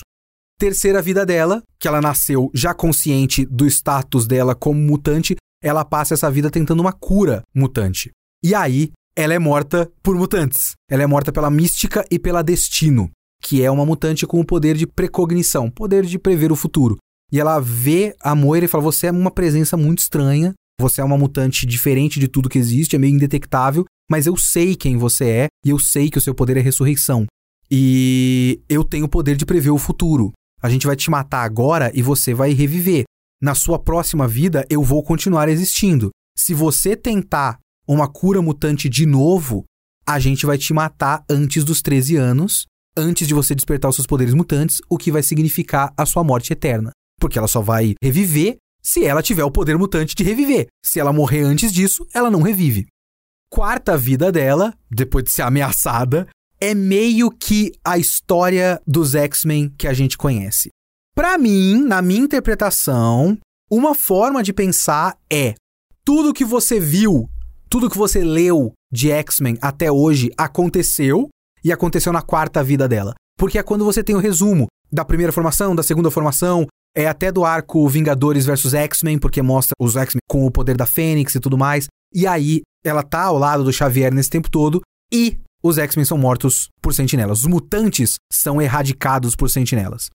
Terceira 0.58 1.00
vida 1.00 1.24
dela, 1.24 1.62
que 1.78 1.86
ela 1.86 2.00
nasceu 2.00 2.50
já 2.52 2.74
consciente 2.74 3.44
do 3.46 3.66
status 3.66 4.26
dela 4.26 4.54
como 4.54 4.80
mutante, 4.80 5.36
ela 5.62 5.84
passa 5.84 6.14
essa 6.14 6.30
vida 6.30 6.50
tentando 6.50 6.80
uma 6.80 6.92
cura 6.92 7.42
mutante. 7.54 8.10
E 8.42 8.54
aí, 8.54 8.90
ela 9.16 9.34
é 9.34 9.38
morta 9.38 9.90
por 10.02 10.16
mutantes. 10.16 10.72
Ela 10.90 11.02
é 11.02 11.06
morta 11.06 11.32
pela 11.32 11.50
mística 11.50 12.04
e 12.10 12.18
pela 12.18 12.42
destino, 12.42 13.10
que 13.42 13.62
é 13.62 13.70
uma 13.70 13.84
mutante 13.84 14.26
com 14.26 14.40
o 14.40 14.44
poder 14.44 14.76
de 14.76 14.86
precognição, 14.86 15.70
poder 15.70 16.04
de 16.04 16.18
prever 16.18 16.52
o 16.52 16.56
futuro. 16.56 16.96
E 17.30 17.38
ela 17.38 17.60
vê 17.60 18.16
a 18.20 18.34
Moira 18.34 18.64
e 18.64 18.68
fala: 18.68 18.84
Você 18.84 19.06
é 19.06 19.10
uma 19.10 19.30
presença 19.30 19.76
muito 19.76 19.98
estranha. 19.98 20.54
Você 20.80 21.00
é 21.00 21.04
uma 21.04 21.18
mutante 21.18 21.66
diferente 21.66 22.20
de 22.20 22.28
tudo 22.28 22.48
que 22.48 22.58
existe, 22.58 22.94
é 22.94 22.98
meio 23.00 23.12
indetectável, 23.12 23.84
mas 24.08 24.26
eu 24.26 24.36
sei 24.36 24.76
quem 24.76 24.96
você 24.96 25.24
é 25.28 25.46
e 25.64 25.70
eu 25.70 25.78
sei 25.78 26.08
que 26.08 26.18
o 26.18 26.20
seu 26.20 26.32
poder 26.32 26.56
é 26.56 26.60
ressurreição. 26.60 27.26
E 27.68 28.62
eu 28.68 28.84
tenho 28.84 29.06
o 29.06 29.08
poder 29.08 29.36
de 29.36 29.44
prever 29.44 29.70
o 29.70 29.78
futuro. 29.78 30.32
A 30.62 30.68
gente 30.70 30.86
vai 30.86 30.94
te 30.94 31.10
matar 31.10 31.42
agora 31.42 31.90
e 31.94 32.00
você 32.00 32.32
vai 32.32 32.52
reviver. 32.52 33.04
Na 33.42 33.54
sua 33.54 33.78
próxima 33.78 34.26
vida, 34.26 34.64
eu 34.70 34.82
vou 34.82 35.02
continuar 35.02 35.48
existindo. 35.48 36.10
Se 36.36 36.54
você 36.54 36.96
tentar 36.96 37.58
uma 37.86 38.08
cura 38.08 38.40
mutante 38.40 38.88
de 38.88 39.04
novo, 39.04 39.64
a 40.06 40.18
gente 40.18 40.46
vai 40.46 40.56
te 40.56 40.72
matar 40.72 41.24
antes 41.28 41.64
dos 41.64 41.82
13 41.82 42.16
anos, 42.16 42.66
antes 42.96 43.26
de 43.26 43.34
você 43.34 43.54
despertar 43.54 43.88
os 43.88 43.96
seus 43.96 44.06
poderes 44.06 44.34
mutantes, 44.34 44.80
o 44.88 44.96
que 44.96 45.10
vai 45.10 45.22
significar 45.22 45.92
a 45.96 46.06
sua 46.06 46.24
morte 46.24 46.52
eterna. 46.52 46.92
Porque 47.18 47.38
ela 47.38 47.48
só 47.48 47.60
vai 47.60 47.94
reviver 48.02 48.56
se 48.82 49.04
ela 49.04 49.22
tiver 49.22 49.44
o 49.44 49.50
poder 49.50 49.76
mutante 49.76 50.14
de 50.14 50.24
reviver. 50.24 50.68
Se 50.84 50.98
ela 50.98 51.12
morrer 51.12 51.42
antes 51.42 51.72
disso, 51.72 52.06
ela 52.14 52.30
não 52.30 52.42
revive. 52.42 52.86
Quarta 53.50 53.96
vida 53.96 54.30
dela, 54.30 54.74
depois 54.90 55.24
de 55.24 55.30
ser 55.30 55.42
ameaçada, 55.42 56.28
é 56.60 56.74
meio 56.74 57.30
que 57.30 57.72
a 57.84 57.98
história 57.98 58.80
dos 58.86 59.14
X-Men 59.14 59.72
que 59.76 59.86
a 59.86 59.92
gente 59.92 60.18
conhece. 60.18 60.70
Para 61.14 61.36
mim, 61.38 61.82
na 61.82 62.00
minha 62.00 62.20
interpretação, 62.20 63.36
uma 63.70 63.94
forma 63.94 64.42
de 64.42 64.52
pensar 64.52 65.16
é: 65.30 65.54
tudo 66.04 66.32
que 66.32 66.44
você 66.44 66.78
viu, 66.78 67.28
tudo 67.68 67.90
que 67.90 67.98
você 67.98 68.22
leu 68.22 68.72
de 68.90 69.10
X-Men 69.10 69.58
até 69.60 69.90
hoje 69.90 70.30
aconteceu 70.36 71.28
e 71.62 71.72
aconteceu 71.72 72.12
na 72.12 72.22
quarta 72.22 72.62
vida 72.62 72.88
dela. 72.88 73.14
Porque 73.36 73.58
é 73.58 73.62
quando 73.62 73.84
você 73.84 74.02
tem 74.02 74.16
o 74.16 74.20
resumo 74.20 74.66
da 74.90 75.04
primeira 75.04 75.32
formação, 75.32 75.74
da 75.74 75.82
segunda 75.82 76.10
formação, 76.10 76.66
é 76.96 77.06
até 77.06 77.30
do 77.30 77.44
arco 77.44 77.88
Vingadores 77.88 78.46
versus 78.46 78.74
X-Men, 78.74 79.18
porque 79.18 79.42
mostra 79.42 79.74
os 79.78 79.96
X-Men 79.96 80.20
com 80.28 80.44
o 80.44 80.50
poder 80.50 80.76
da 80.76 80.86
Fênix 80.86 81.34
e 81.34 81.40
tudo 81.40 81.56
mais. 81.56 81.86
E 82.12 82.26
aí, 82.26 82.62
ela 82.84 83.02
tá 83.02 83.22
ao 83.22 83.38
lado 83.38 83.64
do 83.64 83.72
Xavier 83.72 84.12
nesse 84.12 84.30
tempo 84.30 84.50
todo 84.50 84.80
e 85.12 85.38
os 85.62 85.78
X-Men 85.78 86.04
são 86.04 86.16
mortos 86.16 86.68
por 86.80 86.94
sentinelas. 86.94 87.40
Os 87.40 87.46
mutantes 87.46 88.16
são 88.32 88.62
erradicados 88.62 89.34
por 89.34 89.50
sentinelas. 89.50 90.08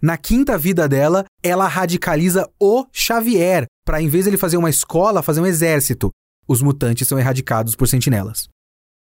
Na 0.00 0.16
quinta 0.16 0.56
vida 0.56 0.88
dela, 0.88 1.24
ela 1.42 1.66
radicaliza 1.66 2.48
o 2.60 2.86
Xavier, 2.92 3.66
para 3.84 4.00
em 4.00 4.08
vez 4.08 4.24
de 4.24 4.30
ele 4.30 4.36
fazer 4.36 4.56
uma 4.56 4.70
escola, 4.70 5.22
fazer 5.22 5.40
um 5.40 5.46
exército. 5.46 6.10
Os 6.46 6.62
mutantes 6.62 7.08
são 7.08 7.18
erradicados 7.18 7.74
por 7.74 7.88
sentinelas. 7.88 8.48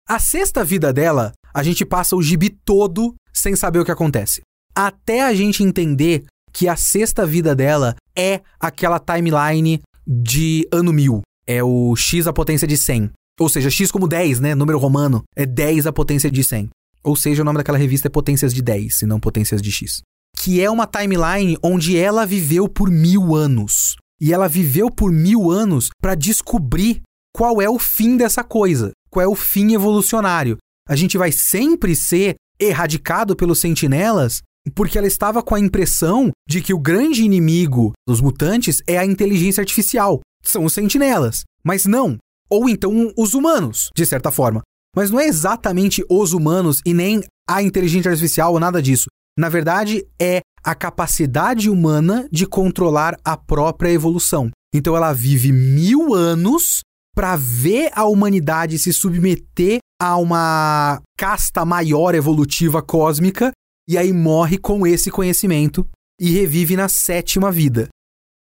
A 0.07 0.19
sexta 0.19 0.63
vida 0.63 0.93
dela, 0.93 1.33
a 1.53 1.63
gente 1.63 1.85
passa 1.85 2.15
o 2.15 2.21
gibi 2.21 2.49
todo 2.49 3.13
sem 3.33 3.55
saber 3.55 3.79
o 3.79 3.85
que 3.85 3.91
acontece. 3.91 4.41
Até 4.73 5.23
a 5.23 5.33
gente 5.33 5.63
entender 5.63 6.25
que 6.55 6.69
a 6.69 6.77
sexta 6.77 7.25
vida 7.25 7.53
dela 7.53 7.97
é 8.15 8.39
aquela 8.57 8.97
timeline 8.97 9.81
de 10.07 10.65
ano 10.71 10.93
mil. 10.93 11.21
É 11.45 11.61
o 11.61 11.93
x 11.97 12.27
a 12.27 12.33
potência 12.33 12.65
de 12.65 12.77
100. 12.77 13.11
Ou 13.37 13.49
seja, 13.49 13.69
x 13.69 13.91
como 13.91 14.07
10, 14.07 14.39
né? 14.39 14.55
Número 14.55 14.79
romano. 14.79 15.23
É 15.35 15.45
10 15.45 15.85
a 15.85 15.91
potência 15.91 16.31
de 16.31 16.41
100. 16.45 16.69
Ou 17.03 17.13
seja, 17.13 17.41
o 17.41 17.45
nome 17.45 17.57
daquela 17.57 17.77
revista 17.77 18.07
é 18.07 18.09
Potências 18.09 18.53
de 18.53 18.61
10, 18.61 19.01
e 19.01 19.05
não 19.05 19.19
Potências 19.19 19.61
de 19.61 19.71
X. 19.71 20.01
que 20.37 20.61
é 20.61 20.69
uma 20.69 20.87
timeline 20.87 21.57
onde 21.61 21.97
ela 21.97 22.25
viveu 22.25 22.69
por 22.69 22.89
mil 22.89 23.35
anos. 23.35 23.95
E 24.19 24.33
ela 24.33 24.47
viveu 24.47 24.89
por 24.89 25.11
mil 25.11 25.51
anos 25.51 25.89
para 26.01 26.15
descobrir 26.15 27.01
qual 27.33 27.61
é 27.61 27.69
o 27.69 27.77
fim 27.77 28.15
dessa 28.15 28.43
coisa, 28.43 28.91
qual 29.09 29.23
é 29.23 29.27
o 29.27 29.35
fim 29.35 29.73
evolucionário. 29.73 30.57
A 30.87 30.95
gente 30.95 31.17
vai 31.17 31.31
sempre 31.31 31.95
ser 31.95 32.35
erradicado 32.59 33.35
pelos 33.35 33.59
sentinelas 33.59 34.41
porque 34.72 34.97
ela 34.97 35.07
estava 35.07 35.43
com 35.43 35.55
a 35.55 35.59
impressão 35.59 36.32
de 36.47 36.61
que 36.61 36.74
o 36.74 36.80
grande 36.80 37.24
inimigo 37.24 37.93
dos 38.07 38.22
mutantes 38.22 38.82
é 38.88 38.97
a 38.97 39.05
inteligência 39.05 39.61
artificial. 39.61 40.22
São 40.43 40.66
os 40.66 40.74
sentinelas. 40.74 41.43
Mas 41.63 41.86
não. 41.86 42.18
Ou 42.49 42.70
então 42.70 43.11
os 43.18 43.34
humanos, 43.34 43.89
de 43.95 44.05
certa 44.05 44.32
forma. 44.32 44.61
Mas 44.95 45.11
não 45.11 45.20
é 45.20 45.28
exatamente 45.28 46.03
os 46.09 46.34
humanos 46.34 46.82
e 46.86 46.93
nem 46.93 47.22
a 47.47 47.61
inteligência 47.61 48.09
artificial 48.09 48.53
ou 48.53 48.59
nada 48.59 48.82
disso. 48.82 49.05
Na 49.38 49.49
verdade, 49.49 50.05
é 50.20 50.41
a 50.63 50.74
capacidade 50.74 51.70
humana 51.70 52.28
de 52.32 52.47
controlar 52.47 53.18
a 53.24 53.36
própria 53.36 53.91
evolução. 53.91 54.49
Então 54.74 54.95
ela 54.95 55.13
vive 55.13 55.51
mil 55.51 56.13
anos 56.13 56.82
para 57.16 57.36
ver 57.36 57.91
a 57.93 58.05
humanidade 58.05 58.80
se 58.80 58.91
submeter 58.91 59.80
a 60.01 60.18
uma 60.18 61.01
casta 61.18 61.63
maior 61.63 62.16
evolutiva 62.16 62.82
cósmica 62.82 63.51
e 63.88 63.97
aí 63.97 64.11
morre 64.11 64.57
com 64.57 64.86
esse 64.86 65.11
conhecimento 65.11 65.88
e 66.19 66.31
revive 66.31 66.75
na 66.75 66.88
sétima 66.88 67.51
vida. 67.51 67.88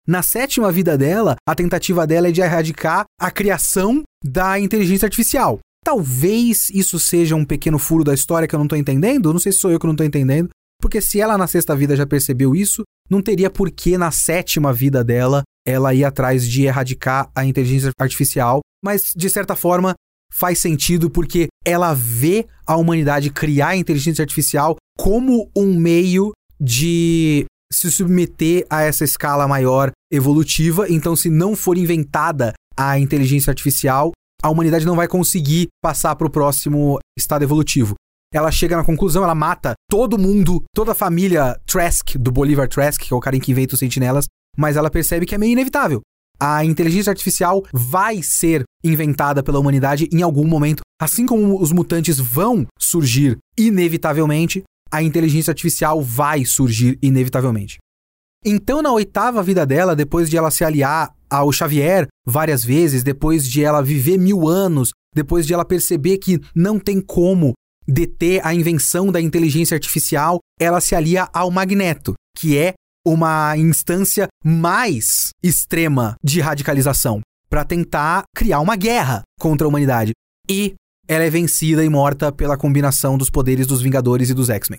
Na 0.07 0.23
sétima 0.23 0.73
vida 0.73 0.99
dela, 0.99 1.37
a 1.47 1.55
tentativa 1.55 2.07
dela 2.07 2.29
é 2.29 2.33
de 2.33 2.41
erradicar 2.41 3.05
a 3.19 3.31
criação 3.31 4.03
da 4.25 4.59
inteligência 4.59 5.07
artificial. 5.07 5.61
Talvez 5.85 6.69
isso 6.71 6.99
seja 6.99 7.37
um 7.37 7.45
pequeno 7.45 7.79
furo 7.79 8.05
da 8.05 8.13
história 8.13 8.47
que 8.47 8.55
eu 8.55 8.59
não 8.59 8.67
estou 8.67 8.79
entendendo, 8.79 9.33
não 9.33 9.41
sei 9.41 9.53
se 9.53 9.59
sou 9.59 9.71
eu 9.71 9.79
que 9.79 9.87
não 9.87 9.95
estou 9.95 10.07
entendendo, 10.07 10.51
porque 10.81 11.01
se 11.01 11.21
ela 11.21 11.39
na 11.39 11.47
sexta 11.47 11.77
vida 11.77 11.97
já 11.97 12.07
percebeu 12.07 12.55
isso, 12.55 12.83
não 13.09 13.23
teria 13.23 13.51
por 13.51 13.71
que 13.71 13.97
na 13.97 14.11
sétima 14.11 14.73
vida 14.73 15.05
dela 15.05 15.43
ela 15.67 15.95
ir 15.95 16.05
atrás 16.05 16.49
de 16.49 16.65
erradicar 16.65 17.31
a 17.35 17.45
inteligência 17.45 17.93
artificial, 17.99 18.61
mas 18.83 19.13
de 19.15 19.29
certa 19.29 19.55
forma 19.55 19.95
faz 20.33 20.59
sentido 20.59 21.11
porque 21.11 21.49
ela 21.65 21.93
vê 21.93 22.47
a 22.67 22.77
humanidade 22.77 23.31
criar 23.31 23.69
a 23.69 23.77
inteligência 23.77 24.23
artificial 24.23 24.77
como 25.03 25.51
um 25.57 25.75
meio 25.75 26.33
de 26.61 27.47
se 27.73 27.91
submeter 27.91 28.67
a 28.69 28.83
essa 28.83 29.03
escala 29.03 29.49
maior 29.49 29.91
evolutiva. 30.13 30.91
Então, 30.91 31.17
se 31.17 31.31
não 31.31 31.57
for 31.57 31.79
inventada 31.79 32.53
a 32.77 32.99
inteligência 32.99 33.51
artificial, 33.51 34.13
a 34.43 34.51
humanidade 34.51 34.85
não 34.85 34.95
vai 34.97 35.09
conseguir 35.09 35.69
passar 35.83 36.15
para 36.17 36.27
o 36.27 36.31
próximo 36.31 36.99
estado 37.19 37.43
evolutivo. 37.43 37.95
Ela 38.33 38.51
chega 38.51 38.77
na 38.77 38.85
conclusão, 38.85 39.25
ela 39.25 39.35
mata 39.35 39.73
todo 39.89 40.19
mundo, 40.19 40.63
toda 40.75 40.93
a 40.93 40.95
família 40.95 41.59
Trask, 41.65 42.17
do 42.19 42.31
Bolivar 42.31 42.69
Trask, 42.69 43.01
que 43.01 43.15
é 43.15 43.17
o 43.17 43.21
cara 43.21 43.41
que 43.41 43.51
inventa 43.51 43.75
os 43.75 43.81
sentinelas, 43.81 44.27
mas 44.57 44.77
ela 44.77 44.91
percebe 44.91 45.25
que 45.25 45.35
é 45.35 45.39
meio 45.39 45.53
inevitável. 45.53 46.03
A 46.39 46.63
inteligência 46.63 47.11
artificial 47.11 47.63
vai 47.73 48.23
ser 48.23 48.65
inventada 48.85 49.43
pela 49.43 49.59
humanidade 49.59 50.09
em 50.13 50.21
algum 50.21 50.47
momento. 50.47 50.83
Assim 51.01 51.25
como 51.25 51.61
os 51.61 51.73
mutantes 51.73 52.19
vão 52.19 52.67
surgir 52.79 53.39
inevitavelmente, 53.59 54.63
a 54.91 55.03
inteligência 55.03 55.51
artificial 55.51 56.03
vai 56.03 56.45
surgir 56.45 56.99
inevitavelmente. 57.03 57.79
Então, 58.45 58.81
na 58.81 58.91
oitava 58.91 59.43
vida 59.43 59.67
dela, 59.67 59.95
depois 59.95 60.31
de 60.31 60.37
ela 60.37 60.51
se 60.51 60.65
aliar 60.65 61.15
ao 61.29 61.53
Xavier 61.53 62.09
várias 62.27 62.65
vezes, 62.65 63.03
depois 63.03 63.47
de 63.47 63.63
ela 63.63 63.83
viver 63.83 64.19
mil 64.19 64.49
anos, 64.49 64.91
depois 65.15 65.47
de 65.47 65.53
ela 65.53 65.65
perceber 65.65 66.19
que 66.19 66.41
não 66.55 66.79
tem 66.79 67.01
como 67.01 67.53
deter 67.87 68.45
a 68.45 68.55
invenção 68.55 69.13
da 69.13 69.21
inteligência 69.21 69.75
artificial, 69.75 70.39
ela 70.59 70.81
se 70.81 70.95
alia 70.95 71.29
ao 71.33 71.51
Magneto, 71.51 72.15
que 72.37 72.57
é 72.57 72.75
uma 73.07 73.57
instância 73.57 74.29
mais 74.45 75.31
extrema 75.43 76.15
de 76.23 76.41
radicalização, 76.41 77.21
para 77.49 77.65
tentar 77.65 78.23
criar 78.35 78.61
uma 78.61 78.77
guerra 78.77 79.23
contra 79.39 79.67
a 79.67 79.69
humanidade. 79.69 80.13
E 80.49 80.75
ela 81.11 81.25
é 81.25 81.31
vencida 81.31 81.85
e 81.85 81.89
morta 81.89 82.31
pela 82.31 82.57
combinação 82.57 83.19
dos 83.19 83.29
poderes 83.29 83.67
dos 83.67 83.83
Vingadores 83.83 84.31
e 84.31 84.35
dos 84.35 84.49
X-Men. 84.49 84.79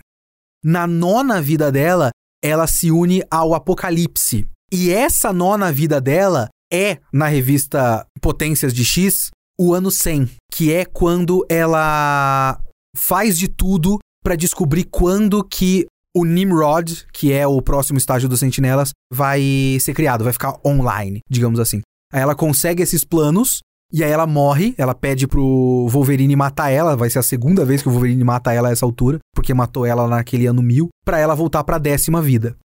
Na 0.63 0.87
nona 0.87 1.41
vida 1.41 1.69
dela, 1.69 2.09
ela 2.41 2.67
se 2.67 2.89
une 2.89 3.21
ao 3.29 3.53
Apocalipse. 3.53 4.47
E 4.71 4.91
essa 4.91 5.33
nona 5.33 5.73
vida 5.73 5.99
dela 5.99 6.47
é, 6.71 6.99
na 7.11 7.27
revista 7.27 8.05
Potências 8.21 8.73
de 8.73 8.85
X, 8.85 9.29
o 9.59 9.73
ano 9.73 9.91
100, 9.91 10.29
que 10.53 10.71
é 10.71 10.85
quando 10.85 11.45
ela 11.49 12.57
faz 12.95 13.37
de 13.37 13.49
tudo 13.49 13.99
para 14.23 14.37
descobrir 14.37 14.85
quando 14.85 15.43
que 15.43 15.85
o 16.15 16.23
Nimrod, 16.23 17.07
que 17.11 17.33
é 17.33 17.45
o 17.45 17.61
próximo 17.61 17.97
estágio 17.97 18.29
dos 18.29 18.39
Sentinelas, 18.39 18.91
vai 19.11 19.77
ser 19.81 19.93
criado, 19.93 20.23
vai 20.23 20.31
ficar 20.31 20.57
online, 20.65 21.19
digamos 21.29 21.59
assim. 21.59 21.81
Ela 22.13 22.35
consegue 22.35 22.81
esses 22.81 23.03
planos 23.03 23.59
e 23.91 24.03
aí 24.03 24.11
ela 24.11 24.25
morre, 24.25 24.73
ela 24.77 24.95
pede 24.95 25.27
pro 25.27 25.87
Wolverine 25.89 26.35
matar 26.35 26.69
ela, 26.69 26.95
vai 26.95 27.09
ser 27.09 27.19
a 27.19 27.23
segunda 27.23 27.65
vez 27.65 27.81
que 27.81 27.89
o 27.89 27.91
Wolverine 27.91 28.23
mata 28.23 28.53
ela 28.53 28.69
a 28.69 28.71
essa 28.71 28.85
altura, 28.85 29.19
porque 29.35 29.53
matou 29.53 29.85
ela 29.85 30.07
naquele 30.07 30.45
ano 30.45 30.61
mil, 30.61 30.89
para 31.05 31.19
ela 31.19 31.35
voltar 31.35 31.63
pra 31.63 31.77
décima 31.77 32.21
vida. 32.21 32.55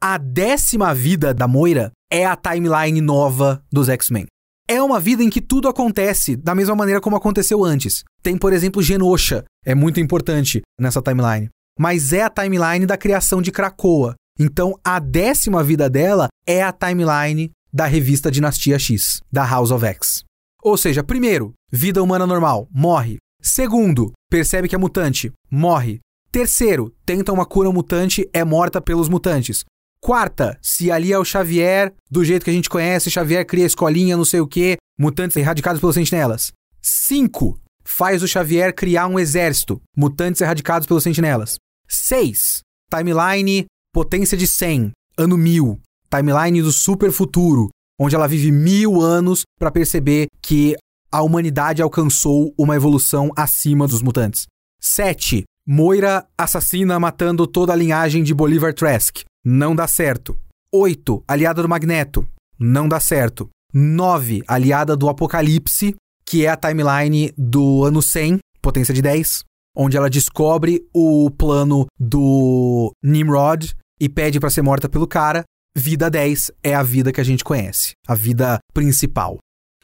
A 0.00 0.18
décima 0.18 0.94
vida 0.94 1.32
da 1.32 1.48
Moira 1.48 1.90
é 2.12 2.26
a 2.26 2.36
timeline 2.36 3.00
nova 3.00 3.62
dos 3.72 3.88
X-Men. 3.88 4.26
É 4.68 4.82
uma 4.82 5.00
vida 5.00 5.22
em 5.22 5.30
que 5.30 5.40
tudo 5.40 5.68
acontece 5.68 6.36
da 6.36 6.54
mesma 6.54 6.74
maneira 6.74 7.00
como 7.00 7.16
aconteceu 7.16 7.64
antes. 7.64 8.02
Tem, 8.22 8.36
por 8.36 8.52
exemplo, 8.52 8.82
Genosha, 8.82 9.44
é 9.64 9.74
muito 9.74 10.00
importante 10.00 10.60
nessa 10.78 11.00
timeline. 11.00 11.48
Mas 11.78 12.12
é 12.12 12.22
a 12.22 12.30
timeline 12.30 12.84
da 12.84 12.96
criação 12.96 13.40
de 13.40 13.52
Krakoa. 13.52 14.14
Então, 14.38 14.74
a 14.84 14.98
décima 14.98 15.62
vida 15.62 15.88
dela 15.88 16.28
é 16.46 16.62
a 16.62 16.72
timeline 16.72 17.50
da 17.72 17.86
revista 17.86 18.30
Dinastia 18.30 18.78
X, 18.78 19.20
da 19.30 19.44
House 19.44 19.70
of 19.70 19.84
X. 19.84 20.25
Ou 20.66 20.76
seja, 20.76 21.04
primeiro, 21.04 21.54
vida 21.70 22.02
humana 22.02 22.26
normal, 22.26 22.66
morre. 22.72 23.18
Segundo, 23.40 24.12
percebe 24.28 24.66
que 24.66 24.74
é 24.74 24.78
mutante, 24.78 25.32
morre. 25.48 26.00
Terceiro, 26.32 26.92
tenta 27.06 27.32
uma 27.32 27.46
cura 27.46 27.70
mutante, 27.70 28.28
é 28.32 28.42
morta 28.42 28.80
pelos 28.80 29.08
mutantes. 29.08 29.64
Quarta, 30.00 30.58
se 30.60 30.90
alia 30.90 31.18
ao 31.18 31.24
Xavier, 31.24 31.94
do 32.10 32.24
jeito 32.24 32.42
que 32.42 32.50
a 32.50 32.52
gente 32.52 32.68
conhece, 32.68 33.12
Xavier 33.12 33.46
cria 33.46 33.64
escolinha, 33.64 34.16
não 34.16 34.24
sei 34.24 34.40
o 34.40 34.46
que, 34.48 34.76
mutantes 34.98 35.36
erradicados 35.36 35.80
pelos 35.80 35.94
sentinelas. 35.94 36.50
Cinco, 36.82 37.60
faz 37.84 38.24
o 38.24 38.26
Xavier 38.26 38.74
criar 38.74 39.06
um 39.06 39.20
exército, 39.20 39.80
mutantes 39.96 40.40
erradicados 40.40 40.88
pelos 40.88 41.04
sentinelas. 41.04 41.58
Seis, 41.88 42.62
timeline 42.90 43.66
potência 43.94 44.36
de 44.36 44.48
100, 44.48 44.90
ano 45.16 45.38
1000, 45.38 45.78
timeline 46.10 46.60
do 46.60 46.72
super 46.72 47.12
futuro, 47.12 47.70
onde 47.98 48.14
ela 48.14 48.26
vive 48.26 48.50
mil 48.52 49.00
anos 49.00 49.42
para 49.58 49.70
perceber 49.70 50.26
que 50.42 50.76
a 51.10 51.22
humanidade 51.22 51.82
alcançou 51.82 52.52
uma 52.58 52.76
evolução 52.76 53.30
acima 53.36 53.86
dos 53.86 54.02
mutantes. 54.02 54.46
7. 54.80 55.44
Moira 55.66 56.26
assassina 56.36 56.98
matando 57.00 57.46
toda 57.46 57.72
a 57.72 57.76
linhagem 57.76 58.22
de 58.22 58.34
Bolivar 58.34 58.74
Trask. 58.74 59.22
Não 59.44 59.74
dá 59.74 59.88
certo. 59.88 60.36
8. 60.72 61.24
Aliada 61.26 61.62
do 61.62 61.68
Magneto. 61.68 62.26
Não 62.58 62.88
dá 62.88 63.00
certo. 63.00 63.48
9. 63.72 64.42
Aliada 64.46 64.96
do 64.96 65.08
Apocalipse, 65.08 65.94
que 66.24 66.44
é 66.44 66.48
a 66.48 66.56
timeline 66.56 67.32
do 67.36 67.84
ano 67.84 68.02
100, 68.02 68.38
potência 68.60 68.92
de 68.92 69.02
10, 69.02 69.42
onde 69.76 69.96
ela 69.96 70.10
descobre 70.10 70.86
o 70.94 71.30
plano 71.30 71.86
do 71.98 72.92
Nimrod 73.02 73.74
e 74.00 74.08
pede 74.08 74.40
para 74.40 74.50
ser 74.50 74.62
morta 74.62 74.88
pelo 74.88 75.06
cara. 75.06 75.44
Vida 75.78 76.08
10 76.08 76.52
é 76.62 76.74
a 76.74 76.82
vida 76.82 77.12
que 77.12 77.20
a 77.20 77.24
gente 77.24 77.44
conhece, 77.44 77.92
a 78.08 78.14
vida 78.14 78.58
principal. 78.72 79.36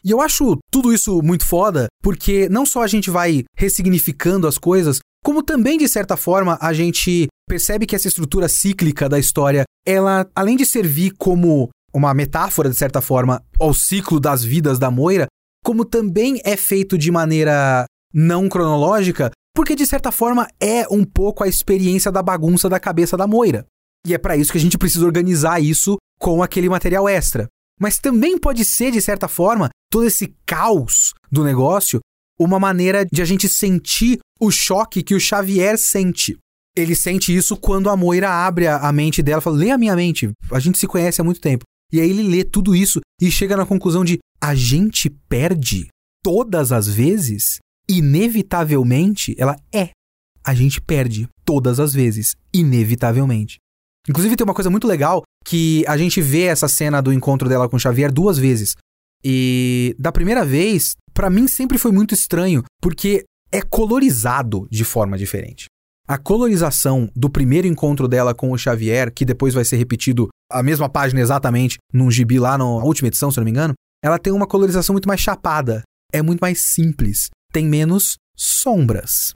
E 0.02 0.10
eu 0.10 0.22
acho 0.22 0.56
tudo 0.70 0.90
isso 0.90 1.20
muito 1.20 1.44
foda, 1.44 1.86
porque 2.02 2.48
não 2.48 2.64
só 2.64 2.82
a 2.82 2.86
gente 2.86 3.10
vai 3.10 3.44
ressignificando 3.54 4.46
as 4.46 4.56
coisas, 4.56 5.00
como 5.22 5.42
também, 5.42 5.76
de 5.76 5.86
certa 5.86 6.16
forma, 6.16 6.56
a 6.62 6.72
gente 6.72 7.28
percebe 7.46 7.84
que 7.84 7.94
essa 7.94 8.08
estrutura 8.08 8.48
cíclica 8.48 9.06
da 9.06 9.18
história, 9.18 9.64
ela, 9.86 10.26
além 10.34 10.56
de 10.56 10.64
servir 10.64 11.12
como 11.18 11.68
uma 11.92 12.14
metáfora, 12.14 12.70
de 12.70 12.76
certa 12.76 13.02
forma, 13.02 13.44
ao 13.60 13.74
ciclo 13.74 14.18
das 14.18 14.42
vidas 14.42 14.78
da 14.78 14.90
Moira, 14.90 15.26
como 15.62 15.84
também 15.84 16.40
é 16.42 16.56
feito 16.56 16.96
de 16.96 17.10
maneira 17.10 17.84
não 18.14 18.48
cronológica, 18.48 19.30
porque 19.54 19.76
de 19.76 19.84
certa 19.84 20.10
forma 20.10 20.48
é 20.58 20.86
um 20.90 21.04
pouco 21.04 21.44
a 21.44 21.48
experiência 21.48 22.10
da 22.10 22.22
bagunça 22.22 22.66
da 22.66 22.80
cabeça 22.80 23.14
da 23.14 23.26
Moira. 23.26 23.66
E 24.06 24.14
é 24.14 24.18
para 24.18 24.36
isso 24.36 24.52
que 24.52 24.58
a 24.58 24.60
gente 24.60 24.78
precisa 24.78 25.04
organizar 25.04 25.60
isso 25.60 25.96
com 26.18 26.42
aquele 26.42 26.68
material 26.68 27.08
extra. 27.08 27.46
Mas 27.80 27.98
também 27.98 28.38
pode 28.38 28.64
ser, 28.64 28.90
de 28.92 29.00
certa 29.00 29.28
forma, 29.28 29.70
todo 29.90 30.06
esse 30.06 30.34
caos 30.46 31.12
do 31.30 31.44
negócio, 31.44 32.00
uma 32.38 32.58
maneira 32.58 33.04
de 33.04 33.22
a 33.22 33.24
gente 33.24 33.48
sentir 33.48 34.18
o 34.40 34.50
choque 34.50 35.02
que 35.02 35.14
o 35.14 35.20
Xavier 35.20 35.78
sente. 35.78 36.36
Ele 36.76 36.94
sente 36.94 37.34
isso 37.34 37.56
quando 37.56 37.90
a 37.90 37.96
Moira 37.96 38.30
abre 38.30 38.66
a 38.66 38.90
mente 38.92 39.22
dela 39.22 39.40
e 39.40 39.42
fala: 39.42 39.56
lê 39.56 39.70
a 39.70 39.78
minha 39.78 39.94
mente, 39.94 40.30
a 40.50 40.58
gente 40.58 40.78
se 40.78 40.86
conhece 40.86 41.20
há 41.20 41.24
muito 41.24 41.40
tempo. 41.40 41.64
E 41.92 42.00
aí 42.00 42.08
ele 42.08 42.22
lê 42.22 42.42
tudo 42.42 42.74
isso 42.74 43.00
e 43.20 43.30
chega 43.30 43.56
na 43.56 43.66
conclusão 43.66 44.04
de: 44.04 44.18
a 44.40 44.54
gente 44.54 45.10
perde 45.10 45.88
todas 46.22 46.72
as 46.72 46.88
vezes? 46.88 47.58
Inevitavelmente, 47.88 49.34
ela 49.36 49.56
é. 49.72 49.90
A 50.44 50.54
gente 50.54 50.80
perde 50.80 51.28
todas 51.44 51.78
as 51.78 51.92
vezes, 51.92 52.34
inevitavelmente. 52.54 53.58
Inclusive 54.08 54.36
tem 54.36 54.44
uma 54.44 54.54
coisa 54.54 54.70
muito 54.70 54.86
legal 54.86 55.22
que 55.44 55.84
a 55.86 55.96
gente 55.96 56.20
vê 56.20 56.42
essa 56.42 56.68
cena 56.68 57.00
do 57.00 57.12
encontro 57.12 57.48
dela 57.48 57.68
com 57.68 57.78
Xavier 57.78 58.12
duas 58.12 58.38
vezes. 58.38 58.74
E 59.24 59.94
da 59.98 60.10
primeira 60.10 60.44
vez, 60.44 60.96
para 61.14 61.30
mim 61.30 61.46
sempre 61.46 61.78
foi 61.78 61.92
muito 61.92 62.14
estranho, 62.14 62.64
porque 62.80 63.24
é 63.52 63.62
colorizado 63.62 64.66
de 64.70 64.84
forma 64.84 65.16
diferente. 65.16 65.66
A 66.08 66.18
colorização 66.18 67.08
do 67.14 67.30
primeiro 67.30 67.68
encontro 67.68 68.08
dela 68.08 68.34
com 68.34 68.50
o 68.50 68.58
Xavier, 68.58 69.12
que 69.12 69.24
depois 69.24 69.54
vai 69.54 69.64
ser 69.64 69.76
repetido 69.76 70.28
a 70.50 70.62
mesma 70.62 70.88
página 70.88 71.20
exatamente 71.20 71.78
num 71.92 72.10
gibi 72.10 72.38
lá 72.38 72.58
na 72.58 72.64
última 72.64 73.08
edição, 73.08 73.30
se 73.30 73.38
eu 73.38 73.42
não 73.42 73.44
me 73.44 73.50
engano, 73.50 73.74
ela 74.02 74.18
tem 74.18 74.32
uma 74.32 74.46
colorização 74.46 74.94
muito 74.94 75.06
mais 75.06 75.20
chapada, 75.20 75.82
é 76.12 76.20
muito 76.20 76.40
mais 76.40 76.60
simples, 76.60 77.30
tem 77.52 77.66
menos 77.66 78.16
sombras. 78.36 79.32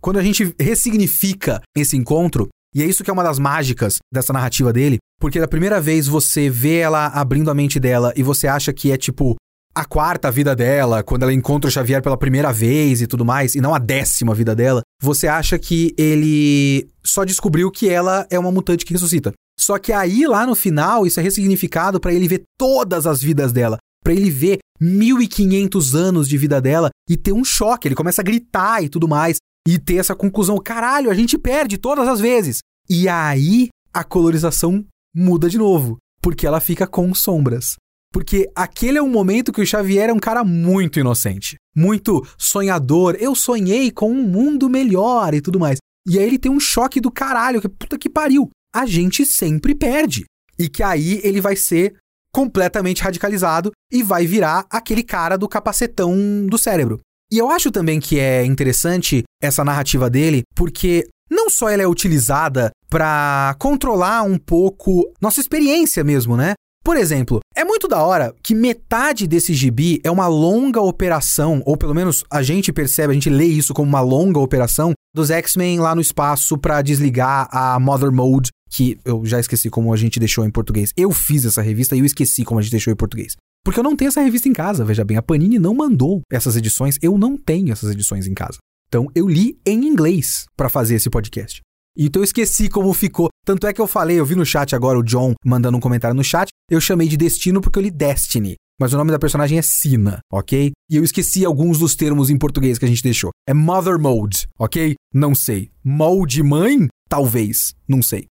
Quando 0.00 0.18
a 0.18 0.22
gente 0.22 0.54
ressignifica 0.60 1.60
esse 1.74 1.96
encontro, 1.96 2.48
e 2.74 2.82
é 2.82 2.86
isso 2.86 3.02
que 3.02 3.10
é 3.10 3.12
uma 3.12 3.24
das 3.24 3.38
mágicas 3.38 3.98
dessa 4.12 4.32
narrativa 4.32 4.72
dele, 4.72 4.98
porque 5.20 5.40
da 5.40 5.48
primeira 5.48 5.80
vez 5.80 6.06
você 6.06 6.48
vê 6.48 6.78
ela 6.78 7.06
abrindo 7.06 7.50
a 7.50 7.54
mente 7.54 7.80
dela 7.80 8.12
e 8.16 8.22
você 8.22 8.46
acha 8.46 8.72
que 8.72 8.92
é 8.92 8.96
tipo 8.96 9.36
a 9.74 9.84
quarta 9.84 10.30
vida 10.30 10.54
dela, 10.54 11.02
quando 11.02 11.22
ela 11.22 11.32
encontra 11.32 11.68
o 11.68 11.70
Xavier 11.70 12.02
pela 12.02 12.16
primeira 12.16 12.52
vez 12.52 13.00
e 13.00 13.06
tudo 13.06 13.24
mais, 13.24 13.54
e 13.54 13.60
não 13.60 13.74
a 13.74 13.78
décima 13.78 14.34
vida 14.34 14.54
dela, 14.54 14.82
você 15.00 15.28
acha 15.28 15.58
que 15.58 15.94
ele 15.96 16.88
só 17.04 17.24
descobriu 17.24 17.70
que 17.70 17.88
ela 17.88 18.26
é 18.30 18.38
uma 18.38 18.50
mutante 18.50 18.84
que 18.84 18.92
ressuscita. 18.92 19.32
Só 19.58 19.78
que 19.78 19.92
aí, 19.92 20.26
lá 20.26 20.46
no 20.46 20.54
final, 20.54 21.06
isso 21.06 21.20
é 21.20 21.22
ressignificado 21.22 22.00
para 22.00 22.12
ele 22.12 22.26
ver 22.26 22.42
todas 22.58 23.06
as 23.06 23.22
vidas 23.22 23.52
dela. 23.52 23.78
para 24.02 24.14
ele 24.14 24.30
ver 24.30 24.58
1500 24.80 25.94
anos 25.94 26.26
de 26.26 26.38
vida 26.38 26.58
dela 26.58 26.88
e 27.06 27.18
ter 27.18 27.34
um 27.34 27.44
choque. 27.44 27.86
Ele 27.86 27.94
começa 27.94 28.22
a 28.22 28.24
gritar 28.24 28.82
e 28.82 28.88
tudo 28.88 29.06
mais. 29.06 29.36
E 29.66 29.78
ter 29.78 29.96
essa 29.96 30.14
conclusão: 30.14 30.58
caralho, 30.58 31.10
a 31.10 31.14
gente 31.14 31.38
perde 31.38 31.78
todas 31.78 32.08
as 32.08 32.20
vezes. 32.20 32.58
E 32.88 33.08
aí 33.08 33.68
a 33.92 34.04
colorização 34.04 34.84
muda 35.14 35.48
de 35.48 35.58
novo. 35.58 35.98
Porque 36.22 36.46
ela 36.46 36.60
fica 36.60 36.86
com 36.86 37.14
sombras. 37.14 37.76
Porque 38.12 38.50
aquele 38.54 38.98
é 38.98 39.02
um 39.02 39.08
momento 39.08 39.52
que 39.52 39.60
o 39.60 39.66
Xavier 39.66 40.10
é 40.10 40.12
um 40.12 40.18
cara 40.18 40.42
muito 40.42 40.98
inocente, 40.98 41.56
muito 41.76 42.26
sonhador. 42.36 43.16
Eu 43.20 43.34
sonhei 43.34 43.90
com 43.90 44.10
um 44.10 44.22
mundo 44.22 44.68
melhor 44.68 45.32
e 45.32 45.40
tudo 45.40 45.60
mais. 45.60 45.78
E 46.06 46.18
aí 46.18 46.24
ele 46.24 46.38
tem 46.38 46.50
um 46.50 46.58
choque 46.58 47.00
do 47.00 47.10
caralho, 47.10 47.60
que 47.60 47.68
puta 47.68 47.96
que 47.96 48.10
pariu. 48.10 48.50
A 48.74 48.84
gente 48.84 49.24
sempre 49.24 49.74
perde. 49.74 50.24
E 50.58 50.68
que 50.68 50.82
aí 50.82 51.20
ele 51.22 51.40
vai 51.40 51.54
ser 51.54 51.94
completamente 52.32 53.02
radicalizado 53.02 53.70
e 53.92 54.02
vai 54.02 54.26
virar 54.26 54.66
aquele 54.70 55.02
cara 55.02 55.36
do 55.36 55.48
capacetão 55.48 56.46
do 56.46 56.58
cérebro. 56.58 57.00
E 57.32 57.38
eu 57.38 57.50
acho 57.50 57.70
também 57.70 58.00
que 58.00 58.18
é 58.18 58.44
interessante 58.44 59.22
essa 59.40 59.64
narrativa 59.64 60.10
dele, 60.10 60.42
porque 60.54 61.08
não 61.30 61.48
só 61.48 61.68
ela 61.68 61.82
é 61.82 61.86
utilizada 61.86 62.70
para 62.88 63.54
controlar 63.58 64.22
um 64.24 64.36
pouco 64.36 65.12
nossa 65.20 65.40
experiência 65.40 66.02
mesmo, 66.02 66.36
né? 66.36 66.54
Por 66.82 66.96
exemplo, 66.96 67.40
é 67.54 67.62
muito 67.62 67.86
da 67.86 68.02
hora 68.02 68.34
que 68.42 68.54
metade 68.54 69.26
desse 69.26 69.52
gibi 69.54 70.00
é 70.02 70.10
uma 70.10 70.26
longa 70.26 70.80
operação, 70.80 71.62
ou 71.66 71.76
pelo 71.76 71.94
menos 71.94 72.24
a 72.30 72.42
gente 72.42 72.72
percebe, 72.72 73.12
a 73.12 73.14
gente 73.14 73.28
lê 73.30 73.44
isso 73.44 73.74
como 73.74 73.88
uma 73.88 74.00
longa 74.00 74.40
operação 74.40 74.92
dos 75.14 75.30
X-Men 75.30 75.78
lá 75.78 75.94
no 75.94 76.00
espaço 76.00 76.56
para 76.56 76.82
desligar 76.82 77.48
a 77.52 77.78
Mother 77.78 78.10
Mode, 78.10 78.50
que 78.70 78.98
eu 79.04 79.24
já 79.26 79.38
esqueci 79.38 79.68
como 79.68 79.92
a 79.92 79.96
gente 79.96 80.18
deixou 80.18 80.44
em 80.44 80.50
português. 80.50 80.90
Eu 80.96 81.12
fiz 81.12 81.44
essa 81.44 81.60
revista 81.60 81.94
e 81.94 81.98
eu 82.00 82.06
esqueci 82.06 82.44
como 82.44 82.58
a 82.58 82.62
gente 82.62 82.72
deixou 82.72 82.92
em 82.92 82.96
português. 82.96 83.36
Porque 83.64 83.78
eu 83.78 83.84
não 83.84 83.96
tenho 83.96 84.08
essa 84.08 84.22
revista 84.22 84.48
em 84.48 84.52
casa, 84.52 84.84
veja 84.84 85.04
bem, 85.04 85.16
a 85.16 85.22
Panini 85.22 85.58
não 85.58 85.74
mandou 85.74 86.22
essas 86.30 86.56
edições, 86.56 86.96
eu 87.02 87.18
não 87.18 87.36
tenho 87.36 87.72
essas 87.72 87.90
edições 87.90 88.26
em 88.26 88.34
casa. 88.34 88.58
Então 88.88 89.06
eu 89.14 89.28
li 89.28 89.58
em 89.66 89.86
inglês 89.86 90.46
para 90.56 90.68
fazer 90.68 90.96
esse 90.96 91.10
podcast. 91.10 91.60
Então 91.96 92.20
eu 92.20 92.24
esqueci 92.24 92.68
como 92.68 92.92
ficou. 92.92 93.28
Tanto 93.44 93.66
é 93.66 93.72
que 93.72 93.80
eu 93.80 93.86
falei, 93.86 94.18
eu 94.18 94.24
vi 94.24 94.34
no 94.34 94.46
chat 94.46 94.74
agora 94.74 94.98
o 94.98 95.02
John 95.02 95.34
mandando 95.44 95.76
um 95.76 95.80
comentário 95.80 96.16
no 96.16 96.24
chat. 96.24 96.48
Eu 96.70 96.80
chamei 96.80 97.08
de 97.08 97.16
Destino 97.16 97.60
porque 97.60 97.78
eu 97.78 97.82
li 97.82 97.90
Destiny. 97.90 98.54
Mas 98.80 98.94
o 98.94 98.96
nome 98.96 99.10
da 99.10 99.18
personagem 99.18 99.58
é 99.58 99.62
Sina, 99.62 100.20
ok? 100.32 100.70
E 100.90 100.96
eu 100.96 101.04
esqueci 101.04 101.44
alguns 101.44 101.78
dos 101.78 101.94
termos 101.94 102.30
em 102.30 102.38
português 102.38 102.78
que 102.78 102.84
a 102.86 102.88
gente 102.88 103.02
deixou. 103.02 103.30
É 103.46 103.52
Mother 103.52 103.98
Mode, 103.98 104.48
ok? 104.58 104.94
Não 105.12 105.34
sei. 105.34 105.70
Mode 105.84 106.42
mãe? 106.42 106.88
Talvez. 107.06 107.74
Não 107.86 108.00
sei. 108.00 108.24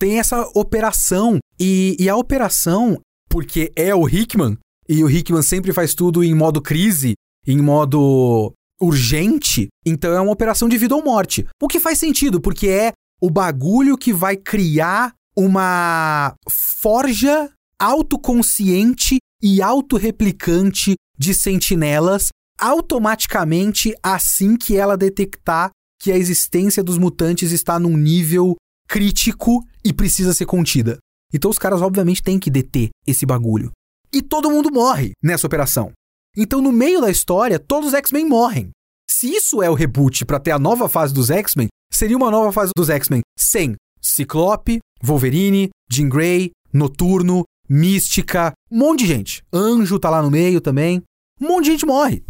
Tem 0.00 0.18
essa 0.18 0.42
operação. 0.56 1.38
E, 1.60 1.96
e 2.00 2.08
a 2.08 2.16
operação, 2.16 2.98
porque 3.30 3.72
é 3.76 3.94
o 3.94 4.08
Hickman, 4.08 4.58
e 4.88 5.02
o 5.02 5.10
Hickman 5.10 5.42
sempre 5.42 5.72
faz 5.72 5.94
tudo 5.94 6.22
em 6.22 6.34
modo 6.34 6.60
crise, 6.60 7.14
em 7.46 7.60
modo 7.60 8.52
urgente, 8.80 9.68
então 9.86 10.12
é 10.12 10.20
uma 10.20 10.32
operação 10.32 10.68
de 10.68 10.76
vida 10.76 10.94
ou 10.94 11.04
morte. 11.04 11.46
O 11.62 11.68
que 11.68 11.78
faz 11.78 11.98
sentido, 11.98 12.40
porque 12.40 12.68
é 12.68 12.92
o 13.20 13.30
bagulho 13.30 13.96
que 13.96 14.12
vai 14.12 14.36
criar 14.36 15.12
uma 15.36 16.34
forja 16.50 17.50
autoconsciente 17.78 19.18
e 19.40 19.62
autorreplicante 19.62 20.94
de 21.18 21.34
sentinelas 21.34 22.28
automaticamente 22.58 23.94
assim 24.02 24.56
que 24.56 24.76
ela 24.76 24.96
detectar 24.96 25.70
que 26.00 26.12
a 26.12 26.16
existência 26.16 26.82
dos 26.82 26.98
mutantes 26.98 27.52
está 27.52 27.78
num 27.78 27.96
nível 27.96 28.56
crítico 28.88 29.64
e 29.84 29.92
precisa 29.92 30.34
ser 30.34 30.46
contida. 30.46 30.98
Então 31.32 31.50
os 31.50 31.58
caras 31.58 31.80
obviamente 31.80 32.22
têm 32.22 32.38
que 32.38 32.50
deter 32.50 32.90
esse 33.06 33.24
bagulho. 33.24 33.70
E 34.12 34.20
todo 34.20 34.50
mundo 34.50 34.70
morre 34.70 35.12
nessa 35.22 35.46
operação. 35.46 35.92
Então 36.36 36.60
no 36.60 36.72
meio 36.72 37.00
da 37.00 37.10
história, 37.10 37.58
todos 37.58 37.88
os 37.88 37.94
X-Men 37.94 38.28
morrem. 38.28 38.70
Se 39.10 39.28
isso 39.34 39.62
é 39.62 39.70
o 39.70 39.74
reboot 39.74 40.24
para 40.24 40.40
ter 40.40 40.50
a 40.50 40.58
nova 40.58 40.88
fase 40.88 41.14
dos 41.14 41.30
X-Men, 41.30 41.68
seria 41.92 42.16
uma 42.16 42.30
nova 42.30 42.52
fase 42.52 42.72
dos 42.76 42.90
X-Men 42.90 43.20
sem 43.38 43.74
Ciclope, 44.00 44.80
Wolverine, 45.02 45.70
Jean 45.90 46.08
Grey, 46.08 46.50
Noturno, 46.72 47.44
Mística, 47.68 48.52
um 48.70 48.78
monte 48.78 49.00
de 49.00 49.06
gente. 49.06 49.42
Anjo 49.52 49.98
tá 49.98 50.10
lá 50.10 50.22
no 50.22 50.30
meio 50.30 50.60
também. 50.60 51.02
Um 51.40 51.48
monte 51.48 51.66
de 51.66 51.70
gente 51.72 51.86
morre. 51.86 52.24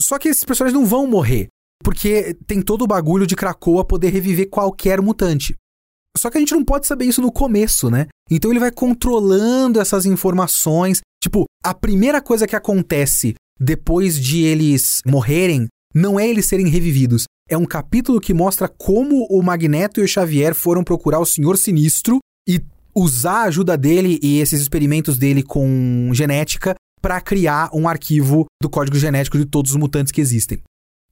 Só 0.00 0.18
que 0.18 0.28
esses 0.28 0.44
personagens 0.44 0.78
não 0.78 0.86
vão 0.86 1.06
morrer, 1.06 1.48
porque 1.84 2.34
tem 2.46 2.62
todo 2.62 2.82
o 2.82 2.86
bagulho 2.86 3.26
de 3.26 3.36
Krakoa 3.36 3.84
poder 3.84 4.08
reviver 4.10 4.48
qualquer 4.48 5.00
mutante. 5.00 5.54
Só 6.16 6.30
que 6.30 6.36
a 6.36 6.40
gente 6.40 6.54
não 6.54 6.64
pode 6.64 6.86
saber 6.86 7.04
isso 7.04 7.22
no 7.22 7.32
começo, 7.32 7.90
né? 7.90 8.06
Então 8.30 8.50
ele 8.50 8.60
vai 8.60 8.70
controlando 8.70 9.80
essas 9.80 10.06
informações. 10.06 11.00
Tipo, 11.22 11.44
a 11.64 11.74
primeira 11.74 12.20
coisa 12.20 12.46
que 12.46 12.56
acontece 12.56 13.34
depois 13.58 14.18
de 14.18 14.42
eles 14.42 15.00
morrerem 15.06 15.68
não 15.94 16.18
é 16.18 16.28
eles 16.28 16.46
serem 16.46 16.68
revividos, 16.68 17.24
é 17.48 17.56
um 17.56 17.66
capítulo 17.66 18.20
que 18.20 18.32
mostra 18.32 18.68
como 18.68 19.26
o 19.28 19.42
Magneto 19.42 20.00
e 20.00 20.04
o 20.04 20.08
Xavier 20.08 20.54
foram 20.54 20.84
procurar 20.84 21.18
o 21.18 21.26
Senhor 21.26 21.58
Sinistro 21.58 22.18
e 22.48 22.60
usar 22.94 23.42
a 23.42 23.44
ajuda 23.44 23.76
dele 23.76 24.20
e 24.22 24.38
esses 24.38 24.60
experimentos 24.60 25.18
dele 25.18 25.42
com 25.42 26.10
genética 26.14 26.74
para 27.02 27.20
criar 27.20 27.68
um 27.74 27.88
arquivo 27.88 28.46
do 28.62 28.70
código 28.70 28.96
genético 28.96 29.36
de 29.36 29.44
todos 29.44 29.72
os 29.72 29.76
mutantes 29.76 30.12
que 30.12 30.20
existem. 30.20 30.60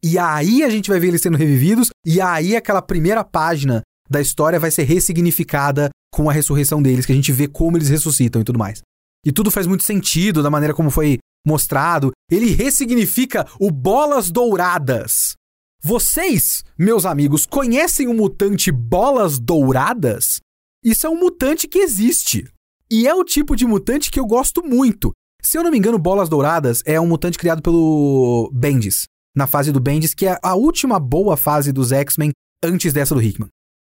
E 0.02 0.16
aí 0.16 0.62
a 0.62 0.70
gente 0.70 0.88
vai 0.88 1.00
ver 1.00 1.08
eles 1.08 1.22
sendo 1.22 1.36
revividos, 1.36 1.90
e 2.06 2.20
aí 2.20 2.54
aquela 2.54 2.80
primeira 2.80 3.24
página 3.24 3.82
da 4.08 4.20
história 4.20 4.58
vai 4.58 4.70
ser 4.70 4.84
ressignificada 4.84 5.90
com 6.12 6.28
a 6.28 6.32
ressurreição 6.32 6.82
deles, 6.82 7.06
que 7.06 7.12
a 7.12 7.14
gente 7.14 7.32
vê 7.32 7.46
como 7.46 7.76
eles 7.76 7.88
ressuscitam 7.88 8.40
e 8.40 8.44
tudo 8.44 8.58
mais. 8.58 8.82
E 9.24 9.32
tudo 9.32 9.50
faz 9.50 9.66
muito 9.66 9.84
sentido 9.84 10.42
da 10.42 10.50
maneira 10.50 10.74
como 10.74 10.90
foi 10.90 11.18
mostrado. 11.46 12.12
Ele 12.30 12.50
ressignifica 12.50 13.46
o 13.60 13.70
Bolas 13.70 14.30
Douradas. 14.30 15.34
Vocês, 15.82 16.64
meus 16.78 17.04
amigos, 17.04 17.46
conhecem 17.46 18.08
o 18.08 18.14
mutante 18.14 18.72
Bolas 18.72 19.38
Douradas? 19.38 20.40
Isso 20.84 21.06
é 21.06 21.10
um 21.10 21.18
mutante 21.18 21.68
que 21.68 21.78
existe. 21.78 22.48
E 22.90 23.06
é 23.06 23.14
o 23.14 23.24
tipo 23.24 23.54
de 23.54 23.66
mutante 23.66 24.10
que 24.10 24.18
eu 24.18 24.26
gosto 24.26 24.64
muito. 24.64 25.12
Se 25.42 25.56
eu 25.56 25.62
não 25.62 25.70
me 25.70 25.78
engano, 25.78 25.98
Bolas 25.98 26.28
Douradas 26.28 26.82
é 26.84 27.00
um 27.00 27.06
mutante 27.06 27.38
criado 27.38 27.62
pelo 27.62 28.50
Bendis, 28.52 29.04
na 29.36 29.46
fase 29.46 29.70
do 29.70 29.80
Bendis, 29.80 30.14
que 30.14 30.26
é 30.26 30.38
a 30.42 30.54
última 30.54 30.98
boa 30.98 31.36
fase 31.36 31.72
dos 31.72 31.92
X-Men 31.92 32.32
antes 32.62 32.92
dessa 32.92 33.14
do 33.14 33.22
Hickman. 33.22 33.48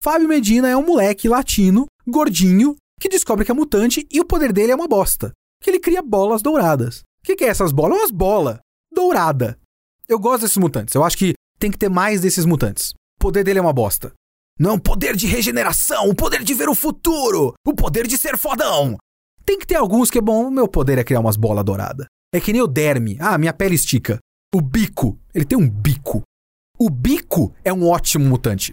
Fábio 0.02 0.30
Medina 0.30 0.70
é 0.70 0.78
um 0.78 0.86
moleque 0.86 1.28
latino, 1.28 1.86
gordinho, 2.08 2.76
que 3.02 3.10
descobre 3.10 3.44
que 3.44 3.52
é 3.52 3.54
mutante 3.54 4.08
e 4.10 4.22
o 4.22 4.26
poder 4.26 4.54
dele 4.54 4.72
é 4.72 4.76
uma 4.76 4.88
bosta. 4.88 5.34
Que 5.62 5.70
ele 5.70 5.80
cria 5.80 6.02
bolas 6.02 6.42
douradas. 6.42 7.00
O 7.00 7.26
que, 7.26 7.36
que, 7.36 7.44
é 7.44 7.50
essas 7.50 7.74
bolas? 7.74 7.98
Umas 7.98 8.12
bolas. 8.12 8.60
Dourada. 8.94 9.60
Eu 10.08 10.18
gosto 10.18 10.44
desses 10.44 10.58
mutantes. 10.58 10.96
Eu 10.96 11.04
acho 11.04 11.18
que 11.18 11.34
tem 11.60 11.70
que 11.70 11.78
ter 11.78 11.90
mais 11.90 12.22
desses 12.22 12.46
mutantes. 12.46 12.92
O 12.92 13.20
poder 13.20 13.44
dele 13.44 13.60
é 13.60 13.62
uma 13.62 13.74
bosta. 13.74 14.14
Não, 14.58 14.80
poder 14.80 15.18
de 15.18 15.28
regeneração, 15.28 16.08
o 16.10 16.16
poder 16.16 16.44
de 16.44 16.54
ver 16.54 16.70
o 16.70 16.76
futuro, 16.76 17.54
o 17.66 17.74
poder 17.74 18.08
de 18.08 18.18
ser 18.18 18.38
fodão. 18.38 18.98
Tem 19.46 19.60
que 19.60 19.68
ter 19.68 19.76
alguns 19.76 20.10
que 20.10 20.18
é 20.18 20.22
bom. 20.22 20.48
O 20.48 20.52
meu 20.52 20.68
poder 20.68 20.98
é 20.98 21.04
criar 21.04 21.20
umas 21.20 21.36
bolas 21.36 21.66
douradas. 21.66 22.08
É 22.34 22.40
que 22.40 22.54
nem 22.54 22.62
o 22.62 22.68
derme. 22.68 23.18
Ah, 23.20 23.38
minha 23.38 23.54
pele 23.54 23.76
estica. 23.76 24.18
O 24.56 24.62
bico. 24.62 25.20
Ele 25.34 25.46
tem 25.46 25.58
um 25.58 25.70
bico. 25.70 26.24
O 26.78 26.90
bico 26.90 27.54
é 27.66 27.74
um 27.74 27.86
ótimo 27.86 28.26
mutante. 28.26 28.72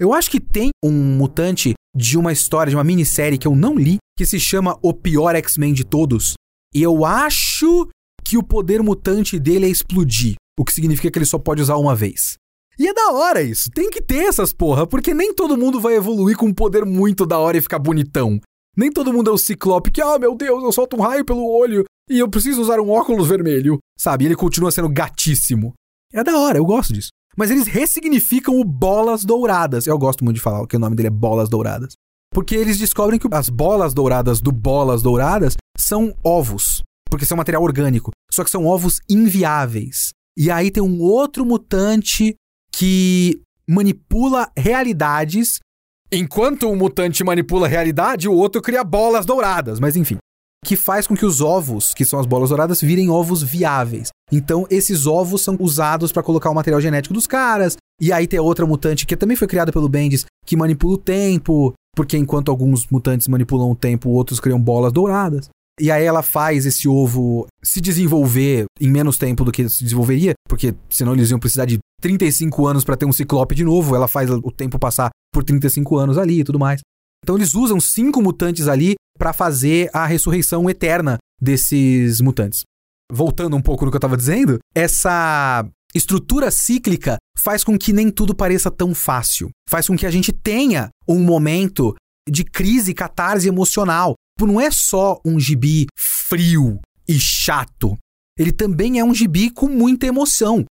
Eu 0.00 0.14
acho 0.14 0.30
que 0.30 0.40
tem 0.40 0.70
um 0.82 0.90
mutante 0.90 1.74
de 1.94 2.16
uma 2.16 2.32
história, 2.32 2.70
de 2.70 2.76
uma 2.76 2.82
minissérie 2.82 3.36
que 3.36 3.46
eu 3.46 3.54
não 3.54 3.74
li, 3.74 3.98
que 4.16 4.24
se 4.24 4.40
chama 4.40 4.78
O 4.82 4.94
Pior 4.94 5.36
X-Men 5.36 5.74
de 5.74 5.84
Todos. 5.84 6.32
E 6.74 6.82
eu 6.82 7.04
acho 7.04 7.86
que 8.24 8.38
o 8.38 8.42
poder 8.42 8.82
mutante 8.82 9.38
dele 9.38 9.66
é 9.66 9.68
explodir, 9.68 10.36
o 10.58 10.64
que 10.64 10.72
significa 10.72 11.10
que 11.10 11.18
ele 11.18 11.26
só 11.26 11.38
pode 11.38 11.60
usar 11.60 11.76
uma 11.76 11.94
vez. 11.94 12.36
E 12.78 12.88
é 12.88 12.94
da 12.94 13.12
hora 13.12 13.42
isso. 13.42 13.68
Tem 13.74 13.90
que 13.90 14.00
ter 14.00 14.24
essas 14.24 14.54
porra, 14.54 14.86
porque 14.86 15.12
nem 15.12 15.34
todo 15.34 15.58
mundo 15.58 15.78
vai 15.78 15.96
evoluir 15.96 16.34
com 16.34 16.46
um 16.46 16.54
poder 16.54 16.86
muito 16.86 17.26
da 17.26 17.38
hora 17.38 17.58
e 17.58 17.60
ficar 17.60 17.78
bonitão. 17.78 18.40
Nem 18.74 18.90
todo 18.90 19.12
mundo 19.12 19.28
é 19.28 19.34
o 19.34 19.38
ciclope 19.38 19.90
que, 19.90 20.00
ah, 20.00 20.18
meu 20.18 20.34
Deus, 20.34 20.64
eu 20.64 20.72
solto 20.72 20.96
um 20.96 21.00
raio 21.00 21.26
pelo 21.26 21.46
olho 21.46 21.84
e 22.08 22.18
eu 22.18 22.30
preciso 22.30 22.62
usar 22.62 22.80
um 22.80 22.88
óculos 22.88 23.28
vermelho. 23.28 23.78
Sabe? 23.98 24.24
E 24.24 24.28
ele 24.28 24.36
continua 24.36 24.72
sendo 24.72 24.88
gatíssimo. 24.88 25.74
É 26.10 26.24
da 26.24 26.38
hora, 26.38 26.56
eu 26.56 26.64
gosto 26.64 26.94
disso. 26.94 27.10
Mas 27.36 27.50
eles 27.50 27.66
ressignificam 27.66 28.58
o 28.58 28.64
Bolas 28.64 29.24
Douradas. 29.24 29.86
Eu 29.86 29.98
gosto 29.98 30.24
muito 30.24 30.36
de 30.36 30.42
falar 30.42 30.66
que 30.66 30.76
o 30.76 30.78
nome 30.78 30.96
dele 30.96 31.08
é 31.08 31.10
Bolas 31.10 31.48
Douradas. 31.48 31.94
Porque 32.32 32.54
eles 32.54 32.78
descobrem 32.78 33.18
que 33.18 33.26
as 33.32 33.48
bolas 33.48 33.92
douradas 33.92 34.40
do 34.40 34.52
Bolas 34.52 35.02
Douradas 35.02 35.56
são 35.76 36.14
ovos. 36.24 36.80
Porque 37.10 37.26
são 37.26 37.36
material 37.36 37.62
orgânico. 37.62 38.12
Só 38.30 38.44
que 38.44 38.50
são 38.50 38.66
ovos 38.66 39.00
inviáveis. 39.08 40.10
E 40.38 40.48
aí 40.50 40.70
tem 40.70 40.82
um 40.82 41.00
outro 41.00 41.44
mutante 41.44 42.36
que 42.72 43.40
manipula 43.68 44.48
realidades. 44.56 45.58
Enquanto 46.12 46.68
um 46.68 46.76
mutante 46.76 47.24
manipula 47.24 47.66
a 47.66 47.70
realidade, 47.70 48.28
o 48.28 48.34
outro 48.34 48.62
cria 48.62 48.84
bolas 48.84 49.26
douradas. 49.26 49.80
Mas 49.80 49.96
enfim 49.96 50.18
que 50.64 50.76
faz 50.76 51.06
com 51.06 51.16
que 51.16 51.24
os 51.24 51.40
ovos, 51.40 51.94
que 51.94 52.04
são 52.04 52.18
as 52.18 52.26
bolas 52.26 52.50
douradas, 52.50 52.80
virem 52.80 53.08
ovos 53.08 53.42
viáveis. 53.42 54.08
Então, 54.30 54.66
esses 54.70 55.06
ovos 55.06 55.42
são 55.42 55.56
usados 55.58 56.12
para 56.12 56.22
colocar 56.22 56.50
o 56.50 56.54
material 56.54 56.80
genético 56.80 57.14
dos 57.14 57.26
caras. 57.26 57.76
E 58.00 58.12
aí 58.12 58.26
tem 58.26 58.38
outra 58.38 58.66
mutante 58.66 59.06
que 59.06 59.16
também 59.16 59.36
foi 59.36 59.48
criada 59.48 59.72
pelo 59.72 59.88
Bendis, 59.88 60.24
que 60.46 60.56
manipula 60.56 60.94
o 60.94 60.98
tempo, 60.98 61.72
porque 61.94 62.16
enquanto 62.16 62.50
alguns 62.50 62.86
mutantes 62.86 63.28
manipulam 63.28 63.70
o 63.70 63.76
tempo, 63.76 64.10
outros 64.10 64.40
criam 64.40 64.60
bolas 64.60 64.92
douradas. 64.92 65.48
E 65.80 65.90
aí 65.90 66.04
ela 66.04 66.22
faz 66.22 66.66
esse 66.66 66.86
ovo 66.86 67.46
se 67.62 67.80
desenvolver 67.80 68.66
em 68.78 68.90
menos 68.90 69.16
tempo 69.16 69.44
do 69.44 69.50
que 69.50 69.66
se 69.68 69.82
desenvolveria, 69.82 70.34
porque 70.46 70.74
senão 70.90 71.14
eles 71.14 71.30
iam 71.30 71.40
precisar 71.40 71.64
de 71.64 71.78
35 72.02 72.66
anos 72.66 72.84
para 72.84 72.96
ter 72.96 73.06
um 73.06 73.12
ciclope 73.12 73.54
de 73.54 73.64
novo. 73.64 73.96
Ela 73.96 74.06
faz 74.06 74.30
o 74.30 74.50
tempo 74.50 74.78
passar 74.78 75.10
por 75.32 75.42
35 75.42 75.96
anos 75.96 76.18
ali 76.18 76.40
e 76.40 76.44
tudo 76.44 76.58
mais. 76.58 76.80
Então 77.22 77.36
eles 77.36 77.54
usam 77.54 77.80
cinco 77.80 78.22
mutantes 78.22 78.68
ali 78.68 78.94
para 79.20 79.34
fazer 79.34 79.90
a 79.92 80.06
ressurreição 80.06 80.68
eterna 80.70 81.18
desses 81.38 82.22
mutantes. 82.22 82.62
Voltando 83.12 83.54
um 83.54 83.60
pouco 83.60 83.84
no 83.84 83.90
que 83.90 83.96
eu 83.96 83.98
estava 83.98 84.16
dizendo, 84.16 84.58
essa 84.74 85.62
estrutura 85.94 86.50
cíclica 86.50 87.18
faz 87.38 87.62
com 87.62 87.78
que 87.78 87.92
nem 87.92 88.10
tudo 88.10 88.34
pareça 88.34 88.70
tão 88.70 88.94
fácil. 88.94 89.50
Faz 89.68 89.88
com 89.88 89.96
que 89.96 90.06
a 90.06 90.10
gente 90.10 90.32
tenha 90.32 90.88
um 91.06 91.20
momento 91.22 91.94
de 92.26 92.44
crise, 92.44 92.94
catarse 92.94 93.46
emocional. 93.46 94.14
Não 94.40 94.58
é 94.58 94.70
só 94.70 95.20
um 95.22 95.38
gibi 95.38 95.86
frio 95.98 96.80
e 97.06 97.20
chato. 97.20 97.98
Ele 98.38 98.52
também 98.52 98.98
é 99.00 99.04
um 99.04 99.14
gibi 99.14 99.50
com 99.50 99.68
muita 99.68 100.06
emoção. 100.06 100.64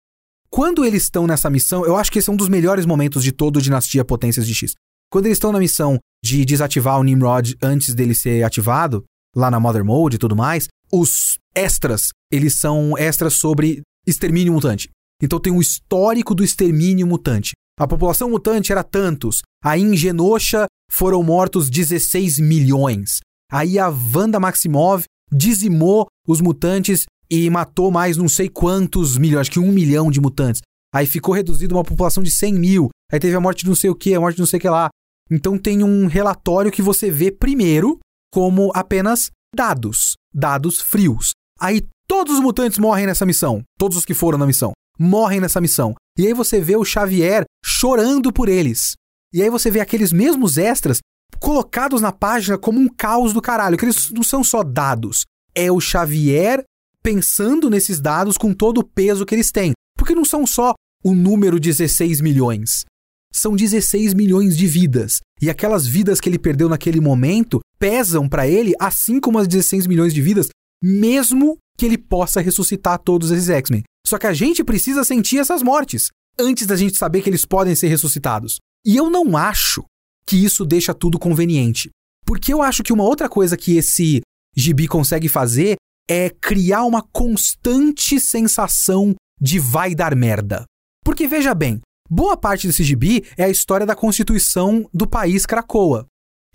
Quando 0.49 0.87
eles 0.87 1.03
estão 1.03 1.27
nessa 1.27 1.51
missão, 1.51 1.85
eu 1.85 1.99
acho 1.99 2.11
que 2.11 2.19
esse 2.19 2.31
é 2.31 2.33
um 2.33 2.37
dos 2.37 2.49
melhores 2.49 2.87
momentos 2.87 3.23
de 3.23 3.31
todo 3.31 3.61
Dinastia 3.61 4.07
Potências 4.07 4.47
de 4.47 4.55
X. 4.55 4.73
Quando 5.11 5.27
eles 5.27 5.37
estão 5.37 5.53
na 5.53 5.59
missão 5.59 5.99
de 6.25 6.45
desativar 6.45 6.99
o 6.99 7.05
Nimrod 7.05 7.57
antes 7.63 7.95
dele 7.95 8.15
ser 8.15 8.43
ativado, 8.45 9.05
lá 9.37 9.51
na 9.51 9.61
Mother 9.61 9.85
Mode 9.85 10.17
e 10.17 10.19
tudo 10.19 10.37
mais, 10.37 10.69
os 10.93 11.37
extras, 11.55 12.09
eles 12.33 12.57
são 12.57 12.97
extras 12.97 13.35
sobre 13.35 13.83
extermínio 14.07 14.53
mutante. 14.53 14.89
Então 15.23 15.41
tem 15.41 15.53
um 15.53 15.61
histórico 15.61 16.35
do 16.35 16.45
extermínio 16.45 17.07
mutante. 17.07 17.53
A 17.79 17.87
população 17.87 18.31
mutante 18.31 18.73
era 18.73 18.83
tantos. 18.83 19.43
Aí 19.63 19.83
em 19.83 19.97
Genosha 19.97 20.67
foram 20.91 21.23
mortos 21.23 21.69
16 21.69 22.39
milhões. 22.39 23.21
Aí 23.51 23.79
a 23.79 23.89
Wanda 23.89 24.41
Maximov 24.41 25.05
dizimou 25.33 26.07
os 26.27 26.41
mutantes 26.41 27.05
e 27.31 27.49
matou 27.51 27.91
mais 27.91 28.17
não 28.17 28.29
sei 28.29 28.49
quantos 28.49 29.19
milhões, 29.19 29.43
acho 29.43 29.51
que 29.51 29.61
um 29.61 29.71
milhão 29.71 30.11
de 30.11 30.21
mutantes. 30.21 30.63
Aí 30.95 31.07
ficou 31.07 31.35
reduzido 31.35 31.75
uma 31.75 31.85
população 31.85 32.23
de 32.23 32.31
100 32.31 32.55
mil. 32.55 32.89
Aí 33.13 33.21
teve 33.21 33.37
a 33.37 33.41
morte 33.41 33.63
de 33.63 33.69
não 33.69 33.77
sei 33.77 33.91
o 33.91 33.95
que, 33.95 34.15
a 34.15 34.21
morte 34.21 34.37
de 34.37 34.43
não 34.43 34.47
sei 34.47 34.59
o 34.59 34.61
que 34.61 34.69
lá. 34.69 34.89
Então 35.31 35.59
tem 35.59 35.83
um 35.83 36.07
relatório 36.07 36.73
que 36.73 36.83
você 36.83 37.11
vê 37.11 37.31
primeiro 37.31 37.99
como 38.33 38.71
apenas 38.75 39.31
dados, 39.55 40.15
dados 40.33 40.81
frios. 40.81 41.33
Aí 41.61 41.87
todos 42.07 42.35
os 42.35 42.41
mutantes 42.41 42.79
morrem 42.79 43.07
nessa 43.07 43.27
missão, 43.27 43.63
todos 43.79 43.97
os 43.97 44.05
que 44.05 44.15
foram 44.15 44.39
na 44.39 44.47
missão, 44.47 44.73
morrem 44.99 45.41
nessa 45.41 45.61
missão. 45.61 45.95
E 46.17 46.27
aí 46.27 46.33
você 46.33 46.61
vê 46.61 46.77
o 46.77 46.85
Xavier 46.85 47.45
chorando 47.65 48.33
por 48.33 48.49
eles. 48.49 48.95
E 49.33 49.43
aí 49.43 49.51
você 49.51 49.71
vê 49.71 49.81
aqueles 49.81 50.13
mesmos 50.13 50.57
extras 50.57 51.01
colocados 51.39 52.01
na 52.01 52.11
página 52.11 52.57
como 52.57 52.81
um 52.81 52.89
caos 52.89 53.33
do 53.33 53.43
caralho, 53.43 53.77
que 53.77 53.85
eles 53.85 54.11
não 54.11 54.23
são 54.23 54.43
só 54.43 54.63
dados. 54.63 55.25
É 55.55 55.71
o 55.71 55.81
Xavier 55.81 56.65
pensando 57.03 57.71
nesses 57.71 58.01
dados 58.01 58.37
com 58.37 58.53
todo 58.55 58.79
o 58.79 58.85
peso 58.85 59.27
que 59.27 59.35
eles 59.35 59.53
têm. 59.53 59.73
Porque 59.97 60.15
não 60.15 60.25
são 60.25 60.47
só 60.47 60.75
o 61.05 61.15
número 61.15 61.61
16 61.61 62.21
milhões 62.21 62.85
são 63.33 63.55
16 63.55 64.15
milhões 64.15 64.57
de 64.57 64.67
vidas. 64.67 65.21
E 65.41 65.49
aquelas 65.51 65.87
vidas 65.87 66.21
que 66.21 66.29
ele 66.29 66.39
perdeu 66.39 66.69
naquele 66.69 67.01
momento 67.01 67.61
pesam 67.79 68.29
para 68.29 68.49
ele 68.49 68.75
assim 68.81 69.21
como 69.21 69.39
as 69.39 69.47
16 69.47 69.87
milhões 69.87 70.13
de 70.13 70.21
vidas, 70.21 70.49
mesmo 70.83 71.57
que 71.79 71.87
ele 71.87 71.99
possa 71.99 72.41
ressuscitar 72.41 72.99
todos 72.99 73.31
esses 73.31 73.49
X-Men. 73.49 73.85
Só 74.07 74.19
que 74.19 74.27
a 74.27 74.33
gente 74.33 74.65
precisa 74.65 75.05
sentir 75.05 75.39
essas 75.39 75.63
mortes 75.63 76.09
antes 76.39 76.67
da 76.67 76.77
gente 76.77 76.97
saber 76.97 77.23
que 77.23 77.31
eles 77.31 77.45
podem 77.45 77.75
ser 77.75 77.89
ressuscitados. 77.89 78.59
E 78.85 78.97
eu 78.97 79.11
não 79.11 79.37
acho 79.37 79.85
que 80.27 80.37
isso 80.37 80.65
deixa 80.65 80.95
tudo 80.95 81.19
conveniente. 81.19 81.91
Porque 82.25 82.53
eu 82.53 82.63
acho 82.63 82.83
que 82.83 82.93
uma 82.93 83.05
outra 83.05 83.29
coisa 83.29 83.57
que 83.57 83.77
esse 83.77 84.21
gibi 84.57 84.87
consegue 84.87 85.29
fazer 85.29 85.77
é 86.09 86.31
criar 86.31 86.85
uma 86.85 87.03
constante 87.03 88.19
sensação 88.19 89.15
de 89.41 89.59
vai 89.59 89.95
dar 89.95 90.15
merda. 90.17 90.65
Porque 91.05 91.27
veja 91.27 91.55
bem, 91.55 91.81
Boa 92.11 92.37
parte 92.37 92.67
desse 92.67 92.83
gibi 92.83 93.25
é 93.37 93.45
a 93.45 93.51
história 93.51 93.85
da 93.85 93.95
constituição 93.95 94.89
do 94.95 95.07
país 95.07 95.45
Cracoa. 95.45 96.07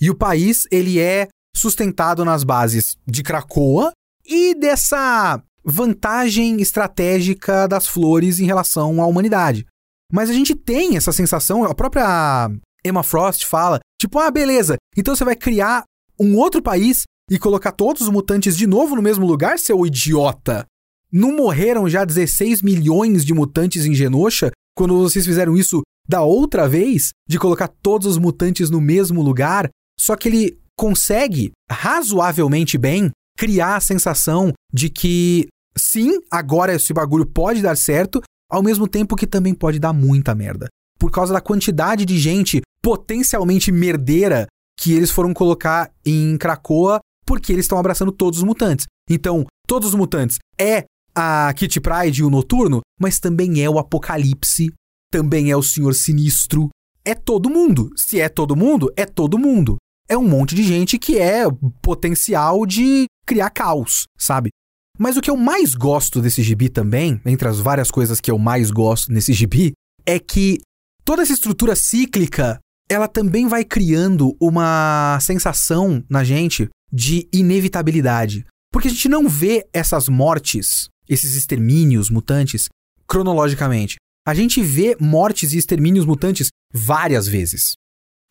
E 0.02 0.10
o 0.10 0.16
país, 0.16 0.68
ele 0.72 1.00
é 1.00 1.28
sustentado 1.56 2.26
nas 2.26 2.44
bases 2.44 2.98
de 3.06 3.22
Cracoa 3.22 3.92
e 4.26 4.56
dessa 4.56 5.42
vantagem 5.64 6.60
estratégica 6.60 7.68
das 7.68 7.88
flores 7.88 8.40
em 8.40 8.46
relação 8.46 9.02
à 9.02 9.06
humanidade. 9.06 9.66
Mas 10.12 10.30
a 10.30 10.34
gente 10.34 10.56
tem 10.56 10.98
essa 10.98 11.12
sensação, 11.12 11.64
a 11.64 11.76
própria 11.76 12.50
Emma 12.84 13.04
Frost 13.04 13.46
fala, 13.46 13.80
tipo, 14.00 14.20
ah, 14.20 14.32
beleza, 14.32 14.76
então 14.98 15.16
você 15.16 15.24
vai 15.24 15.36
criar 15.36 15.84
um 16.20 16.36
outro 16.36 16.62
país 16.62 17.04
e 17.30 17.40
colocar 17.40 17.72
todos 17.72 18.02
os 18.02 18.10
mutantes 18.10 18.58
de 18.58 18.68
novo 18.68 18.96
no 18.96 19.02
mesmo 19.02 19.26
lugar, 19.26 19.58
seu 19.58 19.86
idiota? 19.86 20.66
Não 21.12 21.36
morreram 21.36 21.88
já 21.88 22.04
16 22.04 22.62
milhões 22.64 23.24
de 23.24 23.34
mutantes 23.34 23.86
em 23.86 23.94
Genosha 23.94 24.52
quando 24.76 24.98
vocês 24.98 25.26
fizeram 25.26 25.56
isso 25.56 25.82
da 26.08 26.22
outra 26.22 26.68
vez, 26.68 27.12
de 27.28 27.40
colocar 27.40 27.68
todos 27.68 28.08
os 28.08 28.18
mutantes 28.18 28.70
no 28.70 28.82
mesmo 28.82 29.22
lugar, 29.22 29.70
só 30.00 30.16
que 30.16 30.28
ele 30.28 30.60
consegue 30.78 31.52
razoavelmente 31.70 32.78
bem 32.78 33.10
criar 33.38 33.76
a 33.76 33.82
sensação 33.82 34.52
de 34.74 34.90
que 34.90 35.48
sim, 35.78 36.20
agora 36.30 36.76
esse 36.76 36.94
bagulho 36.94 37.26
pode 37.26 37.62
dar 37.62 37.78
certo, 37.78 38.22
ao 38.50 38.62
mesmo 38.62 38.88
tempo 38.88 39.16
que 39.16 39.26
também 39.26 39.54
pode 39.54 39.80
dar 39.80 39.94
muita 39.94 40.36
merda. 40.36 40.68
Por 41.00 41.12
causa 41.12 41.34
da 41.34 41.42
quantidade 41.42 42.06
de 42.06 42.18
gente 42.20 42.62
potencialmente 42.82 43.72
merdeira 43.72 44.48
que 44.80 44.94
eles 44.94 45.12
foram 45.12 45.34
colocar 45.34 45.92
em 46.06 46.38
Krakoa 46.38 47.00
porque 47.26 47.54
eles 47.54 47.66
estão 47.66 47.78
abraçando 47.78 48.12
todos 48.12 48.40
os 48.40 48.46
mutantes. 48.46 48.86
Então, 49.10 49.46
todos 49.68 49.90
os 49.90 49.96
mutantes 49.96 50.38
é 50.60 50.84
a 51.16 51.54
Kitty 51.54 51.80
Pride 51.80 52.22
e 52.22 52.24
o 52.24 52.30
Noturno, 52.30 52.82
mas 53.00 53.20
também 53.20 53.62
é 53.62 53.70
o 53.70 53.78
Apocalipse, 53.78 54.72
também 55.12 55.52
é 55.52 55.58
o 55.58 55.64
Senhor 55.64 55.94
Sinistro. 55.94 56.70
É 57.06 57.14
todo 57.14 57.50
mundo. 57.50 57.90
Se 57.96 58.20
é 58.20 58.30
todo 58.30 58.56
mundo, 58.56 58.92
é 58.96 59.06
todo 59.06 59.38
mundo. 59.38 59.78
É 60.08 60.18
um 60.18 60.28
monte 60.28 60.56
de 60.56 60.64
gente 60.64 60.98
que 60.98 61.18
é 61.18 61.44
potencial 61.82 62.66
de 62.66 63.06
criar 63.26 63.50
caos, 63.50 64.04
sabe? 64.18 64.50
Mas 64.98 65.18
o 65.18 65.22
que 65.22 65.30
eu 65.30 65.38
mais 65.38 65.74
gosto 65.74 66.22
desse 66.22 66.44
gibi 66.44 66.70
também, 66.70 67.20
entre 67.26 67.48
as 67.48 67.60
várias 67.60 67.90
coisas 67.90 68.20
que 68.20 68.30
eu 68.30 68.38
mais 68.38 68.70
gosto 68.70 69.12
nesse 69.12 69.34
gibi, 69.34 69.74
é 70.06 70.20
que 70.20 70.60
toda 71.04 71.22
essa 71.22 71.34
estrutura 71.34 71.76
cíclica, 71.76 72.60
ela 72.90 73.08
também 73.08 73.48
vai 73.48 73.64
criando 73.64 74.36
uma 74.40 75.18
sensação 75.22 76.04
na 76.10 76.24
gente 76.24 76.70
de 76.92 77.28
inevitabilidade. 77.34 78.46
Porque 78.72 78.88
a 78.88 78.92
gente 78.92 79.10
não 79.10 79.28
vê 79.28 79.68
essas 79.74 80.08
mortes 80.10 80.90
esses 81.14 81.36
extermínios 81.36 82.10
mutantes 82.10 82.68
cronologicamente. 83.08 83.98
A 84.26 84.34
gente 84.34 84.62
vê 84.62 84.96
mortes 85.00 85.54
e 85.54 85.58
extermínios 85.58 86.06
mutantes 86.06 86.48
várias 86.74 87.28
vezes. 87.28 87.74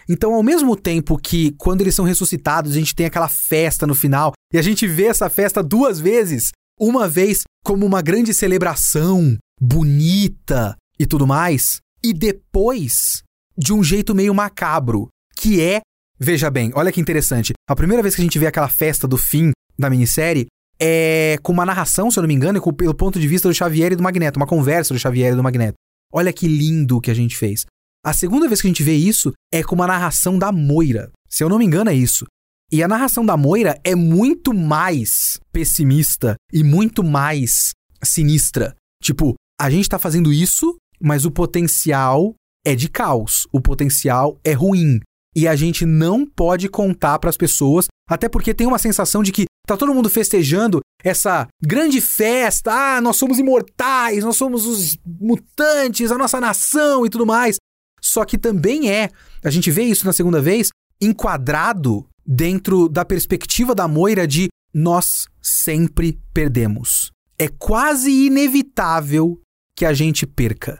Então, 0.09 0.35
ao 0.35 0.43
mesmo 0.43 0.74
tempo 0.76 1.16
que 1.16 1.53
quando 1.53 1.80
eles 1.80 1.95
são 1.95 2.05
ressuscitados, 2.05 2.72
a 2.72 2.74
gente 2.74 2.95
tem 2.95 3.07
aquela 3.07 3.28
festa 3.28 3.87
no 3.87 3.95
final, 3.95 4.33
e 4.53 4.59
a 4.59 4.62
gente 4.62 4.87
vê 4.87 5.05
essa 5.05 5.30
festa 5.30 5.62
duas 5.62 6.01
vezes, 6.01 6.51
uma 6.78 7.09
vez 7.09 7.43
como 7.64 7.87
uma 7.87 8.03
grande 8.03 8.35
celebração, 8.35 9.37
bonita 9.61 10.76
e 10.99 11.07
tudo 11.07 11.26
mais, 11.26 11.78
e 12.03 12.12
depois 12.12 13.22
de 13.57 13.72
um 13.72 13.85
jeito 13.85 14.14
meio 14.14 14.35
macabro, 14.35 15.09
que 15.37 15.61
é, 15.61 15.80
veja 16.18 16.51
bem, 16.51 16.72
olha 16.74 16.91
que 16.91 17.01
interessante, 17.01 17.53
a 17.68 17.76
primeira 17.76 18.03
vez 18.03 18.14
que 18.14 18.20
a 18.20 18.24
gente 18.24 18.39
vê 18.39 18.47
aquela 18.47 18.68
festa 18.68 19.07
do 19.07 19.16
fim 19.16 19.53
da 19.78 19.89
minissérie 19.89 20.47
é 20.85 21.39
com 21.43 21.53
uma 21.53 21.64
narração, 21.64 22.11
se 22.11 22.18
eu 22.18 22.22
não 22.22 22.28
me 22.28 22.35
engano, 22.35 22.61
com, 22.61 22.72
pelo 22.72 22.93
ponto 22.93 23.20
de 23.20 23.28
vista 23.28 23.49
do 23.49 23.55
Xavier 23.55 23.93
e 23.93 23.97
do 23.97 24.03
Magneto, 24.03 24.37
uma 24.37 24.47
conversa 24.47 24.93
do 24.93 24.99
Xavier 24.99 25.33
e 25.33 25.37
do 25.37 25.43
Magneto. 25.43 25.76
Olha 26.12 26.33
que 26.33 26.49
lindo 26.49 27.01
que 27.01 27.11
a 27.11 27.14
gente 27.14 27.37
fez. 27.37 27.64
A 28.05 28.12
segunda 28.12 28.49
vez 28.49 28.61
que 28.61 28.66
a 28.66 28.70
gente 28.70 28.83
vê 28.83 28.95
isso 28.95 29.33
é 29.53 29.62
com 29.62 29.76
uma 29.76 29.87
narração 29.87 30.37
da 30.37 30.51
Moira. 30.51 31.12
Se 31.28 31.45
eu 31.45 31.49
não 31.49 31.59
me 31.59 31.64
engano, 31.64 31.89
é 31.89 31.95
isso. 31.95 32.26
E 32.72 32.83
a 32.83 32.89
narração 32.89 33.24
da 33.24 33.37
Moira 33.37 33.78
é 33.85 33.95
muito 33.95 34.53
mais 34.53 35.39
pessimista 35.53 36.35
e 36.53 36.64
muito 36.64 37.05
mais 37.05 37.70
sinistra. 38.03 38.74
Tipo, 39.01 39.35
a 39.61 39.70
gente 39.70 39.89
tá 39.89 40.01
fazendo 40.01 40.33
isso, 40.33 40.76
mas 41.01 41.24
o 41.24 41.30
potencial 41.30 42.35
é 42.66 42.74
de 42.74 42.89
caos. 42.89 43.47
O 43.53 43.61
potencial 43.61 44.37
é 44.43 44.53
ruim. 44.53 44.99
E 45.37 45.47
a 45.47 45.55
gente 45.55 45.87
não 45.87 46.26
pode 46.26 46.68
contar 46.68 47.20
para 47.20 47.30
as 47.30 47.37
pessoas, 47.37 47.87
até 48.09 48.29
porque 48.29 48.55
tem 48.55 48.67
uma 48.67 48.79
sensação 48.79 49.23
de 49.23 49.33
que 49.33 49.45
tá 49.67 49.77
todo 49.77 49.95
mundo 49.95 50.11
festejando 50.11 50.81
essa 51.03 51.47
grande 51.63 52.01
festa. 52.01 52.73
Ah, 52.73 53.01
nós 53.01 53.17
somos 53.17 53.39
imortais, 53.39 54.25
nós 54.25 54.37
somos 54.37 54.67
os 54.67 54.99
mutantes, 55.07 56.11
a 56.11 56.19
nossa 56.19 56.41
nação 56.41 57.07
e 57.07 57.11
tudo 57.11 57.27
mais. 57.27 57.57
Só 58.01 58.25
que 58.25 58.37
também 58.37 58.91
é, 58.91 59.11
a 59.45 59.51
gente 59.51 59.71
vê 59.71 59.85
isso 59.85 60.05
na 60.05 60.13
segunda 60.13 60.41
vez, 60.41 60.71
enquadrado 61.01 62.07
dentro 62.27 62.89
da 62.89 63.05
perspectiva 63.05 63.75
da 63.75 63.87
Moira 63.87 64.27
de 64.27 64.49
nós 64.75 65.27
sempre 65.41 66.19
perdemos. 66.33 67.11
É 67.39 67.49
quase 67.49 68.11
inevitável 68.11 69.41
que 69.77 69.85
a 69.85 69.93
gente 69.93 70.27
perca. 70.27 70.79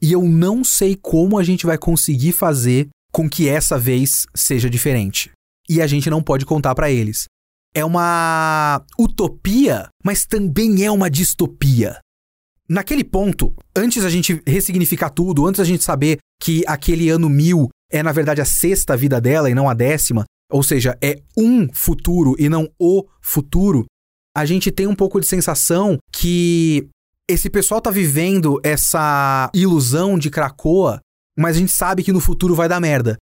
E 0.00 0.12
eu 0.12 0.22
não 0.22 0.62
sei 0.62 0.96
como 0.96 1.38
a 1.38 1.42
gente 1.42 1.66
vai 1.66 1.76
conseguir 1.76 2.32
fazer 2.32 2.88
com 3.12 3.28
que 3.28 3.48
essa 3.48 3.78
vez 3.78 4.26
seja 4.34 4.70
diferente. 4.70 5.30
E 5.68 5.82
a 5.82 5.86
gente 5.86 6.08
não 6.08 6.22
pode 6.22 6.46
contar 6.46 6.74
para 6.74 6.90
eles. 6.90 7.26
É 7.74 7.84
uma 7.84 8.84
utopia, 8.98 9.88
mas 10.04 10.24
também 10.24 10.84
é 10.84 10.90
uma 10.90 11.10
distopia. 11.10 11.98
Naquele 12.68 13.04
ponto, 13.04 13.54
antes 13.76 14.04
a 14.04 14.10
gente 14.10 14.42
ressignificar 14.46 15.10
tudo, 15.10 15.46
antes 15.46 15.60
a 15.60 15.64
gente 15.64 15.84
saber 15.84 16.18
que 16.40 16.62
aquele 16.66 17.08
ano 17.08 17.28
mil 17.28 17.68
é 17.90 18.02
na 18.02 18.12
verdade 18.12 18.40
a 18.40 18.44
sexta 18.44 18.96
vida 18.96 19.20
dela 19.20 19.50
e 19.50 19.54
não 19.54 19.68
a 19.68 19.74
décima, 19.74 20.24
ou 20.50 20.62
seja, 20.62 20.96
é 21.02 21.22
um 21.36 21.68
futuro 21.72 22.34
e 22.38 22.48
não 22.48 22.68
o 22.78 23.04
futuro, 23.20 23.86
a 24.36 24.44
gente 24.44 24.70
tem 24.70 24.86
um 24.86 24.94
pouco 24.94 25.20
de 25.20 25.26
sensação 25.26 25.98
que 26.12 26.88
esse 27.28 27.50
pessoal 27.50 27.80
tá 27.80 27.90
vivendo 27.90 28.60
essa 28.62 29.50
ilusão 29.54 30.18
de 30.18 30.30
Krakoa, 30.30 31.00
mas 31.36 31.56
a 31.56 31.58
gente 31.60 31.72
sabe 31.72 32.02
que 32.02 32.12
no 32.12 32.20
futuro 32.20 32.54
vai 32.54 32.68
dar 32.68 32.80
merda. 32.80 33.16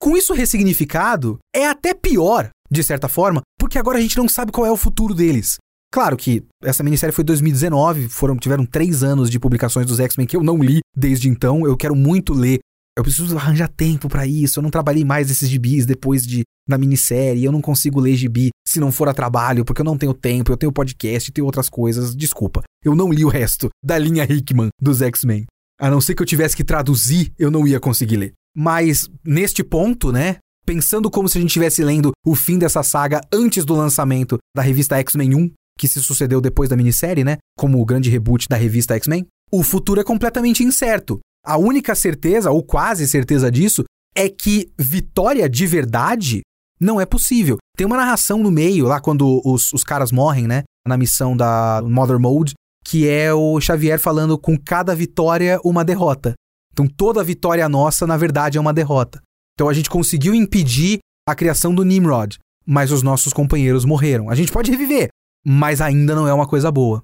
Com 0.00 0.16
isso 0.16 0.34
ressignificado, 0.34 1.38
é 1.54 1.66
até 1.66 1.94
pior, 1.94 2.50
de 2.70 2.82
certa 2.82 3.08
forma, 3.08 3.40
porque 3.58 3.78
agora 3.78 3.98
a 3.98 4.00
gente 4.00 4.16
não 4.16 4.28
sabe 4.28 4.52
qual 4.52 4.66
é 4.66 4.70
o 4.70 4.76
futuro 4.76 5.14
deles. 5.14 5.56
Claro 5.92 6.16
que 6.16 6.44
essa 6.62 6.82
minissérie 6.82 7.14
foi 7.14 7.24
2019, 7.24 8.08
foram, 8.08 8.36
tiveram 8.36 8.66
três 8.66 9.02
anos 9.02 9.30
de 9.30 9.38
publicações 9.38 9.86
dos 9.86 10.00
X-Men 10.00 10.26
que 10.26 10.36
eu 10.36 10.42
não 10.42 10.58
li 10.58 10.80
desde 10.94 11.28
então. 11.28 11.66
Eu 11.66 11.76
quero 11.76 11.96
muito 11.96 12.34
ler. 12.34 12.58
Eu 12.98 13.02
preciso 13.02 13.36
arranjar 13.36 13.68
tempo 13.68 14.08
para 14.08 14.26
isso. 14.26 14.58
Eu 14.58 14.62
não 14.62 14.70
trabalhei 14.70 15.04
mais 15.04 15.30
esses 15.30 15.48
gibis 15.48 15.86
depois 15.86 16.26
de 16.26 16.42
na 16.68 16.76
minissérie. 16.76 17.44
Eu 17.44 17.52
não 17.52 17.60
consigo 17.60 18.00
ler 18.00 18.16
gibi 18.16 18.50
se 18.66 18.80
não 18.80 18.90
for 18.90 19.08
a 19.08 19.14
trabalho, 19.14 19.64
porque 19.64 19.80
eu 19.80 19.84
não 19.84 19.96
tenho 19.96 20.12
tempo. 20.12 20.52
Eu 20.52 20.56
tenho 20.56 20.72
podcast, 20.72 21.30
tenho 21.32 21.46
outras 21.46 21.68
coisas. 21.68 22.14
Desculpa. 22.14 22.62
Eu 22.84 22.94
não 22.94 23.12
li 23.12 23.24
o 23.24 23.28
resto 23.28 23.70
da 23.82 23.96
linha 23.98 24.24
Hickman 24.24 24.68
dos 24.80 25.00
X-Men. 25.00 25.46
A 25.78 25.90
não 25.90 26.00
ser 26.00 26.14
que 26.14 26.22
eu 26.22 26.26
tivesse 26.26 26.56
que 26.56 26.64
traduzir, 26.64 27.32
eu 27.38 27.50
não 27.50 27.66
ia 27.66 27.78
conseguir 27.78 28.16
ler. 28.16 28.32
Mas 28.56 29.08
neste 29.22 29.62
ponto, 29.62 30.10
né? 30.10 30.36
Pensando 30.64 31.10
como 31.10 31.28
se 31.28 31.36
a 31.36 31.40
gente 31.40 31.50
estivesse 31.50 31.84
lendo 31.84 32.12
o 32.24 32.34
fim 32.34 32.58
dessa 32.58 32.82
saga 32.82 33.20
antes 33.32 33.64
do 33.64 33.74
lançamento 33.74 34.38
da 34.56 34.62
revista 34.62 34.96
X-Men 34.96 35.34
1, 35.34 35.50
que 35.78 35.86
se 35.86 36.02
sucedeu 36.02 36.40
depois 36.40 36.70
da 36.70 36.76
minissérie, 36.76 37.22
né? 37.22 37.36
Como 37.56 37.80
o 37.80 37.84
grande 37.84 38.08
reboot 38.08 38.48
da 38.48 38.56
revista 38.56 38.94
X-Men, 38.94 39.26
o 39.52 39.62
futuro 39.62 40.00
é 40.00 40.04
completamente 40.04 40.64
incerto. 40.64 41.20
A 41.44 41.56
única 41.56 41.94
certeza, 41.94 42.50
ou 42.50 42.62
quase 42.62 43.06
certeza 43.06 43.50
disso, 43.50 43.84
é 44.16 44.28
que 44.28 44.72
vitória 44.78 45.48
de 45.48 45.66
verdade 45.66 46.40
não 46.80 47.00
é 47.00 47.06
possível. 47.06 47.58
Tem 47.76 47.86
uma 47.86 47.96
narração 47.96 48.42
no 48.42 48.50
meio, 48.50 48.86
lá 48.86 49.00
quando 49.00 49.40
os, 49.44 49.72
os 49.72 49.84
caras 49.84 50.10
morrem, 50.10 50.46
né? 50.46 50.64
Na 50.86 50.96
missão 50.96 51.36
da 51.36 51.82
Mother 51.84 52.18
Mode, 52.18 52.54
que 52.84 53.08
é 53.08 53.32
o 53.32 53.60
Xavier 53.60 53.98
falando 53.98 54.38
com 54.38 54.56
cada 54.56 54.94
vitória 54.94 55.60
uma 55.62 55.84
derrota. 55.84 56.34
Então 56.76 56.86
toda 56.86 57.24
vitória 57.24 57.66
nossa, 57.70 58.06
na 58.06 58.18
verdade, 58.18 58.58
é 58.58 58.60
uma 58.60 58.74
derrota. 58.74 59.22
Então 59.54 59.66
a 59.66 59.72
gente 59.72 59.88
conseguiu 59.88 60.34
impedir 60.34 60.98
a 61.26 61.34
criação 61.34 61.74
do 61.74 61.82
Nimrod, 61.82 62.36
mas 62.66 62.92
os 62.92 63.02
nossos 63.02 63.32
companheiros 63.32 63.86
morreram. 63.86 64.28
A 64.28 64.34
gente 64.34 64.52
pode 64.52 64.70
reviver, 64.70 65.08
mas 65.42 65.80
ainda 65.80 66.14
não 66.14 66.28
é 66.28 66.34
uma 66.34 66.46
coisa 66.46 66.70
boa. 66.70 67.02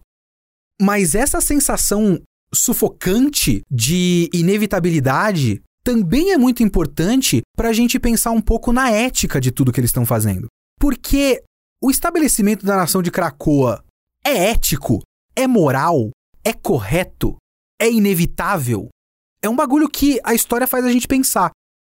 Mas 0.79 1.15
essa 1.15 1.41
sensação 1.41 2.21
sufocante 2.53 3.63
de 3.71 4.29
inevitabilidade 4.35 5.63
também 5.83 6.33
é 6.33 6.37
muito 6.37 6.63
importante 6.63 7.41
para 7.57 7.71
a 7.71 7.73
gente 7.73 7.99
pensar 7.99 8.31
um 8.33 8.43
pouco 8.43 8.75
na 8.75 8.91
ética 8.91 9.41
de 9.41 9.51
tudo 9.51 9.73
que 9.73 9.81
eles 9.81 9.89
estão 9.89 10.05
fazendo. 10.05 10.49
Porque 10.79 11.43
o 11.83 11.91
estabelecimento 11.91 12.67
da 12.67 12.77
nação 12.77 13.03
de 13.03 13.11
Krakoa 13.11 13.83
é 14.23 14.51
ético, 14.51 15.01
é 15.35 15.47
moral, 15.47 16.11
é 16.45 16.53
correto, 16.53 17.37
é 17.81 17.91
inevitável. 17.91 18.91
É 19.45 19.49
um 19.49 19.57
bagulho 19.57 19.89
que 19.89 20.21
a 20.23 20.35
história 20.35 20.69
faz 20.69 20.85
a 20.85 20.93
gente 20.93 21.09
pensar. 21.09 21.51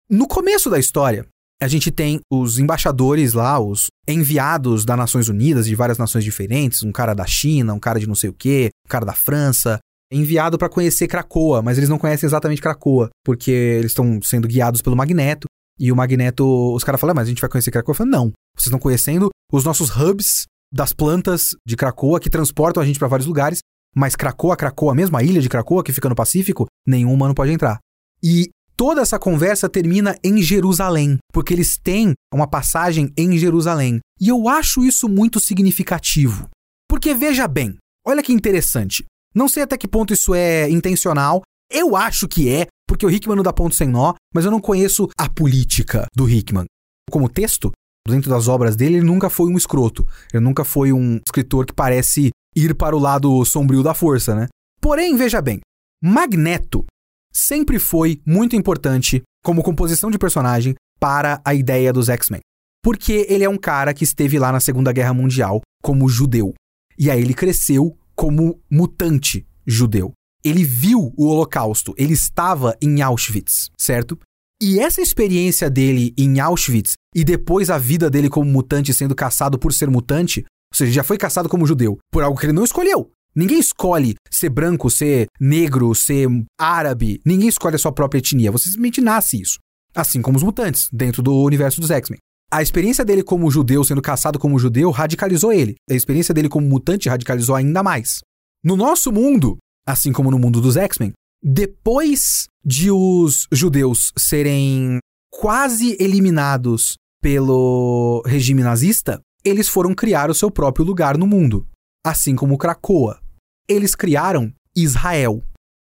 No 0.10 0.28
começo 0.28 0.70
da 0.70 0.78
história, 0.78 1.26
a 1.62 1.68
gente 1.68 1.90
tem 1.90 2.20
os 2.30 2.60
embaixadores 2.60 3.32
lá, 3.34 3.58
os 3.58 3.88
enviados 4.06 4.84
das 4.84 4.98
Nações 4.98 5.30
Unidas, 5.30 5.66
de 5.66 5.74
várias 5.74 5.98
nações 5.98 6.26
diferentes, 6.26 6.84
um 6.84 6.92
cara 6.92 7.14
da 7.14 7.26
China, 7.26 7.74
um 7.74 7.80
cara 7.80 8.00
de 8.00 8.08
não 8.08 8.16
sei 8.16 8.30
o 8.30 8.34
quê, 8.34 8.70
um 8.86 8.90
cara 8.90 9.06
da 9.06 9.14
França, 9.14 9.80
enviado 10.12 10.58
para 10.58 10.68
conhecer 10.68 11.08
Cracoa, 11.08 11.62
mas 11.62 11.78
eles 11.78 11.90
não 11.90 11.98
conhecem 11.98 12.28
exatamente 12.28 12.62
Cracoa, 12.62 13.10
porque 13.24 13.52
eles 13.52 13.92
estão 13.92 14.22
sendo 14.22 14.48
guiados 14.48 14.82
pelo 14.82 14.96
Magneto, 14.96 15.48
e 15.80 15.92
o 15.92 15.96
Magneto, 15.96 16.74
os 16.74 16.84
caras 16.84 17.00
falam, 17.00 17.12
ah, 17.12 17.16
mas 17.16 17.28
a 17.28 17.30
gente 17.30 17.42
vai 17.42 17.50
conhecer 17.50 17.72
Cracoa? 17.72 17.92
Eu 17.92 17.98
falo, 17.98 18.10
não, 18.10 18.32
vocês 18.56 18.68
estão 18.68 18.80
conhecendo 18.80 19.30
os 19.52 19.64
nossos 19.64 19.90
hubs 19.90 20.48
das 20.74 20.92
plantas 20.92 21.56
de 21.66 21.78
Cracoa 21.78 22.20
que 22.20 22.30
transportam 22.30 22.84
a 22.84 22.86
gente 22.86 23.00
para 23.00 23.08
vários 23.08 23.28
lugares, 23.28 23.60
mas 23.98 24.16
Cracoa, 24.16 24.56
Cracoa 24.56 24.94
mesmo, 24.94 25.18
a 25.18 25.24
ilha 25.24 25.42
de 25.42 25.50
Cracoa 25.50 25.84
que 25.84 25.92
fica 25.92 26.08
no 26.08 26.14
Pacífico, 26.14 26.68
nenhum 26.86 27.12
humano 27.12 27.34
pode 27.34 27.52
entrar. 27.52 27.80
E 28.22 28.48
toda 28.76 29.02
essa 29.02 29.18
conversa 29.18 29.68
termina 29.68 30.16
em 30.24 30.40
Jerusalém, 30.40 31.18
porque 31.34 31.52
eles 31.52 31.80
têm 31.80 32.14
uma 32.32 32.48
passagem 32.48 33.12
em 33.18 33.36
Jerusalém. 33.40 34.00
E 34.22 34.28
eu 34.30 34.48
acho 34.48 34.86
isso 34.86 35.10
muito 35.10 35.40
significativo. 35.40 36.48
Porque 36.88 37.16
veja 37.16 37.48
bem, 37.48 37.76
olha 38.06 38.22
que 38.22 38.32
interessante. 38.32 39.04
Não 39.34 39.48
sei 39.48 39.64
até 39.64 39.76
que 39.76 39.88
ponto 39.88 40.14
isso 40.14 40.36
é 40.36 40.70
intencional. 40.70 41.42
Eu 41.72 41.96
acho 41.96 42.28
que 42.28 42.54
é, 42.54 42.68
porque 42.88 43.06
o 43.06 43.10
Hickman 43.10 43.36
não 43.36 43.44
dá 43.44 43.52
ponto 43.52 43.74
sem 43.74 43.88
nó, 43.88 44.14
mas 44.32 44.46
eu 44.46 44.52
não 44.52 44.62
conheço 44.62 45.10
a 45.18 45.28
política 45.28 46.06
do 46.16 46.30
Hickman. 46.30 46.66
Como 47.10 47.28
texto, 47.28 47.72
dentro 48.08 48.30
das 48.30 48.48
obras 48.48 48.76
dele, 48.76 48.98
ele 48.98 49.06
nunca 49.06 49.28
foi 49.28 49.52
um 49.52 49.58
escroto. 49.58 50.08
Ele 50.32 50.44
nunca 50.44 50.64
foi 50.64 50.94
um 50.94 51.20
escritor 51.26 51.66
que 51.66 51.74
parece 51.74 52.30
ir 52.58 52.76
para 52.76 52.96
o 52.96 53.00
lado 53.00 53.46
sombrio 53.46 53.84
da 53.84 53.94
força, 53.94 54.36
né? 54.36 54.48
Porém, 54.82 55.16
veja 55.16 55.42
bem, 55.42 55.60
Magneto 56.04 56.86
sempre 57.32 57.78
foi 57.78 58.20
muito 58.26 58.56
importante 58.56 59.22
como 59.44 59.64
composição 59.64 60.10
de 60.10 60.18
personagem 60.18 60.76
para 61.00 61.40
a 61.46 61.54
ideia 61.54 61.94
dos 61.94 62.10
X-Men. 62.10 62.42
Porque 62.84 63.26
ele 63.30 63.44
é 63.44 63.50
um 63.50 63.58
cara 63.58 63.94
que 63.94 64.04
esteve 64.04 64.40
lá 64.40 64.52
na 64.52 64.60
Segunda 64.60 64.92
Guerra 64.92 65.14
Mundial 65.14 65.62
como 65.84 66.10
judeu. 66.10 66.54
E 66.98 67.12
aí 67.12 67.22
ele 67.22 67.34
cresceu 67.34 67.98
como 68.16 68.60
mutante 68.72 69.46
judeu. 69.66 70.14
Ele 70.44 70.64
viu 70.64 71.14
o 71.16 71.26
Holocausto, 71.28 71.94
ele 71.98 72.14
estava 72.14 72.76
em 72.82 73.02
Auschwitz, 73.02 73.70
certo? 73.78 74.18
E 74.62 74.80
essa 74.80 75.02
experiência 75.02 75.70
dele 75.70 76.14
em 76.18 76.40
Auschwitz 76.40 76.94
e 77.14 77.24
depois 77.24 77.70
a 77.70 77.78
vida 77.78 78.10
dele 78.10 78.30
como 78.30 78.50
mutante 78.50 78.94
sendo 78.94 79.14
caçado 79.14 79.60
por 79.60 79.72
ser 79.72 79.90
mutante, 79.90 80.46
ou 80.72 80.78
seja, 80.78 80.92
já 80.92 81.04
foi 81.04 81.18
caçado 81.18 81.50
como 81.50 81.66
judeu 81.66 81.98
por 82.12 82.24
algo 82.24 82.40
que 82.40 82.46
ele 82.46 82.54
não 82.54 82.64
escolheu. 82.64 83.10
Ninguém 83.36 83.60
escolhe 83.60 84.16
ser 84.32 84.50
branco, 84.50 84.90
ser 84.90 85.28
negro, 85.40 85.94
ser 85.94 86.28
árabe. 86.60 87.20
Ninguém 87.24 87.48
escolhe 87.48 87.76
a 87.76 87.80
sua 87.80 87.92
própria 87.92 88.20
etnia. 88.20 88.52
Você 88.52 88.66
simplesmente 88.66 89.00
nasce 89.00 89.40
isso. 89.40 89.60
Assim 89.96 90.22
como 90.22 90.38
os 90.38 90.44
mutantes, 90.44 90.90
dentro 90.92 91.22
do 91.22 91.34
universo 91.44 91.80
dos 91.80 91.92
X-Men. 91.92 92.18
A 92.52 92.62
experiência 92.62 93.06
dele 93.06 93.22
como 93.22 93.52
judeu, 93.52 93.84
sendo 93.84 94.02
caçado 94.02 94.40
como 94.40 94.58
judeu, 94.58 94.90
radicalizou 94.90 95.52
ele. 95.52 95.76
A 95.90 95.94
experiência 95.94 96.34
dele 96.34 96.50
como 96.50 96.68
mutante 96.68 97.10
radicalizou 97.10 97.56
ainda 97.56 97.84
mais. 97.84 98.20
No 98.64 98.76
nosso 98.76 99.12
mundo, 99.12 99.58
assim 99.86 100.12
como 100.12 100.32
no 100.32 100.40
mundo 100.40 100.60
dos 100.60 100.76
X-Men, 100.76 101.14
depois 101.44 102.48
de 102.66 102.90
os 102.90 103.48
judeus 103.52 104.12
serem 104.18 104.98
quase 105.30 105.96
eliminados 106.00 106.96
pelo 107.22 108.24
regime 108.26 108.64
nazista, 108.64 109.20
eles 109.48 109.68
foram 109.68 109.94
criar 109.94 110.30
o 110.30 110.36
seu 110.36 110.52
próprio 110.52 110.86
lugar 110.86 111.18
no 111.18 111.26
mundo, 111.26 111.68
assim 112.06 112.36
como 112.36 112.58
Krakoa 112.58 113.20
eles 113.68 113.94
criaram 113.96 114.52
Israel. 114.76 115.44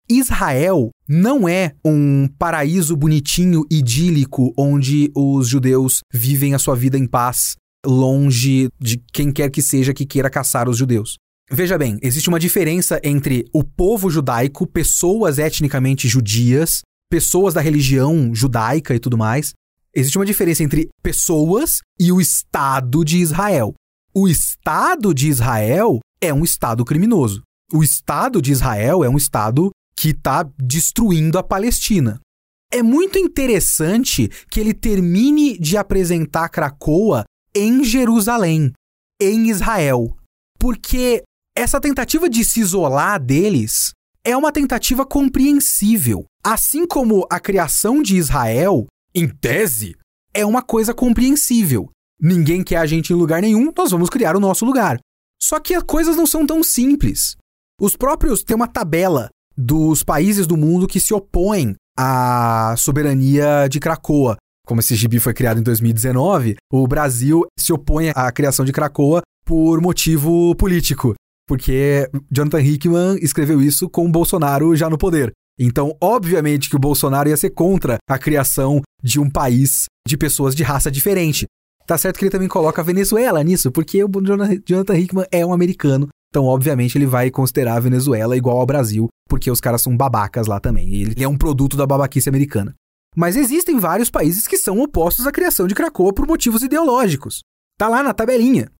Israel 0.10 0.90
não 1.08 1.48
é 1.48 1.74
um 1.84 2.28
paraíso 2.38 2.96
bonitinho, 2.96 3.66
idílico, 3.72 4.54
onde 4.58 5.10
os 5.16 5.48
judeus 5.48 6.02
vivem 6.14 6.54
a 6.54 6.60
sua 6.60 6.76
vida 6.76 6.98
em 6.98 7.08
paz, 7.08 7.56
longe 7.86 8.70
de 8.80 9.02
quem 9.12 9.32
quer 9.32 9.50
que 9.50 9.62
seja 9.62 9.94
que 9.94 10.06
queira 10.06 10.30
caçar 10.30 10.70
os 10.70 10.78
judeus. 10.78 11.16
Veja 11.50 11.78
bem, 11.78 11.98
existe 12.02 12.30
uma 12.30 12.40
diferença 12.40 13.00
entre 13.04 13.46
o 13.54 13.64
povo 13.64 14.10
judaico, 14.10 14.68
pessoas 14.68 15.40
etnicamente 15.40 16.08
judias, 16.08 16.82
pessoas 17.10 17.54
da 17.54 17.62
religião 17.62 18.34
judaica 18.34 18.94
e 18.94 19.00
tudo 19.00 19.18
mais. 19.18 19.54
Existe 19.96 20.18
uma 20.18 20.26
diferença 20.26 20.64
entre 20.64 20.90
pessoas 21.04 21.80
e 22.00 22.12
o 22.12 22.20
Estado 22.20 23.06
de 23.06 23.20
Israel. 23.20 23.76
O 24.14 24.28
Estado 24.28 25.14
de 25.14 25.28
Israel 25.28 26.00
é 26.20 26.34
um 26.34 26.44
Estado 26.44 26.84
criminoso. 26.84 27.44
O 27.72 27.84
Estado 27.84 28.42
de 28.42 28.52
Israel 28.52 29.04
é 29.04 29.10
um 29.10 29.18
Estado 29.18 29.70
que 29.96 30.10
está 30.10 30.50
destruindo 30.58 31.38
a 31.38 31.44
Palestina. 31.44 32.20
É 32.72 32.82
muito 32.82 33.20
interessante 33.20 34.30
que 34.50 34.60
ele 34.60 34.74
termine 34.74 35.60
de 35.60 35.78
apresentar 35.78 36.50
Cracoa 36.50 37.24
em 37.56 37.84
Jerusalém, 37.84 38.74
em 39.22 39.50
Israel. 39.50 40.18
Porque 40.58 41.24
essa 41.56 41.80
tentativa 41.80 42.28
de 42.28 42.44
se 42.44 42.62
isolar 42.62 43.24
deles 43.24 43.92
é 44.26 44.36
uma 44.36 44.52
tentativa 44.52 45.06
compreensível. 45.06 46.26
Assim 46.44 46.88
como 46.88 47.28
a 47.30 47.40
criação 47.40 48.02
de 48.02 48.18
Israel, 48.18 48.88
em 49.16 49.28
tese, 49.28 49.96
é 50.34 50.46
uma 50.46 50.62
coisa 50.62 50.94
compreensível. 50.94 51.90
Ninguém 52.20 52.64
quer 52.64 52.78
a 52.78 52.86
gente 52.86 53.12
em 53.12 53.16
lugar 53.16 53.42
nenhum, 53.42 53.72
nós 53.76 53.92
vamos 53.92 54.10
criar 54.10 54.36
o 54.36 54.40
nosso 54.40 54.66
lugar. 54.66 55.00
Só 55.42 55.60
que 55.60 55.74
as 55.74 55.84
coisas 55.84 56.16
não 56.16 56.26
são 56.26 56.46
tão 56.46 56.64
simples. 56.64 57.36
Os 57.80 57.96
próprios 57.96 58.44
têm 58.44 58.56
uma 58.56 58.68
tabela 58.68 59.30
dos 59.58 60.04
países 60.04 60.48
do 60.48 60.58
mundo 60.58 60.88
que 60.88 61.00
se 61.00 61.14
opõem 61.14 61.76
à 61.98 62.76
soberania 62.78 63.68
de 63.70 63.80
Cracoa. 63.80 64.38
Como 64.66 64.80
esse 64.80 64.96
gibi 64.96 65.20
foi 65.20 65.34
criado 65.34 65.60
em 65.60 65.64
2019, 65.64 66.56
o 66.72 66.88
Brasil 66.88 67.46
se 67.60 67.74
opõe 67.74 68.12
à 68.16 68.32
criação 68.32 68.64
de 68.64 68.72
Cracoa 68.72 69.22
por 69.46 69.82
motivo 69.82 70.56
político 70.56 71.14
porque 71.48 72.10
Jonathan 72.32 72.62
Hickman 72.62 73.18
escreveu 73.22 73.62
isso 73.62 73.90
com 73.90 74.12
Bolsonaro 74.12 74.76
já 74.76 74.90
no 74.90 74.98
poder. 74.98 75.32
Então, 75.60 75.96
obviamente 76.02 76.70
que 76.70 76.76
o 76.76 76.80
Bolsonaro 76.80 77.30
ia 77.30 77.38
ser 77.38 77.52
contra 77.52 77.98
a 78.10 78.18
criação 78.18 78.82
de 79.04 79.20
um 79.20 79.30
país 79.30 79.86
de 80.08 80.18
pessoas 80.18 80.56
de 80.56 80.64
raça 80.64 80.90
diferente. 80.90 81.46
Tá 81.86 81.98
certo 81.98 82.18
que 82.18 82.26
ele 82.26 82.32
também 82.32 82.48
coloca 82.48 82.82
a 82.82 82.86
Venezuela 82.86 83.44
nisso, 83.44 83.72
porque 83.72 84.04
o 84.04 84.10
Jonathan 84.66 84.98
Hickman 84.98 85.26
é 85.32 85.46
um 85.46 85.54
americano, 85.54 86.08
então 86.30 86.46
obviamente 86.46 86.98
ele 86.98 87.06
vai 87.06 87.30
considerar 87.30 87.76
a 87.76 87.80
Venezuela 87.80 88.38
igual 88.38 88.60
ao 88.60 88.66
Brasil, 88.66 89.08
porque 89.28 89.52
os 89.52 89.60
caras 89.60 89.82
são 89.82 89.96
babacas 89.96 90.48
lá 90.48 90.60
também. 90.60 90.94
Ele 90.94 91.24
é 91.24 91.28
um 91.28 91.38
produto 91.38 91.76
da 91.78 91.86
babaquice 91.86 92.30
americana. 92.30 92.74
Mas 93.16 93.36
existem 93.36 93.78
vários 93.78 94.10
países 94.10 94.48
que 94.48 94.58
são 94.58 94.80
opostos 94.80 95.28
à 95.28 95.32
criação 95.32 95.68
de 95.68 95.76
Cracoa 95.76 96.14
por 96.14 96.26
motivos 96.26 96.64
ideológicos. 96.64 97.42
Tá 97.78 97.88
lá 97.88 98.02
na 98.02 98.14
tabelinha. 98.14 98.72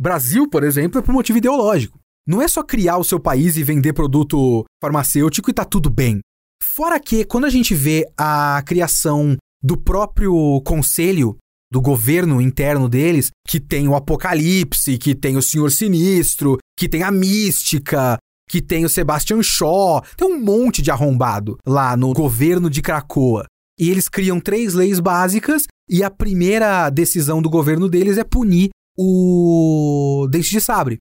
Brasil, 0.00 0.48
por 0.48 0.64
exemplo, 0.64 0.98
é 0.98 1.02
por 1.02 1.12
motivo 1.12 1.38
ideológico. 1.38 1.98
Não 2.26 2.40
é 2.40 2.46
só 2.46 2.62
criar 2.62 2.98
o 2.98 3.04
seu 3.04 3.18
país 3.18 3.56
e 3.56 3.64
vender 3.64 3.92
produto 3.92 4.64
farmacêutico 4.80 5.50
e 5.50 5.54
tá 5.54 5.64
tudo 5.64 5.90
bem. 5.90 6.20
Fora 6.62 7.00
que, 7.00 7.24
quando 7.24 7.44
a 7.44 7.50
gente 7.50 7.74
vê 7.74 8.06
a 8.16 8.62
criação 8.64 9.36
do 9.62 9.76
próprio 9.76 10.60
conselho, 10.64 11.36
do 11.70 11.80
governo 11.80 12.40
interno 12.40 12.88
deles, 12.88 13.30
que 13.48 13.58
tem 13.58 13.88
o 13.88 13.96
Apocalipse, 13.96 14.98
que 14.98 15.14
tem 15.14 15.36
o 15.36 15.42
Senhor 15.42 15.70
Sinistro, 15.70 16.58
que 16.78 16.88
tem 16.88 17.02
a 17.02 17.10
Mística, 17.10 18.18
que 18.48 18.60
tem 18.60 18.84
o 18.84 18.88
Sebastian 18.88 19.42
Shaw, 19.42 20.04
tem 20.16 20.28
um 20.28 20.38
monte 20.38 20.82
de 20.82 20.90
arrombado 20.90 21.56
lá 21.66 21.96
no 21.96 22.12
governo 22.12 22.68
de 22.68 22.82
Cracoa. 22.82 23.46
E 23.80 23.88
eles 23.88 24.08
criam 24.08 24.38
três 24.38 24.74
leis 24.74 25.00
básicas 25.00 25.64
e 25.88 26.04
a 26.04 26.10
primeira 26.10 26.90
decisão 26.90 27.40
do 27.40 27.48
governo 27.48 27.88
deles 27.88 28.18
é 28.18 28.24
punir 28.24 28.68
o 28.98 30.28
Dente 30.30 30.50
de 30.50 30.60
Sabre. 30.60 30.98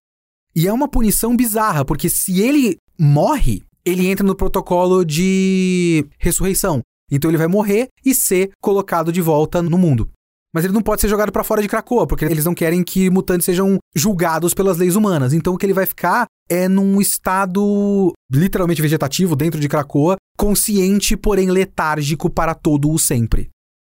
E 0.56 0.68
é 0.68 0.74
uma 0.74 0.88
punição 0.88 1.36
bizarra, 1.36 1.86
porque 1.86 2.10
se 2.10 2.42
ele 2.42 2.78
morre, 3.00 3.64
ele 3.86 4.08
entra 4.08 4.26
no 4.26 4.36
protocolo 4.36 5.04
de 5.04 6.06
ressurreição. 6.20 6.82
Então 7.12 7.30
ele 7.30 7.38
vai 7.38 7.48
morrer 7.48 7.88
e 8.06 8.14
ser 8.14 8.52
colocado 8.62 9.12
de 9.12 9.22
volta 9.22 9.62
no 9.62 9.78
mundo. 9.78 10.10
Mas 10.54 10.66
ele 10.66 10.74
não 10.74 10.82
pode 10.82 11.00
ser 11.00 11.08
jogado 11.08 11.32
para 11.32 11.44
fora 11.44 11.62
de 11.62 11.68
Krakoa, 11.68 12.06
porque 12.06 12.26
eles 12.26 12.44
não 12.44 12.54
querem 12.54 12.84
que 12.84 13.10
mutantes 13.10 13.46
sejam 13.46 13.78
julgados 13.96 14.54
pelas 14.54 14.78
leis 14.78 14.96
humanas. 14.96 15.34
Então 15.34 15.54
o 15.54 15.58
que 15.58 15.66
ele 15.66 15.74
vai 15.74 15.86
ficar 15.86 16.26
é 16.50 16.68
num 16.68 17.00
estado 17.00 18.12
literalmente 18.32 18.82
vegetativo 18.82 19.36
dentro 19.36 19.60
de 19.60 19.70
Krakoa, 19.70 20.18
consciente, 20.38 21.16
porém 21.16 21.50
letárgico 21.50 22.30
para 22.30 22.54
todo 22.54 22.92
o 22.92 23.00
sempre. 23.00 23.50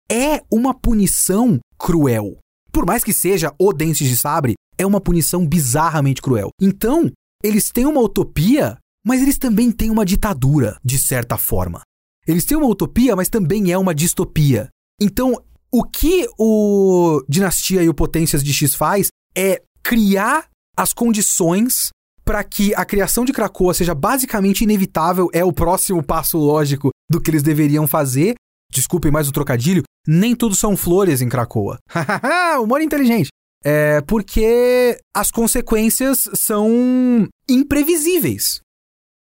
É 0.10 0.42
uma 0.52 0.74
punição 0.74 1.60
cruel. 1.78 2.38
Por 2.72 2.86
mais 2.86 3.04
que 3.04 3.14
seja 3.14 3.54
o 3.60 3.72
Dentes 3.72 4.08
de 4.08 4.18
Sabre, 4.18 4.56
é 4.78 4.86
uma 4.86 5.02
punição 5.02 5.46
bizarramente 5.46 6.22
cruel. 6.22 6.50
Então, 6.62 7.12
eles 7.44 7.72
têm 7.72 7.86
uma 7.86 8.02
utopia, 8.02 8.78
mas 9.06 9.22
eles 9.22 9.38
também 9.38 9.72
têm 9.72 9.90
uma 9.90 10.06
ditadura, 10.06 10.80
de 10.84 10.98
certa 10.98 11.38
forma. 11.38 11.82
Eles 12.28 12.46
têm 12.46 12.58
uma 12.58 12.68
utopia, 12.68 13.16
mas 13.16 13.30
também 13.30 13.72
é 13.72 13.78
uma 13.78 13.96
distopia. 13.96 14.70
Então, 15.02 15.42
o 15.72 15.84
que 15.84 16.28
o 16.38 17.24
Dinastia 17.28 17.84
e 17.84 17.90
o 17.90 17.94
Potências 17.94 18.44
de 18.44 18.54
X 18.54 18.74
faz 18.74 19.08
é 19.36 19.62
criar 19.84 20.48
as 20.76 20.94
condições 20.94 21.90
para 22.26 22.44
que 22.44 22.76
a 22.76 22.84
criação 22.84 23.24
de 23.24 23.32
Krakoa 23.32 23.74
seja 23.74 23.96
basicamente 23.96 24.64
inevitável, 24.64 25.30
é 25.32 25.46
o 25.46 25.54
próximo 25.54 26.04
passo 26.04 26.38
lógico 26.38 26.90
do 27.10 27.22
que 27.22 27.32
eles 27.32 27.42
deveriam 27.42 27.88
fazer. 27.88 28.36
Desculpem 28.70 29.10
mais 29.10 29.30
o 29.30 29.32
trocadilho, 29.32 29.84
nem 30.06 30.36
tudo 30.36 30.54
são 30.54 30.76
flores 30.76 31.22
em 31.22 31.30
Krakoa. 31.30 31.78
Humor 32.62 32.82
inteligente. 32.82 33.30
É 33.64 34.02
porque 34.02 35.00
as 35.16 35.32
consequências 35.32 36.30
são 36.34 37.28
imprevisíveis. 37.50 38.62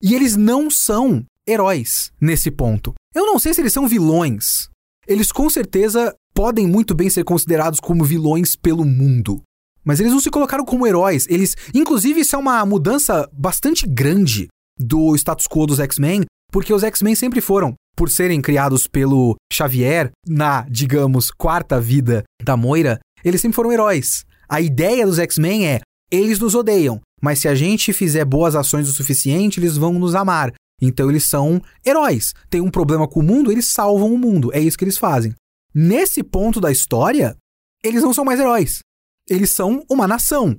E 0.01 0.13
eles 0.13 0.35
não 0.35 0.69
são 0.69 1.25
heróis 1.47 2.11
nesse 2.21 2.51
ponto. 2.51 2.93
Eu 3.15 3.25
não 3.25 3.39
sei 3.39 3.53
se 3.53 3.61
eles 3.61 3.73
são 3.73 3.87
vilões. 3.87 4.69
Eles 5.07 5.31
com 5.31 5.49
certeza 5.49 6.13
podem 6.33 6.67
muito 6.67 6.93
bem 6.93 7.09
ser 7.09 7.23
considerados 7.23 7.79
como 7.79 8.03
vilões 8.03 8.55
pelo 8.55 8.85
mundo. 8.85 9.41
Mas 9.83 9.99
eles 9.99 10.11
não 10.11 10.19
se 10.19 10.29
colocaram 10.29 10.65
como 10.65 10.85
heróis. 10.85 11.25
Eles, 11.29 11.55
inclusive, 11.73 12.19
isso 12.19 12.35
é 12.35 12.39
uma 12.39 12.63
mudança 12.65 13.27
bastante 13.31 13.87
grande 13.87 14.47
do 14.77 15.15
status 15.15 15.47
quo 15.47 15.65
dos 15.65 15.79
X-Men, 15.79 16.25
porque 16.51 16.73
os 16.73 16.83
X-Men 16.83 17.15
sempre 17.15 17.41
foram, 17.41 17.73
por 17.95 18.09
serem 18.09 18.41
criados 18.41 18.87
pelo 18.87 19.35
Xavier 19.51 20.11
na, 20.27 20.61
digamos, 20.69 21.31
quarta 21.31 21.79
vida 21.79 22.23
da 22.43 22.55
Moira, 22.55 22.99
eles 23.23 23.41
sempre 23.41 23.55
foram 23.55 23.71
heróis. 23.71 24.23
A 24.47 24.61
ideia 24.61 25.05
dos 25.05 25.19
X-Men 25.19 25.67
é: 25.67 25.79
eles 26.11 26.39
nos 26.39 26.55
odeiam, 26.55 27.01
mas 27.21 27.39
se 27.39 27.47
a 27.47 27.55
gente 27.55 27.91
fizer 27.91 28.23
boas 28.23 28.55
ações 28.55 28.87
o 28.87 28.93
suficiente, 28.93 29.59
eles 29.59 29.75
vão 29.75 29.93
nos 29.93 30.15
amar. 30.15 30.53
Então 30.81 31.09
eles 31.09 31.25
são 31.25 31.61
heróis. 31.85 32.33
Tem 32.49 32.61
um 32.61 32.69
problema 32.69 33.07
com 33.07 33.19
o 33.19 33.23
mundo, 33.23 33.51
eles 33.51 33.67
salvam 33.67 34.13
o 34.13 34.17
mundo. 34.17 34.53
É 34.53 34.59
isso 34.59 34.77
que 34.77 34.83
eles 34.83 34.97
fazem. 34.97 35.33
Nesse 35.73 36.23
ponto 36.23 36.61
da 36.61 36.71
história, 36.71 37.35
eles 37.83 38.03
não 38.03 38.13
são 38.13 38.23
mais 38.23 38.39
heróis. 38.39 38.79
Eles 39.29 39.49
são 39.49 39.83
uma 39.89 40.07
nação. 40.07 40.55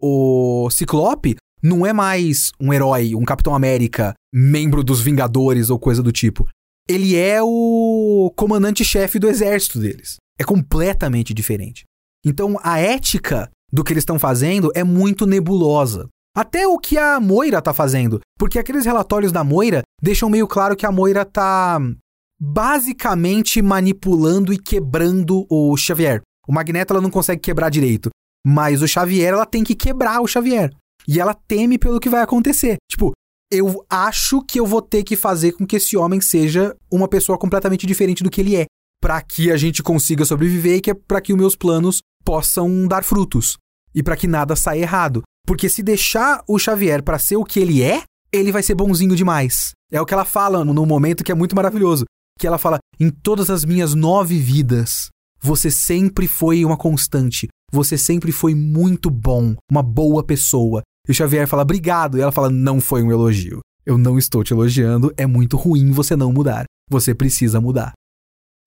O 0.00 0.68
Ciclope 0.70 1.36
não 1.62 1.86
é 1.86 1.92
mais 1.92 2.50
um 2.60 2.72
herói, 2.72 3.14
um 3.14 3.24
Capitão 3.24 3.54
América, 3.54 4.14
membro 4.34 4.82
dos 4.82 5.00
Vingadores 5.00 5.70
ou 5.70 5.78
coisa 5.78 6.02
do 6.02 6.10
tipo. 6.10 6.48
Ele 6.88 7.16
é 7.16 7.40
o 7.40 8.32
comandante-chefe 8.36 9.18
do 9.18 9.28
exército 9.28 9.78
deles. 9.78 10.16
É 10.38 10.44
completamente 10.44 11.32
diferente. 11.32 11.84
Então 12.26 12.58
a 12.62 12.80
ética 12.80 13.48
do 13.72 13.84
que 13.84 13.92
eles 13.92 14.02
estão 14.02 14.18
fazendo 14.18 14.72
é 14.74 14.82
muito 14.82 15.24
nebulosa. 15.26 16.08
Até 16.34 16.66
o 16.66 16.78
que 16.78 16.98
a 16.98 17.20
Moira 17.20 17.62
tá 17.62 17.72
fazendo. 17.72 18.20
Porque 18.38 18.58
aqueles 18.58 18.84
relatórios 18.84 19.30
da 19.30 19.44
Moira 19.44 19.82
deixam 20.02 20.28
meio 20.28 20.48
claro 20.48 20.74
que 20.74 20.86
a 20.86 20.90
Moira 20.90 21.24
tá 21.24 21.78
basicamente 22.40 23.62
manipulando 23.62 24.52
e 24.52 24.58
quebrando 24.58 25.46
o 25.48 25.76
Xavier. 25.76 26.22
O 26.48 26.52
Magneto 26.52 26.92
ela 26.92 27.02
não 27.02 27.10
consegue 27.10 27.40
quebrar 27.40 27.70
direito. 27.70 28.10
Mas 28.44 28.82
o 28.82 28.88
Xavier 28.88 29.32
ela 29.32 29.46
tem 29.46 29.62
que 29.62 29.76
quebrar 29.76 30.20
o 30.20 30.26
Xavier. 30.26 30.74
E 31.06 31.20
ela 31.20 31.34
teme 31.34 31.78
pelo 31.78 32.00
que 32.00 32.08
vai 32.08 32.22
acontecer. 32.22 32.76
Tipo, 32.90 33.12
eu 33.50 33.84
acho 33.90 34.42
que 34.42 34.58
eu 34.58 34.66
vou 34.66 34.80
ter 34.80 35.02
que 35.02 35.16
fazer 35.16 35.52
com 35.52 35.66
que 35.66 35.76
esse 35.76 35.96
homem 35.96 36.20
seja 36.20 36.74
uma 36.90 37.06
pessoa 37.06 37.36
completamente 37.36 37.86
diferente 37.86 38.22
do 38.22 38.30
que 38.30 38.40
ele 38.40 38.56
é. 38.56 38.66
para 39.00 39.20
que 39.20 39.50
a 39.50 39.56
gente 39.56 39.82
consiga 39.82 40.24
sobreviver 40.24 40.76
e 40.76 40.80
que 40.80 40.90
é 40.92 40.94
para 40.94 41.20
que 41.20 41.32
os 41.32 41.38
meus 41.38 41.56
planos 41.56 42.00
possam 42.24 42.86
dar 42.86 43.02
frutos 43.02 43.56
e 43.92 44.00
para 44.00 44.16
que 44.16 44.28
nada 44.28 44.54
saia 44.54 44.82
errado. 44.82 45.22
Porque 45.44 45.68
se 45.68 45.82
deixar 45.82 46.42
o 46.48 46.56
Xavier 46.56 47.02
para 47.02 47.18
ser 47.18 47.36
o 47.36 47.44
que 47.44 47.58
ele 47.58 47.82
é, 47.82 48.04
ele 48.32 48.52
vai 48.52 48.62
ser 48.62 48.74
bonzinho 48.74 49.16
demais. 49.16 49.72
É 49.90 50.00
o 50.00 50.06
que 50.06 50.14
ela 50.14 50.24
fala 50.24 50.64
num 50.64 50.86
momento 50.86 51.24
que 51.24 51.32
é 51.32 51.34
muito 51.34 51.54
maravilhoso. 51.54 52.04
Que 52.38 52.46
ela 52.46 52.58
fala: 52.58 52.78
em 52.98 53.10
todas 53.10 53.50
as 53.50 53.64
minhas 53.64 53.94
nove 53.94 54.38
vidas, 54.38 55.08
você 55.40 55.70
sempre 55.70 56.26
foi 56.26 56.64
uma 56.64 56.76
constante. 56.76 57.48
Você 57.70 57.98
sempre 57.98 58.32
foi 58.32 58.54
muito 58.54 59.10
bom, 59.10 59.54
uma 59.70 59.82
boa 59.82 60.22
pessoa. 60.24 60.82
E 61.08 61.12
o 61.12 61.14
Xavier 61.14 61.46
fala: 61.46 61.62
obrigado. 61.62 62.18
E 62.18 62.20
ela 62.20 62.32
fala: 62.32 62.50
não 62.50 62.80
foi 62.80 63.02
um 63.02 63.10
elogio. 63.10 63.60
Eu 63.84 63.98
não 63.98 64.16
estou 64.16 64.44
te 64.44 64.52
elogiando, 64.52 65.12
é 65.16 65.26
muito 65.26 65.56
ruim 65.56 65.90
você 65.90 66.14
não 66.14 66.32
mudar. 66.32 66.64
Você 66.88 67.14
precisa 67.14 67.60
mudar. 67.60 67.92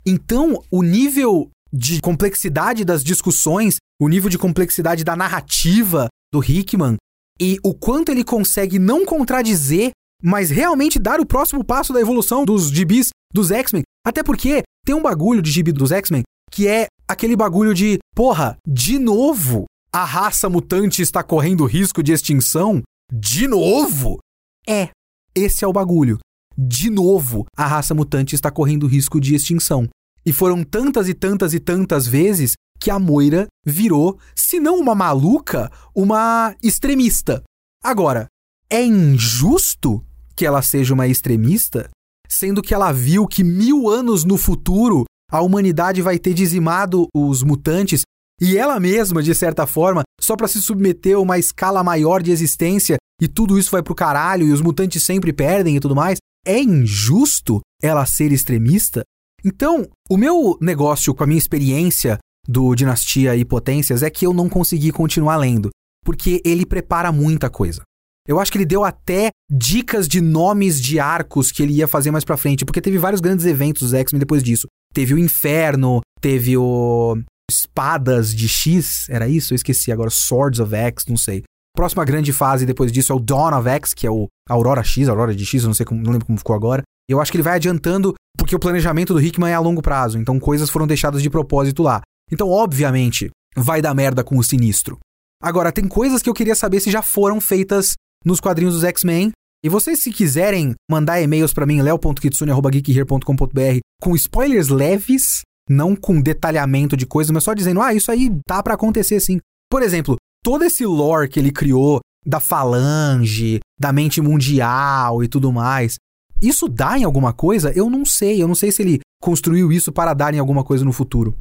Então, 0.06 0.62
o 0.70 0.84
nível 0.84 1.50
de 1.72 2.02
complexidade 2.02 2.84
das 2.84 3.04
discussões, 3.04 3.78
o 4.00 4.08
nível 4.08 4.30
de 4.30 4.38
complexidade 4.38 5.04
da 5.04 5.16
narrativa 5.16 6.08
do 6.34 6.44
Hickman 6.44 6.98
e 7.40 7.58
o 7.64 7.74
quanto 7.74 8.12
ele 8.12 8.24
consegue 8.24 8.78
não 8.78 9.06
contradizer, 9.06 9.92
mas 10.22 10.50
realmente 10.50 11.00
dar 11.00 11.20
o 11.20 11.26
próximo 11.26 11.64
passo 11.64 11.94
da 11.94 12.00
evolução 12.00 12.46
dos 12.46 12.70
gibis 12.70 13.10
dos 13.34 13.52
X-Men. 13.52 13.84
Até 14.06 14.22
porque 14.24 14.64
tem 14.86 14.96
um 14.96 15.02
bagulho 15.02 15.42
de 15.42 15.52
gibi 15.52 15.72
dos 15.72 15.92
X-Men 15.92 16.24
que 16.52 16.68
é 16.68 16.88
aquele 17.08 17.36
bagulho 17.36 17.74
de, 17.74 18.00
porra, 18.16 18.58
de 18.66 18.98
novo 18.98 19.66
a 19.96 20.04
raça 20.04 20.50
mutante 20.50 21.02
está 21.02 21.24
correndo 21.24 21.64
risco 21.64 22.04
de 22.04 22.12
extinção? 22.12 22.84
De 23.10 23.48
novo? 23.48 24.20
É, 24.68 24.90
esse 25.34 25.64
é 25.64 25.68
o 25.68 25.72
bagulho. 25.72 26.18
De 26.58 26.90
novo, 26.90 27.46
a 27.56 27.66
raça 27.66 27.94
mutante 27.94 28.36
está 28.36 28.52
correndo 28.52 28.88
risco 28.88 29.22
de 29.22 29.34
extinção. 29.34 29.88
E 30.26 30.34
foram 30.34 30.66
tantas 30.66 31.08
e 31.08 31.14
tantas 31.14 31.54
e 31.54 31.62
tantas 31.62 32.06
vezes 32.06 32.56
que 32.78 32.92
a 32.92 33.00
Moira 33.00 33.48
virou, 33.66 34.20
se 34.36 34.60
não 34.60 34.78
uma 34.78 34.94
maluca, 34.94 35.72
uma 35.96 36.54
extremista. 36.62 37.42
Agora, 37.82 38.28
é 38.70 38.84
injusto 38.84 40.06
que 40.36 40.46
ela 40.46 40.62
seja 40.62 40.94
uma 40.94 41.08
extremista, 41.08 41.90
sendo 42.28 42.62
que 42.62 42.74
ela 42.74 42.92
viu 42.92 43.26
que 43.26 43.46
mil 43.46 43.88
anos 43.88 44.26
no 44.26 44.36
futuro 44.36 45.06
a 45.32 45.42
humanidade 45.42 46.02
vai 46.02 46.20
ter 46.20 46.34
dizimado 46.34 47.08
os 47.16 47.44
mutantes 47.44 48.02
e 48.40 48.58
ela 48.58 48.80
mesma, 48.80 49.24
de 49.24 49.34
certa 49.34 49.66
forma, 49.66 50.04
só 50.20 50.36
para 50.36 50.48
se 50.48 50.62
submeter 50.62 51.16
a 51.16 51.20
uma 51.20 51.38
escala 51.38 51.84
maior 51.84 52.22
de 52.22 52.32
existência 52.32 52.98
e 53.22 53.28
tudo 53.28 53.58
isso 53.58 53.72
vai 53.72 53.82
pro 53.82 53.96
caralho 53.96 54.48
e 54.48 54.52
os 54.52 54.62
mutantes 54.62 55.04
sempre 55.04 55.32
perdem 55.32 55.78
e 55.78 55.80
tudo 55.80 55.96
mais. 55.96 56.18
É 56.46 56.60
injusto 56.60 57.62
ela 57.82 58.06
ser 58.06 58.32
extremista? 58.32 59.04
Então, 59.44 59.88
o 60.10 60.18
meu 60.18 60.58
negócio 60.60 61.14
com 61.14 61.24
a 61.24 61.28
minha 61.28 61.38
experiência 61.38 62.18
do 62.48 62.76
Dinastia 62.76 63.36
e 63.36 63.46
Potências 63.46 64.04
é 64.04 64.10
que 64.10 64.26
eu 64.26 64.34
não 64.34 64.50
consegui 64.50 64.92
continuar 64.92 65.38
lendo, 65.38 65.70
porque 66.04 66.42
ele 66.44 66.66
prepara 66.66 67.12
muita 67.12 67.50
coisa. 67.50 67.82
Eu 68.28 68.40
acho 68.40 68.52
que 68.52 68.58
ele 68.58 68.66
deu 68.66 68.84
até 68.84 69.30
dicas 69.50 70.08
de 70.08 70.20
nomes 70.20 70.82
de 70.82 71.00
arcos 71.00 71.52
que 71.52 71.62
ele 71.62 71.74
ia 71.74 71.88
fazer 71.88 72.10
mais 72.10 72.24
pra 72.24 72.38
frente, 72.38 72.66
porque 72.66 72.82
teve 72.82 72.98
vários 72.98 73.22
grandes 73.22 73.46
eventos 73.46 73.84
dos 73.84 73.94
X-Men 73.94 74.20
depois 74.20 74.44
disso. 74.44 74.68
Teve 74.94 75.14
o 75.14 75.20
Inferno, 75.20 76.02
teve 76.20 76.58
o 76.58 77.18
Espadas 77.50 78.34
de 78.34 78.48
X, 78.48 79.08
era 79.10 79.28
isso? 79.28 79.54
Eu 79.54 79.56
esqueci 79.56 79.92
agora, 79.92 80.10
Swords 80.10 80.60
of 80.60 80.74
X, 80.76 81.06
não 81.08 81.18
sei. 81.18 81.44
Próxima 81.76 82.06
grande 82.06 82.32
fase 82.32 82.66
depois 82.66 82.92
disso 82.92 83.12
é 83.12 83.16
o 83.16 83.20
Dawn 83.20 83.58
of 83.58 83.68
X, 83.68 83.94
que 83.94 84.08
é 84.08 84.12
o 84.12 84.28
Aurora 84.50 84.84
X, 84.84 85.10
Aurora 85.10 85.36
de 85.36 85.46
X, 85.46 85.64
eu 85.64 85.68
não 85.68 85.74
sei 85.74 85.86
como, 85.86 86.02
não 86.02 86.12
lembro 86.12 86.26
como 86.26 86.38
ficou 86.38 86.56
agora. 86.56 86.84
Eu 87.08 87.20
acho 87.22 87.32
que 87.32 87.38
ele 87.38 87.44
vai 87.44 87.56
adiantando 87.56 88.16
porque 88.38 88.56
o 88.56 88.60
planejamento 88.60 89.14
do 89.14 89.22
Hickman 89.22 89.52
é 89.52 89.56
a 89.56 89.60
longo 89.60 89.82
prazo, 89.82 90.18
então 90.18 90.40
coisas 90.40 90.70
foram 90.70 90.88
deixadas 90.88 91.22
de 91.22 91.30
propósito 91.30 91.84
lá. 91.84 92.02
Então, 92.32 92.50
obviamente, 92.50 93.30
vai 93.56 93.82
dar 93.82 93.94
merda 93.94 94.24
com 94.24 94.38
o 94.38 94.44
sinistro. 94.44 94.98
Agora, 95.42 95.72
tem 95.72 95.88
coisas 95.88 96.22
que 96.22 96.30
eu 96.30 96.34
queria 96.34 96.56
saber 96.56 96.80
se 96.80 96.90
já 96.90 97.02
foram 97.02 97.40
feitas 97.40 97.94
nos 98.24 98.40
quadrinhos 98.40 98.74
dos 98.74 98.84
X-Men. 98.84 99.32
E 99.64 99.70
vocês, 99.70 100.02
se 100.02 100.12
quiserem 100.12 100.74
mandar 100.90 101.22
e-mails 101.22 101.54
para 101.54 101.66
mim, 101.66 101.82
leo.kitsune.geekhere.com.br 101.82 103.80
com 104.02 104.16
spoilers 104.16 104.70
leves, 104.70 105.42
não 105.70 105.96
com 105.96 106.22
detalhamento 106.22 106.96
de 106.96 107.06
coisas, 107.06 107.32
mas 107.32 107.44
só 107.44 107.54
dizendo, 107.54 107.82
ah, 107.82 107.94
isso 107.94 108.12
aí 108.12 108.32
tá 108.48 108.62
para 108.62 108.76
acontecer 108.76 109.20
sim. 109.20 109.40
Por 109.70 109.82
exemplo, 109.82 110.16
todo 110.44 110.64
esse 110.64 110.86
lore 110.86 111.30
que 111.30 111.40
ele 111.40 111.52
criou 111.52 112.00
da 112.26 112.40
falange, 112.40 113.60
da 113.80 113.92
mente 113.92 114.22
mundial 114.22 115.24
e 115.24 115.28
tudo 115.28 115.52
mais, 115.52 115.98
isso 116.42 116.68
dá 116.68 116.98
em 116.98 117.04
alguma 117.04 117.34
coisa? 117.34 117.72
Eu 117.76 117.90
não 117.90 118.06
sei. 118.06 118.42
Eu 118.42 118.48
não 118.48 118.56
sei 118.56 118.72
se 118.72 118.82
ele 118.82 119.00
construiu 119.22 119.72
isso 119.72 119.92
para 119.92 120.14
dar 120.14 120.34
em 120.34 120.40
alguma 120.40 120.64
coisa 120.64 120.84
no 120.84 120.94
futuro. 120.94 121.36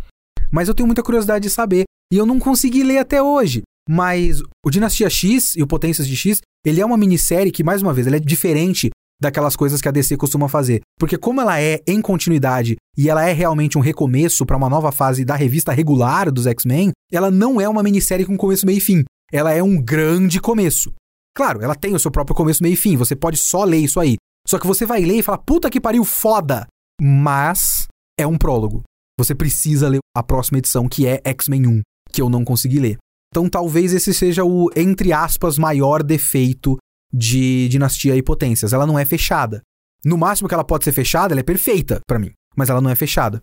Mas 0.51 0.69
eu 0.69 0.75
tenho 0.75 0.87
muita 0.87 1.03
curiosidade 1.03 1.43
de 1.43 1.51
saber. 1.51 1.85
E 2.13 2.17
eu 2.17 2.27
não 2.27 2.39
consegui 2.39 2.83
ler 2.83 2.99
até 2.99 3.23
hoje. 3.23 3.63
Mas 3.89 4.41
o 4.65 4.71
Dinastia 4.71 5.11
X 5.11 5.57
e 5.57 5.63
o 5.63 5.67
Potências 5.67 6.07
de 6.07 6.17
X, 6.17 6.41
ele 6.65 6.81
é 6.81 6.87
uma 6.87 6.97
minissérie 6.97 7.53
que, 7.53 7.65
mais 7.65 7.83
uma 7.83 7.93
vez, 7.93 8.07
é 8.07 8.19
diferente 8.19 8.91
daquelas 9.25 9.57
coisas 9.57 9.81
que 9.81 9.89
a 9.89 9.93
DC 9.93 10.17
costuma 10.17 10.49
fazer. 10.49 10.81
Porque 10.99 11.19
como 11.19 11.41
ela 11.41 11.61
é 11.61 11.81
em 11.87 12.01
continuidade 12.01 12.77
e 12.97 13.11
ela 13.11 13.29
é 13.29 13.33
realmente 13.33 13.77
um 13.77 13.81
recomeço 13.81 14.47
para 14.47 14.57
uma 14.57 14.69
nova 14.69 14.93
fase 14.93 15.25
da 15.25 15.35
revista 15.35 15.73
regular 15.73 16.31
dos 16.31 16.47
X-Men, 16.47 16.93
ela 17.13 17.31
não 17.31 17.61
é 17.61 17.69
uma 17.69 17.83
minissérie 17.83 18.27
com 18.27 18.37
começo, 18.37 18.67
meio 18.67 18.79
e 18.79 18.81
fim. 18.81 19.03
Ela 19.33 19.53
é 19.53 19.63
um 19.63 19.83
grande 19.83 20.41
começo. 20.41 20.93
Claro, 21.37 21.63
ela 21.63 21.75
tem 21.75 21.95
o 21.95 21.99
seu 21.99 22.11
próprio 22.11 22.37
começo, 22.37 22.63
meio 22.63 22.75
e 22.75 22.77
fim. 22.77 22.97
Você 22.97 23.17
pode 23.17 23.37
só 23.37 23.65
ler 23.65 23.79
isso 23.79 23.99
aí. 23.99 24.17
Só 24.47 24.59
que 24.59 24.67
você 24.67 24.87
vai 24.87 25.01
ler 25.01 25.19
e 25.19 25.23
fala, 25.23 25.39
puta 25.39 25.71
que 25.71 25.81
pariu, 25.81 26.05
foda! 26.05 26.67
Mas 27.01 27.89
é 28.19 28.27
um 28.27 28.39
prólogo. 28.39 28.83
Você 29.19 29.35
precisa 29.35 29.89
ler 29.89 29.99
a 30.17 30.23
próxima 30.23 30.59
edição, 30.59 30.89
que 30.89 31.07
é 31.07 31.21
X-Men 31.25 31.67
1, 31.67 31.81
que 32.13 32.21
eu 32.23 32.29
não 32.29 32.45
consegui 32.45 32.79
ler. 32.79 32.99
Então 33.33 33.49
talvez 33.49 33.93
esse 33.93 34.15
seja 34.15 34.45
o, 34.45 34.71
entre 34.77 35.13
aspas, 35.13 35.59
maior 35.59 36.05
defeito 36.05 36.77
de 37.15 37.69
Dinastia 37.69 38.17
e 38.17 38.23
Potências. 38.23 38.73
Ela 38.73 38.87
não 38.87 38.99
é 38.99 39.05
fechada. 39.05 39.63
No 40.05 40.19
máximo 40.19 40.49
que 40.49 40.55
ela 40.55 40.65
pode 40.65 40.85
ser 40.85 40.93
fechada, 40.93 41.33
ela 41.33 41.41
é 41.41 41.45
perfeita 41.45 42.01
para 42.07 42.19
mim, 42.19 42.33
mas 42.57 42.69
ela 42.69 42.81
não 42.81 42.91
é 42.91 42.95
fechada. 42.95 43.41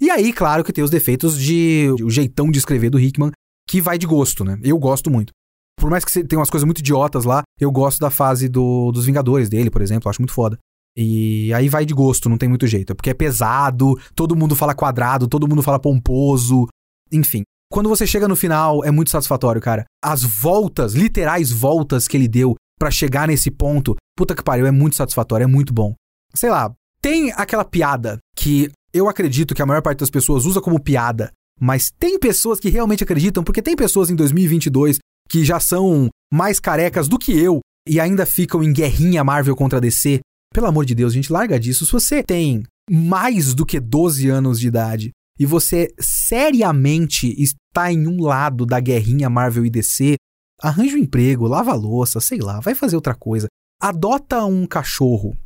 E 0.00 0.10
aí, 0.10 0.32
claro 0.32 0.62
que 0.62 0.72
tem 0.72 0.84
os 0.84 0.90
defeitos 0.90 1.38
de 1.40 1.88
o 2.02 2.10
jeitão 2.10 2.50
de 2.50 2.58
escrever 2.58 2.90
do 2.90 3.00
Hickman, 3.00 3.32
que 3.68 3.80
vai 3.80 3.96
de 3.98 4.06
gosto, 4.06 4.44
né? 4.44 4.58
Eu 4.62 4.78
gosto 4.78 5.10
muito. 5.10 5.32
Por 5.78 5.90
mais 5.90 6.04
que 6.04 6.24
tenha 6.24 6.38
umas 6.38 6.50
coisas 6.50 6.64
muito 6.64 6.78
idiotas 6.78 7.24
lá, 7.24 7.42
eu 7.58 7.70
gosto 7.70 7.98
da 7.98 8.10
fase 8.10 8.48
do, 8.48 8.92
dos 8.92 9.06
Vingadores 9.06 9.48
dele, 9.48 9.70
por 9.70 9.82
exemplo, 9.82 10.08
acho 10.08 10.20
muito 10.20 10.32
foda. 10.32 10.58
E 10.96 11.52
aí 11.52 11.68
vai 11.68 11.84
de 11.84 11.92
gosto, 11.92 12.28
não 12.28 12.38
tem 12.38 12.48
muito 12.48 12.66
jeito. 12.66 12.94
Porque 12.94 13.10
é 13.10 13.14
pesado, 13.14 13.98
todo 14.14 14.36
mundo 14.36 14.54
fala 14.54 14.74
quadrado, 14.74 15.28
todo 15.28 15.48
mundo 15.48 15.62
fala 15.62 15.78
pomposo, 15.78 16.66
enfim. 17.12 17.42
Quando 17.70 17.88
você 17.88 18.06
chega 18.06 18.28
no 18.28 18.36
final, 18.36 18.84
é 18.84 18.90
muito 18.90 19.10
satisfatório, 19.10 19.60
cara. 19.60 19.84
As 20.02 20.22
voltas, 20.22 20.94
literais 20.94 21.50
voltas 21.50 22.06
que 22.06 22.16
ele 22.16 22.28
deu 22.28 22.54
para 22.78 22.90
chegar 22.90 23.28
nesse 23.28 23.50
ponto, 23.50 23.96
puta 24.16 24.34
que 24.34 24.42
pariu, 24.42 24.66
é 24.66 24.70
muito 24.70 24.96
satisfatório, 24.96 25.44
é 25.44 25.48
muito 25.48 25.72
bom. 25.72 25.94
Sei 26.34 26.50
lá, 26.50 26.74
tem 27.00 27.32
aquela 27.32 27.64
piada 27.64 28.18
que 28.36 28.70
eu 28.92 29.08
acredito 29.08 29.54
que 29.54 29.62
a 29.62 29.66
maior 29.66 29.82
parte 29.82 30.00
das 30.00 30.10
pessoas 30.10 30.44
usa 30.44 30.60
como 30.60 30.82
piada, 30.82 31.30
mas 31.60 31.90
tem 31.98 32.18
pessoas 32.18 32.60
que 32.60 32.68
realmente 32.68 33.04
acreditam, 33.04 33.42
porque 33.42 33.62
tem 33.62 33.76
pessoas 33.76 34.10
em 34.10 34.16
2022 34.16 34.98
que 35.28 35.44
já 35.44 35.58
são 35.58 36.08
mais 36.32 36.60
carecas 36.60 37.08
do 37.08 37.18
que 37.18 37.32
eu 37.32 37.60
e 37.86 38.00
ainda 38.00 38.26
ficam 38.26 38.62
em 38.62 38.72
guerrinha 38.72 39.24
Marvel 39.24 39.56
contra 39.56 39.80
DC. 39.80 40.20
Pelo 40.52 40.66
amor 40.66 40.84
de 40.84 40.94
Deus, 40.94 41.12
gente, 41.12 41.32
larga 41.32 41.58
disso. 41.58 41.86
Se 41.86 41.92
você 41.92 42.22
tem 42.22 42.62
mais 42.90 43.54
do 43.54 43.66
que 43.66 43.80
12 43.80 44.28
anos 44.28 44.60
de 44.60 44.68
idade 44.68 45.10
e 45.38 45.44
você 45.44 45.92
seriamente 45.98 47.28
está 47.40 47.92
em 47.92 48.06
um 48.06 48.22
lado 48.22 48.64
da 48.64 48.80
guerrinha 48.80 49.28
Marvel 49.28 49.66
e 49.66 49.70
DC, 49.70 50.16
arranja 50.62 50.96
um 50.96 51.00
emprego, 51.00 51.46
lava 51.46 51.72
a 51.72 51.74
louça, 51.74 52.20
sei 52.20 52.38
lá, 52.38 52.60
vai 52.60 52.74
fazer 52.74 52.96
outra 52.96 53.14
coisa. 53.14 53.46
Adota 53.80 54.44
um 54.44 54.66
cachorro, 54.66 55.36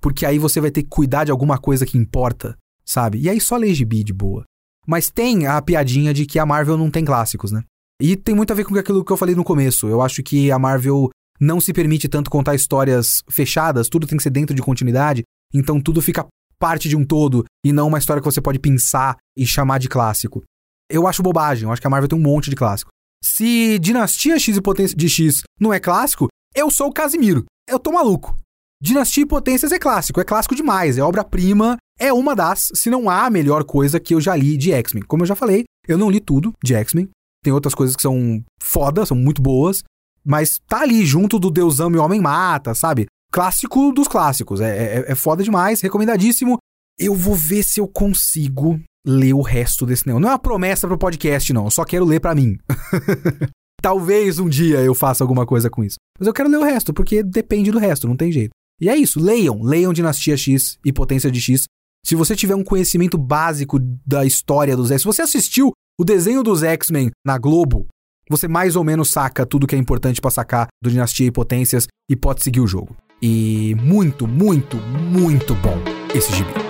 porque 0.00 0.24
aí 0.24 0.38
você 0.38 0.60
vai 0.60 0.70
ter 0.70 0.82
que 0.82 0.88
cuidar 0.88 1.24
de 1.24 1.30
alguma 1.30 1.58
coisa 1.58 1.84
que 1.84 1.98
importa, 1.98 2.56
sabe? 2.84 3.18
E 3.18 3.28
aí 3.28 3.40
só 3.40 3.56
lê 3.56 3.74
gibi 3.74 4.04
de 4.04 4.12
boa. 4.12 4.44
Mas 4.86 5.10
tem 5.10 5.46
a 5.46 5.60
piadinha 5.60 6.14
de 6.14 6.26
que 6.26 6.38
a 6.38 6.46
Marvel 6.46 6.76
não 6.76 6.90
tem 6.90 7.04
clássicos, 7.04 7.52
né? 7.52 7.62
E 8.00 8.16
tem 8.16 8.34
muito 8.34 8.50
a 8.52 8.56
ver 8.56 8.64
com 8.64 8.76
aquilo 8.76 9.04
que 9.04 9.12
eu 9.12 9.16
falei 9.16 9.34
no 9.34 9.44
começo. 9.44 9.86
Eu 9.86 10.00
acho 10.00 10.22
que 10.22 10.50
a 10.50 10.58
Marvel 10.58 11.10
não 11.40 11.60
se 11.60 11.72
permite 11.72 12.08
tanto 12.08 12.30
contar 12.30 12.54
histórias 12.54 13.22
fechadas, 13.30 13.88
tudo 13.88 14.06
tem 14.06 14.16
que 14.16 14.22
ser 14.22 14.30
dentro 14.30 14.54
de 14.54 14.62
continuidade, 14.62 15.22
então 15.52 15.80
tudo 15.80 16.02
fica 16.02 16.26
parte 16.58 16.88
de 16.88 16.96
um 16.96 17.04
todo 17.04 17.44
e 17.64 17.72
não 17.72 17.88
uma 17.88 17.98
história 17.98 18.20
que 18.20 18.30
você 18.30 18.40
pode 18.40 18.58
pensar 18.58 19.16
e 19.36 19.46
chamar 19.46 19.78
de 19.78 19.88
clássico. 19.88 20.42
Eu 20.90 21.06
acho 21.06 21.22
bobagem, 21.22 21.64
eu 21.64 21.72
acho 21.72 21.80
que 21.80 21.86
a 21.86 21.90
Marvel 21.90 22.08
tem 22.08 22.18
um 22.18 22.22
monte 22.22 22.50
de 22.50 22.56
clássico. 22.56 22.90
Se 23.22 23.78
Dinastia 23.78 24.38
X 24.38 24.56
e 24.56 24.60
Potência 24.60 24.96
de 24.96 25.08
X 25.08 25.42
não 25.58 25.72
é 25.72 25.78
clássico, 25.78 26.28
eu 26.54 26.70
sou 26.70 26.88
o 26.88 26.92
Casimiro. 26.92 27.44
Eu 27.68 27.78
tô 27.78 27.92
maluco. 27.92 28.38
Dinastia 28.82 29.24
e 29.24 29.26
Potências 29.26 29.72
é 29.72 29.78
clássico, 29.78 30.20
é 30.20 30.24
clássico 30.24 30.54
demais, 30.54 30.96
é 30.96 31.02
obra-prima, 31.02 31.76
é 31.98 32.12
uma 32.12 32.34
das, 32.34 32.72
se 32.74 32.88
não 32.88 33.10
há 33.10 33.26
a 33.26 33.30
melhor 33.30 33.62
coisa 33.64 34.00
que 34.00 34.14
eu 34.14 34.20
já 34.20 34.34
li 34.34 34.56
de 34.56 34.72
X-Men. 34.72 35.04
Como 35.04 35.22
eu 35.22 35.26
já 35.26 35.34
falei, 35.34 35.64
eu 35.86 35.98
não 35.98 36.10
li 36.10 36.18
tudo 36.18 36.52
de 36.64 36.74
X-Men. 36.74 37.10
Tem 37.44 37.52
outras 37.52 37.74
coisas 37.74 37.94
que 37.94 38.02
são 38.02 38.42
foda, 38.60 39.04
são 39.04 39.16
muito 39.16 39.42
boas, 39.42 39.82
mas 40.24 40.58
tá 40.66 40.80
ali 40.80 41.04
junto 41.04 41.38
do 41.38 41.50
Deusão 41.50 41.90
e 41.90 41.98
o 41.98 42.02
Homem 42.02 42.20
Mata, 42.20 42.74
sabe? 42.74 43.06
Clássico 43.30 43.92
dos 43.92 44.08
clássicos. 44.08 44.60
É, 44.60 44.98
é, 44.98 45.12
é 45.12 45.14
foda 45.14 45.42
demais, 45.42 45.80
recomendadíssimo. 45.80 46.56
Eu 46.98 47.14
vou 47.14 47.34
ver 47.34 47.62
se 47.62 47.80
eu 47.80 47.88
consigo 47.88 48.80
ler 49.06 49.34
o 49.34 49.40
resto 49.40 49.86
desse 49.86 50.06
negócio. 50.06 50.22
Não 50.22 50.28
é 50.28 50.32
uma 50.32 50.38
promessa 50.38 50.86
pro 50.86 50.98
podcast, 50.98 51.52
não. 51.52 51.64
Eu 51.64 51.70
só 51.70 51.84
quero 51.84 52.04
ler 52.04 52.20
para 52.20 52.34
mim. 52.34 52.56
Talvez 53.82 54.38
um 54.38 54.48
dia 54.48 54.80
eu 54.80 54.94
faça 54.94 55.24
alguma 55.24 55.46
coisa 55.46 55.70
com 55.70 55.82
isso. 55.82 55.96
Mas 56.18 56.26
eu 56.26 56.34
quero 56.34 56.50
ler 56.50 56.58
o 56.58 56.64
resto, 56.64 56.92
porque 56.92 57.22
depende 57.22 57.70
do 57.70 57.78
resto, 57.78 58.06
não 58.06 58.16
tem 58.16 58.30
jeito. 58.30 58.50
E 58.80 58.88
é 58.88 58.96
isso, 58.96 59.20
leiam. 59.20 59.62
Leiam 59.62 59.92
Dinastia 59.92 60.36
X 60.36 60.78
e 60.84 60.92
Potência 60.92 61.30
de 61.30 61.40
X. 61.40 61.64
Se 62.04 62.14
você 62.14 62.34
tiver 62.34 62.54
um 62.54 62.64
conhecimento 62.64 63.18
básico 63.18 63.78
da 64.06 64.24
história 64.24 64.76
dos 64.76 64.90
X, 64.90 65.02
se 65.02 65.06
você 65.06 65.22
assistiu 65.22 65.72
o 65.98 66.04
desenho 66.04 66.42
dos 66.42 66.62
X-Men 66.62 67.10
na 67.24 67.36
Globo, 67.36 67.86
você 68.28 68.48
mais 68.48 68.76
ou 68.76 68.84
menos 68.84 69.10
saca 69.10 69.44
tudo 69.44 69.66
que 69.66 69.74
é 69.74 69.78
importante 69.78 70.20
para 70.20 70.30
sacar 70.30 70.68
do 70.82 70.90
Dinastia 70.90 71.26
e 71.26 71.32
Potências 71.32 71.86
e 72.08 72.16
pode 72.16 72.42
seguir 72.42 72.60
o 72.60 72.66
jogo. 72.66 72.96
E 73.20 73.74
muito, 73.82 74.26
muito, 74.26 74.76
muito 74.78 75.54
bom 75.56 75.76
esse 76.14 76.32
gibi. 76.32 76.69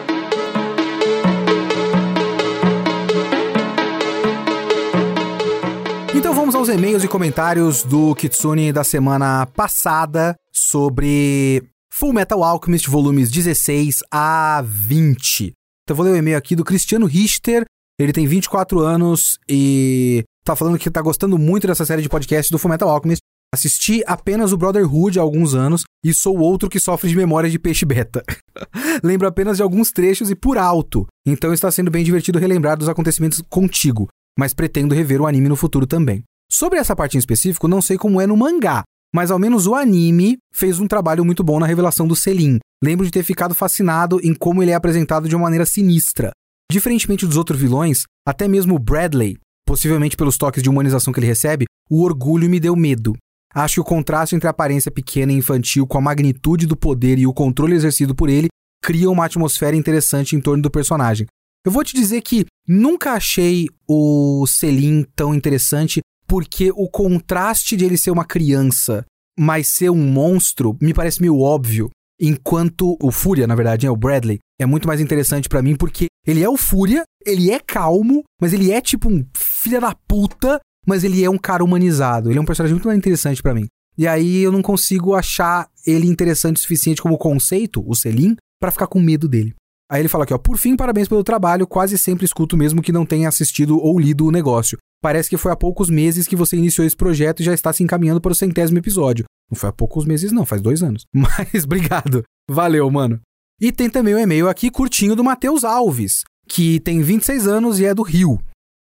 Vamos 6.61 6.69
aos 6.69 6.79
e-mails 6.79 7.03
e 7.03 7.09
comentários 7.09 7.83
do 7.85 8.15
Kitsune 8.15 8.71
da 8.71 8.85
semana 8.85 9.47
passada 9.47 10.37
sobre 10.53 11.63
Full 11.91 12.13
Metal 12.13 12.45
Alchemist 12.45 12.87
volumes 12.87 13.31
16 13.31 14.01
a 14.13 14.63
20. 14.63 15.55
Então 15.83 15.97
vou 15.97 16.05
ler 16.05 16.13
o 16.13 16.17
e-mail 16.17 16.37
aqui 16.37 16.55
do 16.55 16.63
Cristiano 16.63 17.07
Richter. 17.07 17.65
Ele 17.99 18.13
tem 18.13 18.27
24 18.27 18.79
anos 18.81 19.39
e 19.49 20.23
tá 20.45 20.55
falando 20.55 20.79
que 20.79 20.91
tá 20.91 21.01
gostando 21.01 21.39
muito 21.39 21.67
dessa 21.67 21.87
série 21.87 22.03
de 22.03 22.11
podcast 22.11 22.53
do 22.53 22.59
Full 22.59 22.71
Metal 22.71 22.91
Alchemist. 22.91 23.23
Assisti 23.55 24.05
apenas 24.07 24.53
o 24.53 24.59
Brotherhood 24.59 25.19
há 25.19 25.23
alguns 25.23 25.55
anos 25.55 25.85
e 26.05 26.13
sou 26.13 26.37
outro 26.37 26.69
que 26.69 26.79
sofre 26.79 27.09
de 27.09 27.17
memória 27.17 27.49
de 27.49 27.59
peixe 27.59 27.87
beta. 27.87 28.23
Lembro 29.03 29.27
apenas 29.27 29.57
de 29.57 29.63
alguns 29.63 29.93
trechos 29.93 30.31
e 30.31 30.35
por 30.35 30.59
alto, 30.59 31.07
então 31.27 31.55
está 31.55 31.71
sendo 31.71 31.91
bem 31.91 32.05
divertido 32.05 32.39
relembrar 32.39 32.77
dos 32.77 32.91
acontecimentos 32.91 33.43
contigo, 33.49 34.09
mas 34.39 34.53
pretendo 34.53 34.95
rever 34.95 35.23
o 35.23 35.27
anime 35.27 35.49
no 35.49 35.57
futuro 35.57 35.87
também. 35.87 36.23
Sobre 36.53 36.81
essa 36.81 36.97
parte 36.97 37.17
em 37.17 37.21
específico, 37.21 37.69
não 37.69 37.81
sei 37.81 37.97
como 37.97 38.21
é 38.21 38.27
no 38.27 38.37
mangá, 38.37 38.83
mas 39.15 39.31
ao 39.31 39.39
menos 39.39 39.69
o 39.69 39.75
anime 39.75 40.37
fez 40.53 40.81
um 40.81 40.87
trabalho 40.89 41.25
muito 41.25 41.45
bom 41.45 41.61
na 41.61 41.67
revelação 41.67 42.09
do 42.09 42.17
Selim. 42.17 42.59
Lembro 42.83 43.07
de 43.07 43.13
ter 43.13 43.23
ficado 43.23 43.55
fascinado 43.55 44.19
em 44.21 44.35
como 44.35 44.61
ele 44.61 44.73
é 44.73 44.75
apresentado 44.75 45.29
de 45.29 45.37
uma 45.37 45.45
maneira 45.45 45.65
sinistra. 45.65 46.33
Diferentemente 46.71 47.25
dos 47.25 47.37
outros 47.37 47.61
vilões, 47.61 48.03
até 48.27 48.49
mesmo 48.49 48.81
Bradley, 48.81 49.37
possivelmente 49.65 50.17
pelos 50.17 50.37
toques 50.37 50.61
de 50.61 50.69
humanização 50.69 51.13
que 51.13 51.21
ele 51.21 51.27
recebe, 51.29 51.67
o 51.89 52.03
orgulho 52.03 52.51
me 52.51 52.59
deu 52.59 52.75
medo. 52.75 53.17
Acho 53.55 53.75
que 53.75 53.81
o 53.81 53.85
contraste 53.85 54.35
entre 54.35 54.49
a 54.49 54.51
aparência 54.51 54.91
pequena 54.91 55.33
e 55.33 55.37
infantil 55.37 55.87
com 55.87 55.99
a 55.99 56.01
magnitude 56.01 56.67
do 56.67 56.77
poder 56.77 57.17
e 57.19 57.29
o 57.29 57.35
controle 57.35 57.75
exercido 57.75 58.13
por 58.13 58.29
ele 58.29 58.49
cria 58.83 59.11
uma 59.11 59.25
atmosfera 59.25 59.77
interessante 59.77 60.35
em 60.35 60.41
torno 60.41 60.63
do 60.63 60.71
personagem. 60.71 61.27
Eu 61.65 61.71
vou 61.71 61.85
te 61.85 61.95
dizer 61.95 62.23
que 62.23 62.47
nunca 62.67 63.13
achei 63.13 63.69
o 63.87 64.47
Selim 64.49 65.05
tão 65.15 65.35
interessante 65.35 66.01
porque 66.31 66.71
o 66.71 66.89
contraste 66.89 67.77
de 67.77 67.85
ele 67.85 67.99
ser 67.99 68.13
uma 68.13 68.25
criança, 68.25 69.05
mas 69.37 69.67
ser 69.67 69.91
um 69.91 70.11
monstro, 70.13 70.77
me 70.81 70.95
parece 70.95 71.21
meio 71.21 71.41
óbvio. 71.41 71.91
Enquanto 72.21 72.97
o 73.03 73.11
Fúria, 73.11 73.49
na 73.49 73.57
verdade, 73.57 73.85
é 73.85 73.91
o 73.91 73.97
Bradley, 73.97 74.39
é 74.61 74.65
muito 74.65 74.87
mais 74.87 75.01
interessante 75.01 75.49
para 75.49 75.61
mim 75.61 75.75
porque 75.75 76.07
ele 76.25 76.41
é 76.41 76.49
o 76.49 76.57
Fúria, 76.57 77.03
ele 77.27 77.51
é 77.51 77.59
calmo, 77.59 78.23
mas 78.41 78.53
ele 78.53 78.71
é 78.71 78.81
tipo 78.81 79.11
um 79.11 79.27
filho 79.37 79.81
da 79.81 79.93
puta 80.07 80.61
mas 80.87 81.05
ele 81.05 81.23
é 81.23 81.31
um 81.31 81.39
cara 81.39 81.63
humanizado. 81.63 82.31
Ele 82.31 82.39
é 82.39 82.43
um 82.43 82.45
personagem 82.45 82.75
muito 82.75 82.87
mais 82.87 82.99
interessante 82.99 83.43
para 83.43 83.55
mim. 83.55 83.67
E 83.97 84.07
aí 84.07 84.39
eu 84.39 84.51
não 84.51 84.63
consigo 84.63 85.15
achar 85.15 85.69
ele 85.87 86.07
interessante 86.07 86.57
o 86.57 86.61
suficiente 86.61 87.03
como 87.03 87.19
conceito, 87.19 87.85
o 87.87 87.95
Selim, 87.95 88.35
para 88.61 88.71
ficar 88.71 88.87
com 88.87 88.99
medo 88.99 89.29
dele. 89.29 89.55
Aí 89.91 90.01
ele 90.01 90.09
fala 90.09 90.25
aqui, 90.25 90.33
ó, 90.33 90.39
por 90.39 90.57
fim, 90.57 90.77
parabéns 90.77 91.09
pelo 91.09 91.25
trabalho, 91.25 91.67
quase 91.67 91.99
sempre 91.99 92.25
escuto 92.25 92.57
mesmo 92.57 92.81
que 92.81 92.93
não 92.93 93.05
tenha 93.05 93.29
assistido 93.29 93.79
ou 93.79 93.99
lido 93.99 94.27
o 94.27 94.31
negócio. 94.31 94.79
Parece 95.03 95.31
que 95.31 95.37
foi 95.37 95.51
há 95.51 95.57
poucos 95.57 95.89
meses 95.89 96.27
que 96.27 96.37
você 96.37 96.57
iniciou 96.57 96.87
esse 96.87 96.97
projeto 96.97 97.41
e 97.41 97.45
já 97.45 97.55
está 97.55 97.73
se 97.73 97.83
encaminhando 97.83 98.21
para 98.21 98.33
o 98.33 98.35
centésimo 98.35 98.79
episódio. 98.79 99.25
Não 99.51 99.57
foi 99.57 99.71
há 99.71 99.73
poucos 99.73 100.05
meses 100.05 100.31
não, 100.31 100.45
faz 100.45 100.61
dois 100.61 100.83
anos. 100.83 101.07
Mas 101.13 101.65
obrigado, 101.65 102.23
valeu, 102.49 102.91
mano. 102.91 103.21
E 103.61 103.73
tem 103.73 103.91
também 103.91 104.15
o 104.15 104.17
um 104.17 104.21
e-mail 104.21 104.49
aqui 104.49 104.71
curtinho 104.71 105.17
do 105.17 105.25
Matheus 105.25 105.65
Alves, 105.65 106.25
que 106.49 106.81
tem 106.81 107.03
26 107.03 107.47
anos 107.47 107.79
e 107.81 107.85
é 107.85 107.95
do 107.95 108.03
Rio. 108.03 108.39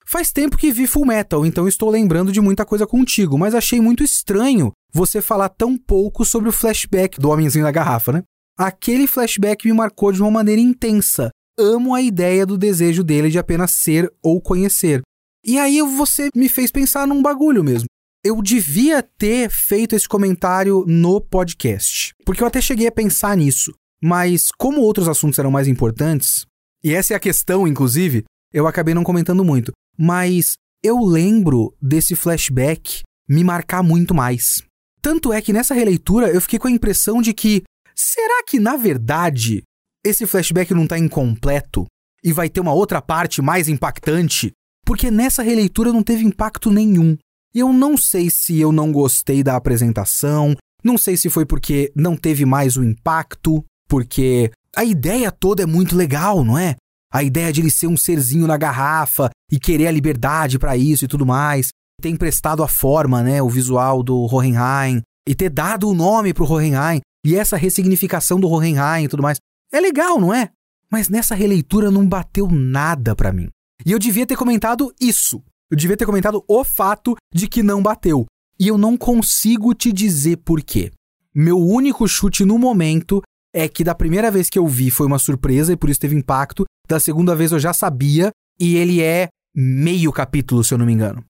Faz 0.07 0.31
tempo 0.31 0.57
que 0.57 0.71
vi 0.71 0.87
Full 0.87 1.07
Metal, 1.07 1.47
então 1.47 1.67
estou 1.67 1.91
lembrando 1.91 2.31
de 2.31 2.41
muita 2.41 2.65
coisa 2.65 2.87
contigo, 2.87 3.39
mas 3.39 3.55
achei 3.55 3.81
muito 3.81 4.05
estranho 4.05 4.71
você 4.93 5.23
falar 5.23 5.49
tão 5.49 5.77
pouco 5.77 6.25
sobre 6.25 6.49
o 6.49 6.53
flashback 6.53 7.19
do 7.19 7.31
homenzinho 7.31 7.65
na 7.65 7.73
garrafa, 7.73 8.13
né? 8.13 8.23
Aquele 8.57 9.07
flashback 9.07 9.67
me 9.67 9.73
marcou 9.73 10.13
de 10.13 10.21
uma 10.21 10.31
maneira 10.31 10.61
intensa. 10.61 11.31
Amo 11.59 11.95
a 11.95 12.03
ideia 12.03 12.45
do 12.45 12.59
desejo 12.59 13.03
dele 13.03 13.31
de 13.31 13.39
apenas 13.39 13.73
ser 13.73 14.13
ou 14.23 14.41
conhecer. 14.41 15.03
E 15.45 15.59
aí 15.59 15.83
você 15.83 16.31
me 16.35 16.49
fez 16.49 16.71
pensar 16.71 17.07
num 17.07 17.21
bagulho 17.21 17.63
mesmo. 17.63 17.87
Eu 18.25 18.41
devia 18.41 19.03
ter 19.03 19.51
feito 19.51 19.95
esse 19.95 20.09
comentário 20.09 20.85
no 20.87 21.21
podcast, 21.21 22.15
porque 22.25 22.43
eu 22.43 22.47
até 22.47 22.63
cheguei 22.63 22.87
a 22.87 22.93
pensar 22.93 23.37
nisso. 23.37 23.75
Mas 24.03 24.49
como 24.57 24.81
outros 24.81 25.07
assuntos 25.07 25.39
eram 25.39 25.51
mais 25.51 25.69
importantes, 25.69 26.47
e 26.83 26.95
essa 26.95 27.13
é 27.13 27.17
a 27.17 27.21
questão, 27.21 27.69
inclusive, 27.69 28.25
eu 28.55 28.67
acabei 28.67 28.95
não 28.95 29.05
comentando 29.05 29.45
muito. 29.45 29.71
Mas 29.99 30.55
eu 30.83 30.99
lembro 31.05 31.75
desse 31.81 32.17
flashback 32.17 33.03
me 33.29 33.45
marcar 33.45 33.83
muito 33.83 34.15
mais. 34.15 34.63
Tanto 35.03 35.31
é 35.31 35.43
que 35.43 35.53
nessa 35.53 35.75
releitura 35.75 36.31
eu 36.31 36.41
fiquei 36.41 36.59
com 36.59 36.69
a 36.69 36.71
impressão 36.71 37.21
de 37.21 37.35
que 37.35 37.63
será 37.95 38.43
que 38.47 38.59
na 38.59 38.77
verdade 38.77 39.63
esse 40.03 40.27
flashback 40.27 40.73
não 40.73 40.85
está 40.85 40.99
incompleto 40.99 41.85
e 42.23 42.33
vai 42.33 42.49
ter 42.49 42.61
uma 42.61 42.73
outra 42.73 43.03
parte 43.03 43.43
mais 43.43 43.69
impactante? 43.69 44.51
Porque 44.85 45.11
nessa 45.11 45.43
releitura 45.43 45.93
não 45.93 46.03
teve 46.03 46.25
impacto 46.25 46.71
nenhum. 46.71 47.17
E 47.55 47.61
eu 47.61 47.73
não 47.73 47.97
sei 47.97 48.29
se 48.31 48.59
eu 48.61 48.73
não 48.73 48.93
gostei 48.93 49.43
da 49.43 49.57
apresentação, 49.57 50.57
não 50.83 50.99
sei 50.99 51.17
se 51.17 51.31
foi 51.31 51.47
porque 51.47 51.93
não 51.95 52.17
teve 52.17 52.45
mais 52.45 52.77
o 52.77 52.85
impacto, 52.85 53.65
porque 53.89 54.51
a 54.77 54.85
ideia 54.85 55.31
toda 55.31 55.63
é 55.63 55.67
muito 55.67 55.97
legal, 55.97 56.45
não 56.45 56.59
é? 56.59 56.77
a 57.15 57.23
ideia 57.23 57.53
de 57.53 57.61
ele 57.61 57.71
ser 57.71 57.87
um 57.87 57.97
serzinho 57.97 58.45
na 58.45 58.57
garrafa 58.57 59.31
e 59.49 59.61
querer 59.61 59.87
a 59.87 59.93
liberdade 59.93 60.59
para 60.59 60.77
isso 60.77 61.05
e 61.05 61.09
tudo 61.09 61.25
mais, 61.25 61.69
ter 62.03 62.09
emprestado 62.09 62.61
a 62.61 62.67
forma, 62.67 63.23
né, 63.23 63.41
o 63.41 63.49
visual 63.49 64.03
do 64.03 64.27
Hohenheim 64.27 65.01
e 65.27 65.33
ter 65.33 65.49
dado 65.49 65.89
o 65.89 65.95
nome 65.95 66.35
pro 66.35 66.45
Hohenheim 66.45 67.01
e 67.25 67.37
essa 67.37 67.57
ressignificação 67.57 68.41
do 68.41 68.49
Hohenheim 68.49 69.05
e 69.05 69.09
tudo 69.09 69.23
mais. 69.23 69.39
É 69.73 69.81
legal, 69.81 70.21
não 70.21 70.35
é? 70.35 70.51
Mas 70.91 71.09
nessa 71.09 71.37
releitura 71.37 71.89
não 71.89 72.05
bateu 72.05 72.49
nada 72.51 73.15
para 73.15 73.33
mim. 73.33 73.49
E 73.85 73.93
eu 73.93 73.99
devia 73.99 74.27
ter 74.27 74.37
comentado 74.37 74.93
isso. 75.01 75.43
Eu 75.71 75.77
devia 75.77 75.97
ter 75.97 76.07
comentado 76.07 76.45
o 76.47 76.65
fato 76.65 77.17
de 77.33 77.49
que 77.49 77.63
não 77.63 77.83
bateu. 77.83 78.27
E 78.59 78.69
eu 78.69 78.79
não 78.79 78.97
consigo 78.97 79.75
te 79.75 79.93
dizer 79.93 80.37
por 80.39 80.63
quê. 80.63 80.93
Meu 81.35 81.59
único 81.59 82.07
chute 82.07 82.45
no 82.45 82.59
momento 82.59 83.21
é 83.53 83.69
que 83.69 83.83
da 83.83 83.95
primeira 83.95 84.31
vez 84.31 84.49
que 84.49 84.59
eu 84.59 84.67
vi 84.67 84.91
foi 84.91 85.07
uma 85.07 85.19
surpresa 85.19 85.73
e 85.73 85.77
por 85.77 85.91
isso 85.91 86.01
teve 86.01 86.15
impacto. 86.15 86.65
Da 86.89 87.01
segunda 87.01 87.35
vez 87.35 87.51
eu 87.53 87.59
já 87.59 87.73
sabia 87.73 88.31
e 88.59 88.77
ele 88.77 89.03
é 89.03 89.29
meio 89.55 90.13
capítulo, 90.13 90.63
se 90.63 90.75
eu 90.75 90.79
não 90.79 90.87
me 90.87 90.93
engano. 90.93 91.25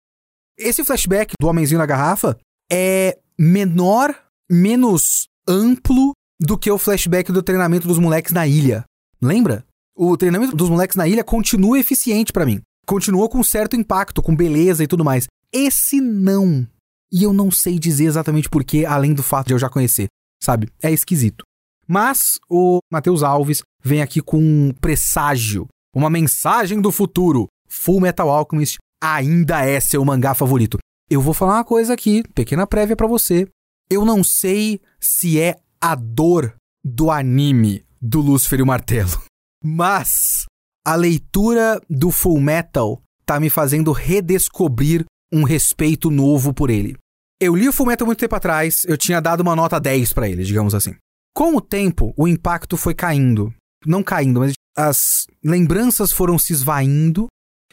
Esse 0.57 0.83
flashback 0.83 1.33
do 1.39 1.47
Homenzinho 1.47 1.79
na 1.79 1.85
Garrafa 1.85 2.37
é 2.71 3.17
menor, 3.37 4.15
menos 4.49 5.27
amplo 5.47 6.13
do 6.39 6.57
que 6.57 6.69
o 6.69 6.77
flashback 6.77 7.31
do 7.31 7.43
treinamento 7.43 7.87
dos 7.87 7.99
moleques 7.99 8.31
na 8.31 8.47
ilha. 8.47 8.83
Lembra? 9.21 9.65
O 9.95 10.17
treinamento 10.17 10.55
dos 10.55 10.69
moleques 10.69 10.95
na 10.95 11.07
ilha 11.07 11.23
continua 11.23 11.79
eficiente 11.79 12.33
para 12.33 12.45
mim. 12.45 12.61
Continua 12.85 13.29
com 13.29 13.43
certo 13.43 13.75
impacto, 13.75 14.21
com 14.21 14.35
beleza 14.35 14.83
e 14.83 14.87
tudo 14.87 15.05
mais. 15.05 15.27
Esse 15.51 16.01
não. 16.01 16.67
E 17.11 17.23
eu 17.23 17.31
não 17.31 17.51
sei 17.51 17.77
dizer 17.77 18.05
exatamente 18.05 18.49
porquê, 18.49 18.85
além 18.85 19.13
do 19.13 19.21
fato 19.21 19.47
de 19.47 19.53
eu 19.53 19.59
já 19.59 19.69
conhecer. 19.69 20.07
Sabe? 20.41 20.67
É 20.81 20.91
esquisito. 20.91 21.43
Mas 21.87 22.39
o 22.49 22.79
Matheus 22.91 23.21
Alves 23.21 23.61
vem 23.83 24.01
aqui 24.01 24.19
com 24.21 24.37
um 24.37 24.73
presságio, 24.81 25.67
uma 25.95 26.09
mensagem 26.09 26.81
do 26.81 26.91
futuro. 26.91 27.47
Full 27.69 28.01
Metal 28.01 28.29
Alchemist 28.29 28.77
ainda 29.01 29.65
é 29.65 29.79
seu 29.79 30.03
mangá 30.03 30.33
favorito. 30.33 30.77
Eu 31.09 31.21
vou 31.21 31.33
falar 31.33 31.55
uma 31.55 31.63
coisa 31.63 31.93
aqui, 31.93 32.23
pequena 32.33 32.65
prévia 32.65 32.95
para 32.95 33.07
você. 33.07 33.47
Eu 33.89 34.05
não 34.05 34.23
sei 34.23 34.81
se 34.99 35.39
é 35.39 35.57
a 35.79 35.93
dor 35.93 36.55
do 36.83 37.11
anime 37.11 37.85
do 38.01 38.21
Lúcifer 38.21 38.59
e 38.59 38.63
o 38.63 38.65
Martelo, 38.65 39.21
mas 39.63 40.45
a 40.85 40.95
leitura 40.95 41.81
do 41.89 42.11
Full 42.11 42.39
Metal 42.41 43.01
tá 43.25 43.39
me 43.39 43.49
fazendo 43.49 43.91
redescobrir 43.91 45.05
um 45.31 45.43
respeito 45.43 46.11
novo 46.11 46.53
por 46.53 46.69
ele. 46.69 46.97
Eu 47.39 47.55
li 47.55 47.67
o 47.67 47.73
Full 47.73 47.87
Metal 47.87 48.05
muito 48.05 48.19
tempo 48.19 48.35
atrás, 48.35 48.83
eu 48.85 48.97
tinha 48.97 49.21
dado 49.21 49.41
uma 49.41 49.55
nota 49.55 49.79
10 49.79 50.13
para 50.13 50.29
ele, 50.29 50.43
digamos 50.43 50.75
assim. 50.75 50.95
Com 51.33 51.55
o 51.55 51.61
tempo, 51.61 52.13
o 52.15 52.27
impacto 52.27 52.77
foi 52.77 52.93
caindo. 52.93 53.53
Não 53.85 54.03
caindo, 54.03 54.39
mas 54.39 54.53
as 54.77 55.27
lembranças 55.43 56.11
foram 56.11 56.37
se 56.37 56.53
esvaindo. 56.53 57.27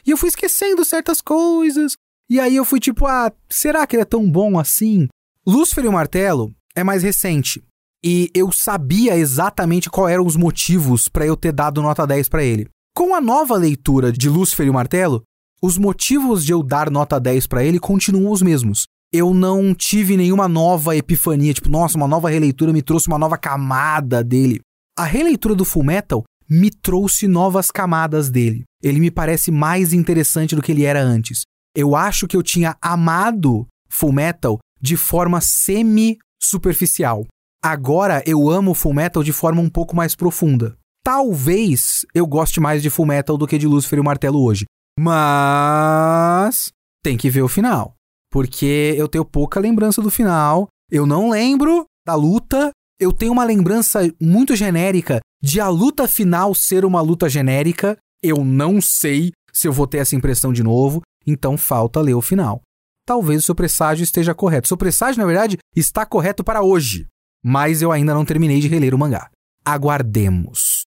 E 0.05 0.11
eu 0.11 0.17
fui 0.17 0.29
esquecendo 0.29 0.83
certas 0.83 1.21
coisas. 1.21 1.93
E 2.29 2.39
aí 2.39 2.55
eu 2.55 2.65
fui 2.65 2.79
tipo, 2.79 3.05
ah, 3.05 3.31
será 3.49 3.85
que 3.85 3.95
ele 3.95 4.03
é 4.03 4.05
tão 4.05 4.29
bom 4.29 4.57
assim? 4.57 5.07
Lúcifer 5.45 5.85
e 5.85 5.87
o 5.87 5.91
Martelo 5.91 6.53
é 6.75 6.83
mais 6.83 7.03
recente. 7.03 7.63
E 8.03 8.29
eu 8.33 8.51
sabia 8.51 9.15
exatamente 9.15 9.89
quais 9.89 10.13
eram 10.13 10.25
os 10.25 10.35
motivos 10.35 11.07
para 11.07 11.25
eu 11.25 11.37
ter 11.37 11.51
dado 11.51 11.81
nota 11.81 12.05
10 12.05 12.29
para 12.29 12.43
ele. 12.43 12.67
Com 12.95 13.13
a 13.13 13.21
nova 13.21 13.55
leitura 13.55 14.11
de 14.11 14.27
Lúcifer 14.27 14.65
e 14.65 14.69
o 14.69 14.73
Martelo, 14.73 15.23
os 15.61 15.77
motivos 15.77 16.43
de 16.45 16.51
eu 16.51 16.63
dar 16.63 16.89
nota 16.89 17.19
10 17.19 17.47
para 17.47 17.63
ele 17.63 17.79
continuam 17.79 18.31
os 18.31 18.41
mesmos 18.41 18.85
eu 19.11 19.33
não 19.33 19.75
tive 19.75 20.15
nenhuma 20.15 20.47
nova 20.47 20.95
epifania, 20.95 21.53
tipo, 21.53 21.69
nossa, 21.69 21.97
uma 21.97 22.07
nova 22.07 22.29
releitura 22.29 22.71
me 22.71 22.81
trouxe 22.81 23.07
uma 23.07 23.19
nova 23.19 23.37
camada 23.37 24.23
dele. 24.23 24.61
A 24.97 25.03
releitura 25.03 25.53
do 25.53 25.65
Full 25.65 25.83
Metal 25.83 26.23
me 26.49 26.71
trouxe 26.71 27.27
novas 27.27 27.69
camadas 27.69 28.29
dele. 28.29 28.63
Ele 28.81 28.99
me 28.99 29.11
parece 29.11 29.51
mais 29.51 29.91
interessante 29.91 30.55
do 30.55 30.61
que 30.61 30.71
ele 30.71 30.85
era 30.85 31.01
antes. 31.01 31.41
Eu 31.75 31.95
acho 31.95 32.27
que 32.27 32.37
eu 32.37 32.43
tinha 32.43 32.77
amado 32.81 33.67
Full 33.89 34.13
Metal 34.13 34.59
de 34.81 34.95
forma 34.95 35.41
semi-superficial. 35.41 37.25
Agora 37.63 38.23
eu 38.25 38.49
amo 38.49 38.73
Full 38.73 38.93
Metal 38.93 39.23
de 39.23 39.31
forma 39.31 39.61
um 39.61 39.69
pouco 39.69 39.95
mais 39.95 40.15
profunda. 40.15 40.75
Talvez 41.03 42.05
eu 42.13 42.25
goste 42.25 42.59
mais 42.59 42.81
de 42.81 42.89
Full 42.89 43.05
Metal 43.05 43.37
do 43.37 43.47
que 43.47 43.57
de 43.57 43.67
Lucifer 43.67 43.97
e 43.97 44.01
o 44.01 44.03
Martelo 44.03 44.43
hoje. 44.43 44.65
Mas 44.97 46.71
tem 47.03 47.17
que 47.17 47.29
ver 47.29 47.41
o 47.41 47.47
final. 47.47 47.95
porque 48.31 48.95
eu 48.97 49.07
tenho 49.09 49.25
pouca 49.25 49.59
lembrança 49.59 50.01
do 50.01 50.09
final. 50.09 50.67
Eu 50.89 51.05
não 51.05 51.29
lembro 51.29 51.85
da 52.05 52.15
luta. 52.15 52.71
Eu 52.99 53.11
tenho 53.11 53.33
uma 53.33 53.43
lembrança 53.43 53.99
muito 54.21 54.55
genérica 54.55 55.19
de 55.43 55.59
a 55.59 55.67
luta 55.67 56.07
final 56.07 56.55
ser 56.55 56.85
uma 56.85 57.01
luta 57.01 57.27
genérica. 57.27 57.97
Eu 58.23 58.43
não 58.45 58.79
sei 58.79 59.31
se 59.51 59.67
eu 59.67 59.73
vou 59.73 59.85
ter 59.85 59.97
essa 59.97 60.15
impressão 60.15 60.53
de 60.53 60.63
novo, 60.63 61.01
então 61.27 61.57
falta 61.57 61.99
ler 61.99 62.13
o 62.13 62.21
final. 62.21 62.61
Talvez 63.05 63.41
o 63.41 63.45
seu 63.45 63.55
presságio 63.55 64.03
esteja 64.03 64.33
correto. 64.33 64.65
O 64.65 64.67
seu 64.69 64.77
presságio, 64.77 65.19
na 65.19 65.27
verdade, 65.27 65.57
está 65.75 66.05
correto 66.05 66.43
para 66.43 66.61
hoje, 66.61 67.07
mas 67.43 67.81
eu 67.81 67.91
ainda 67.91 68.13
não 68.13 68.23
terminei 68.25 68.59
de 68.59 68.67
reler 68.67 68.93
o 68.93 68.97
mangá. 68.97 69.29
Aguardemos. 69.65 70.85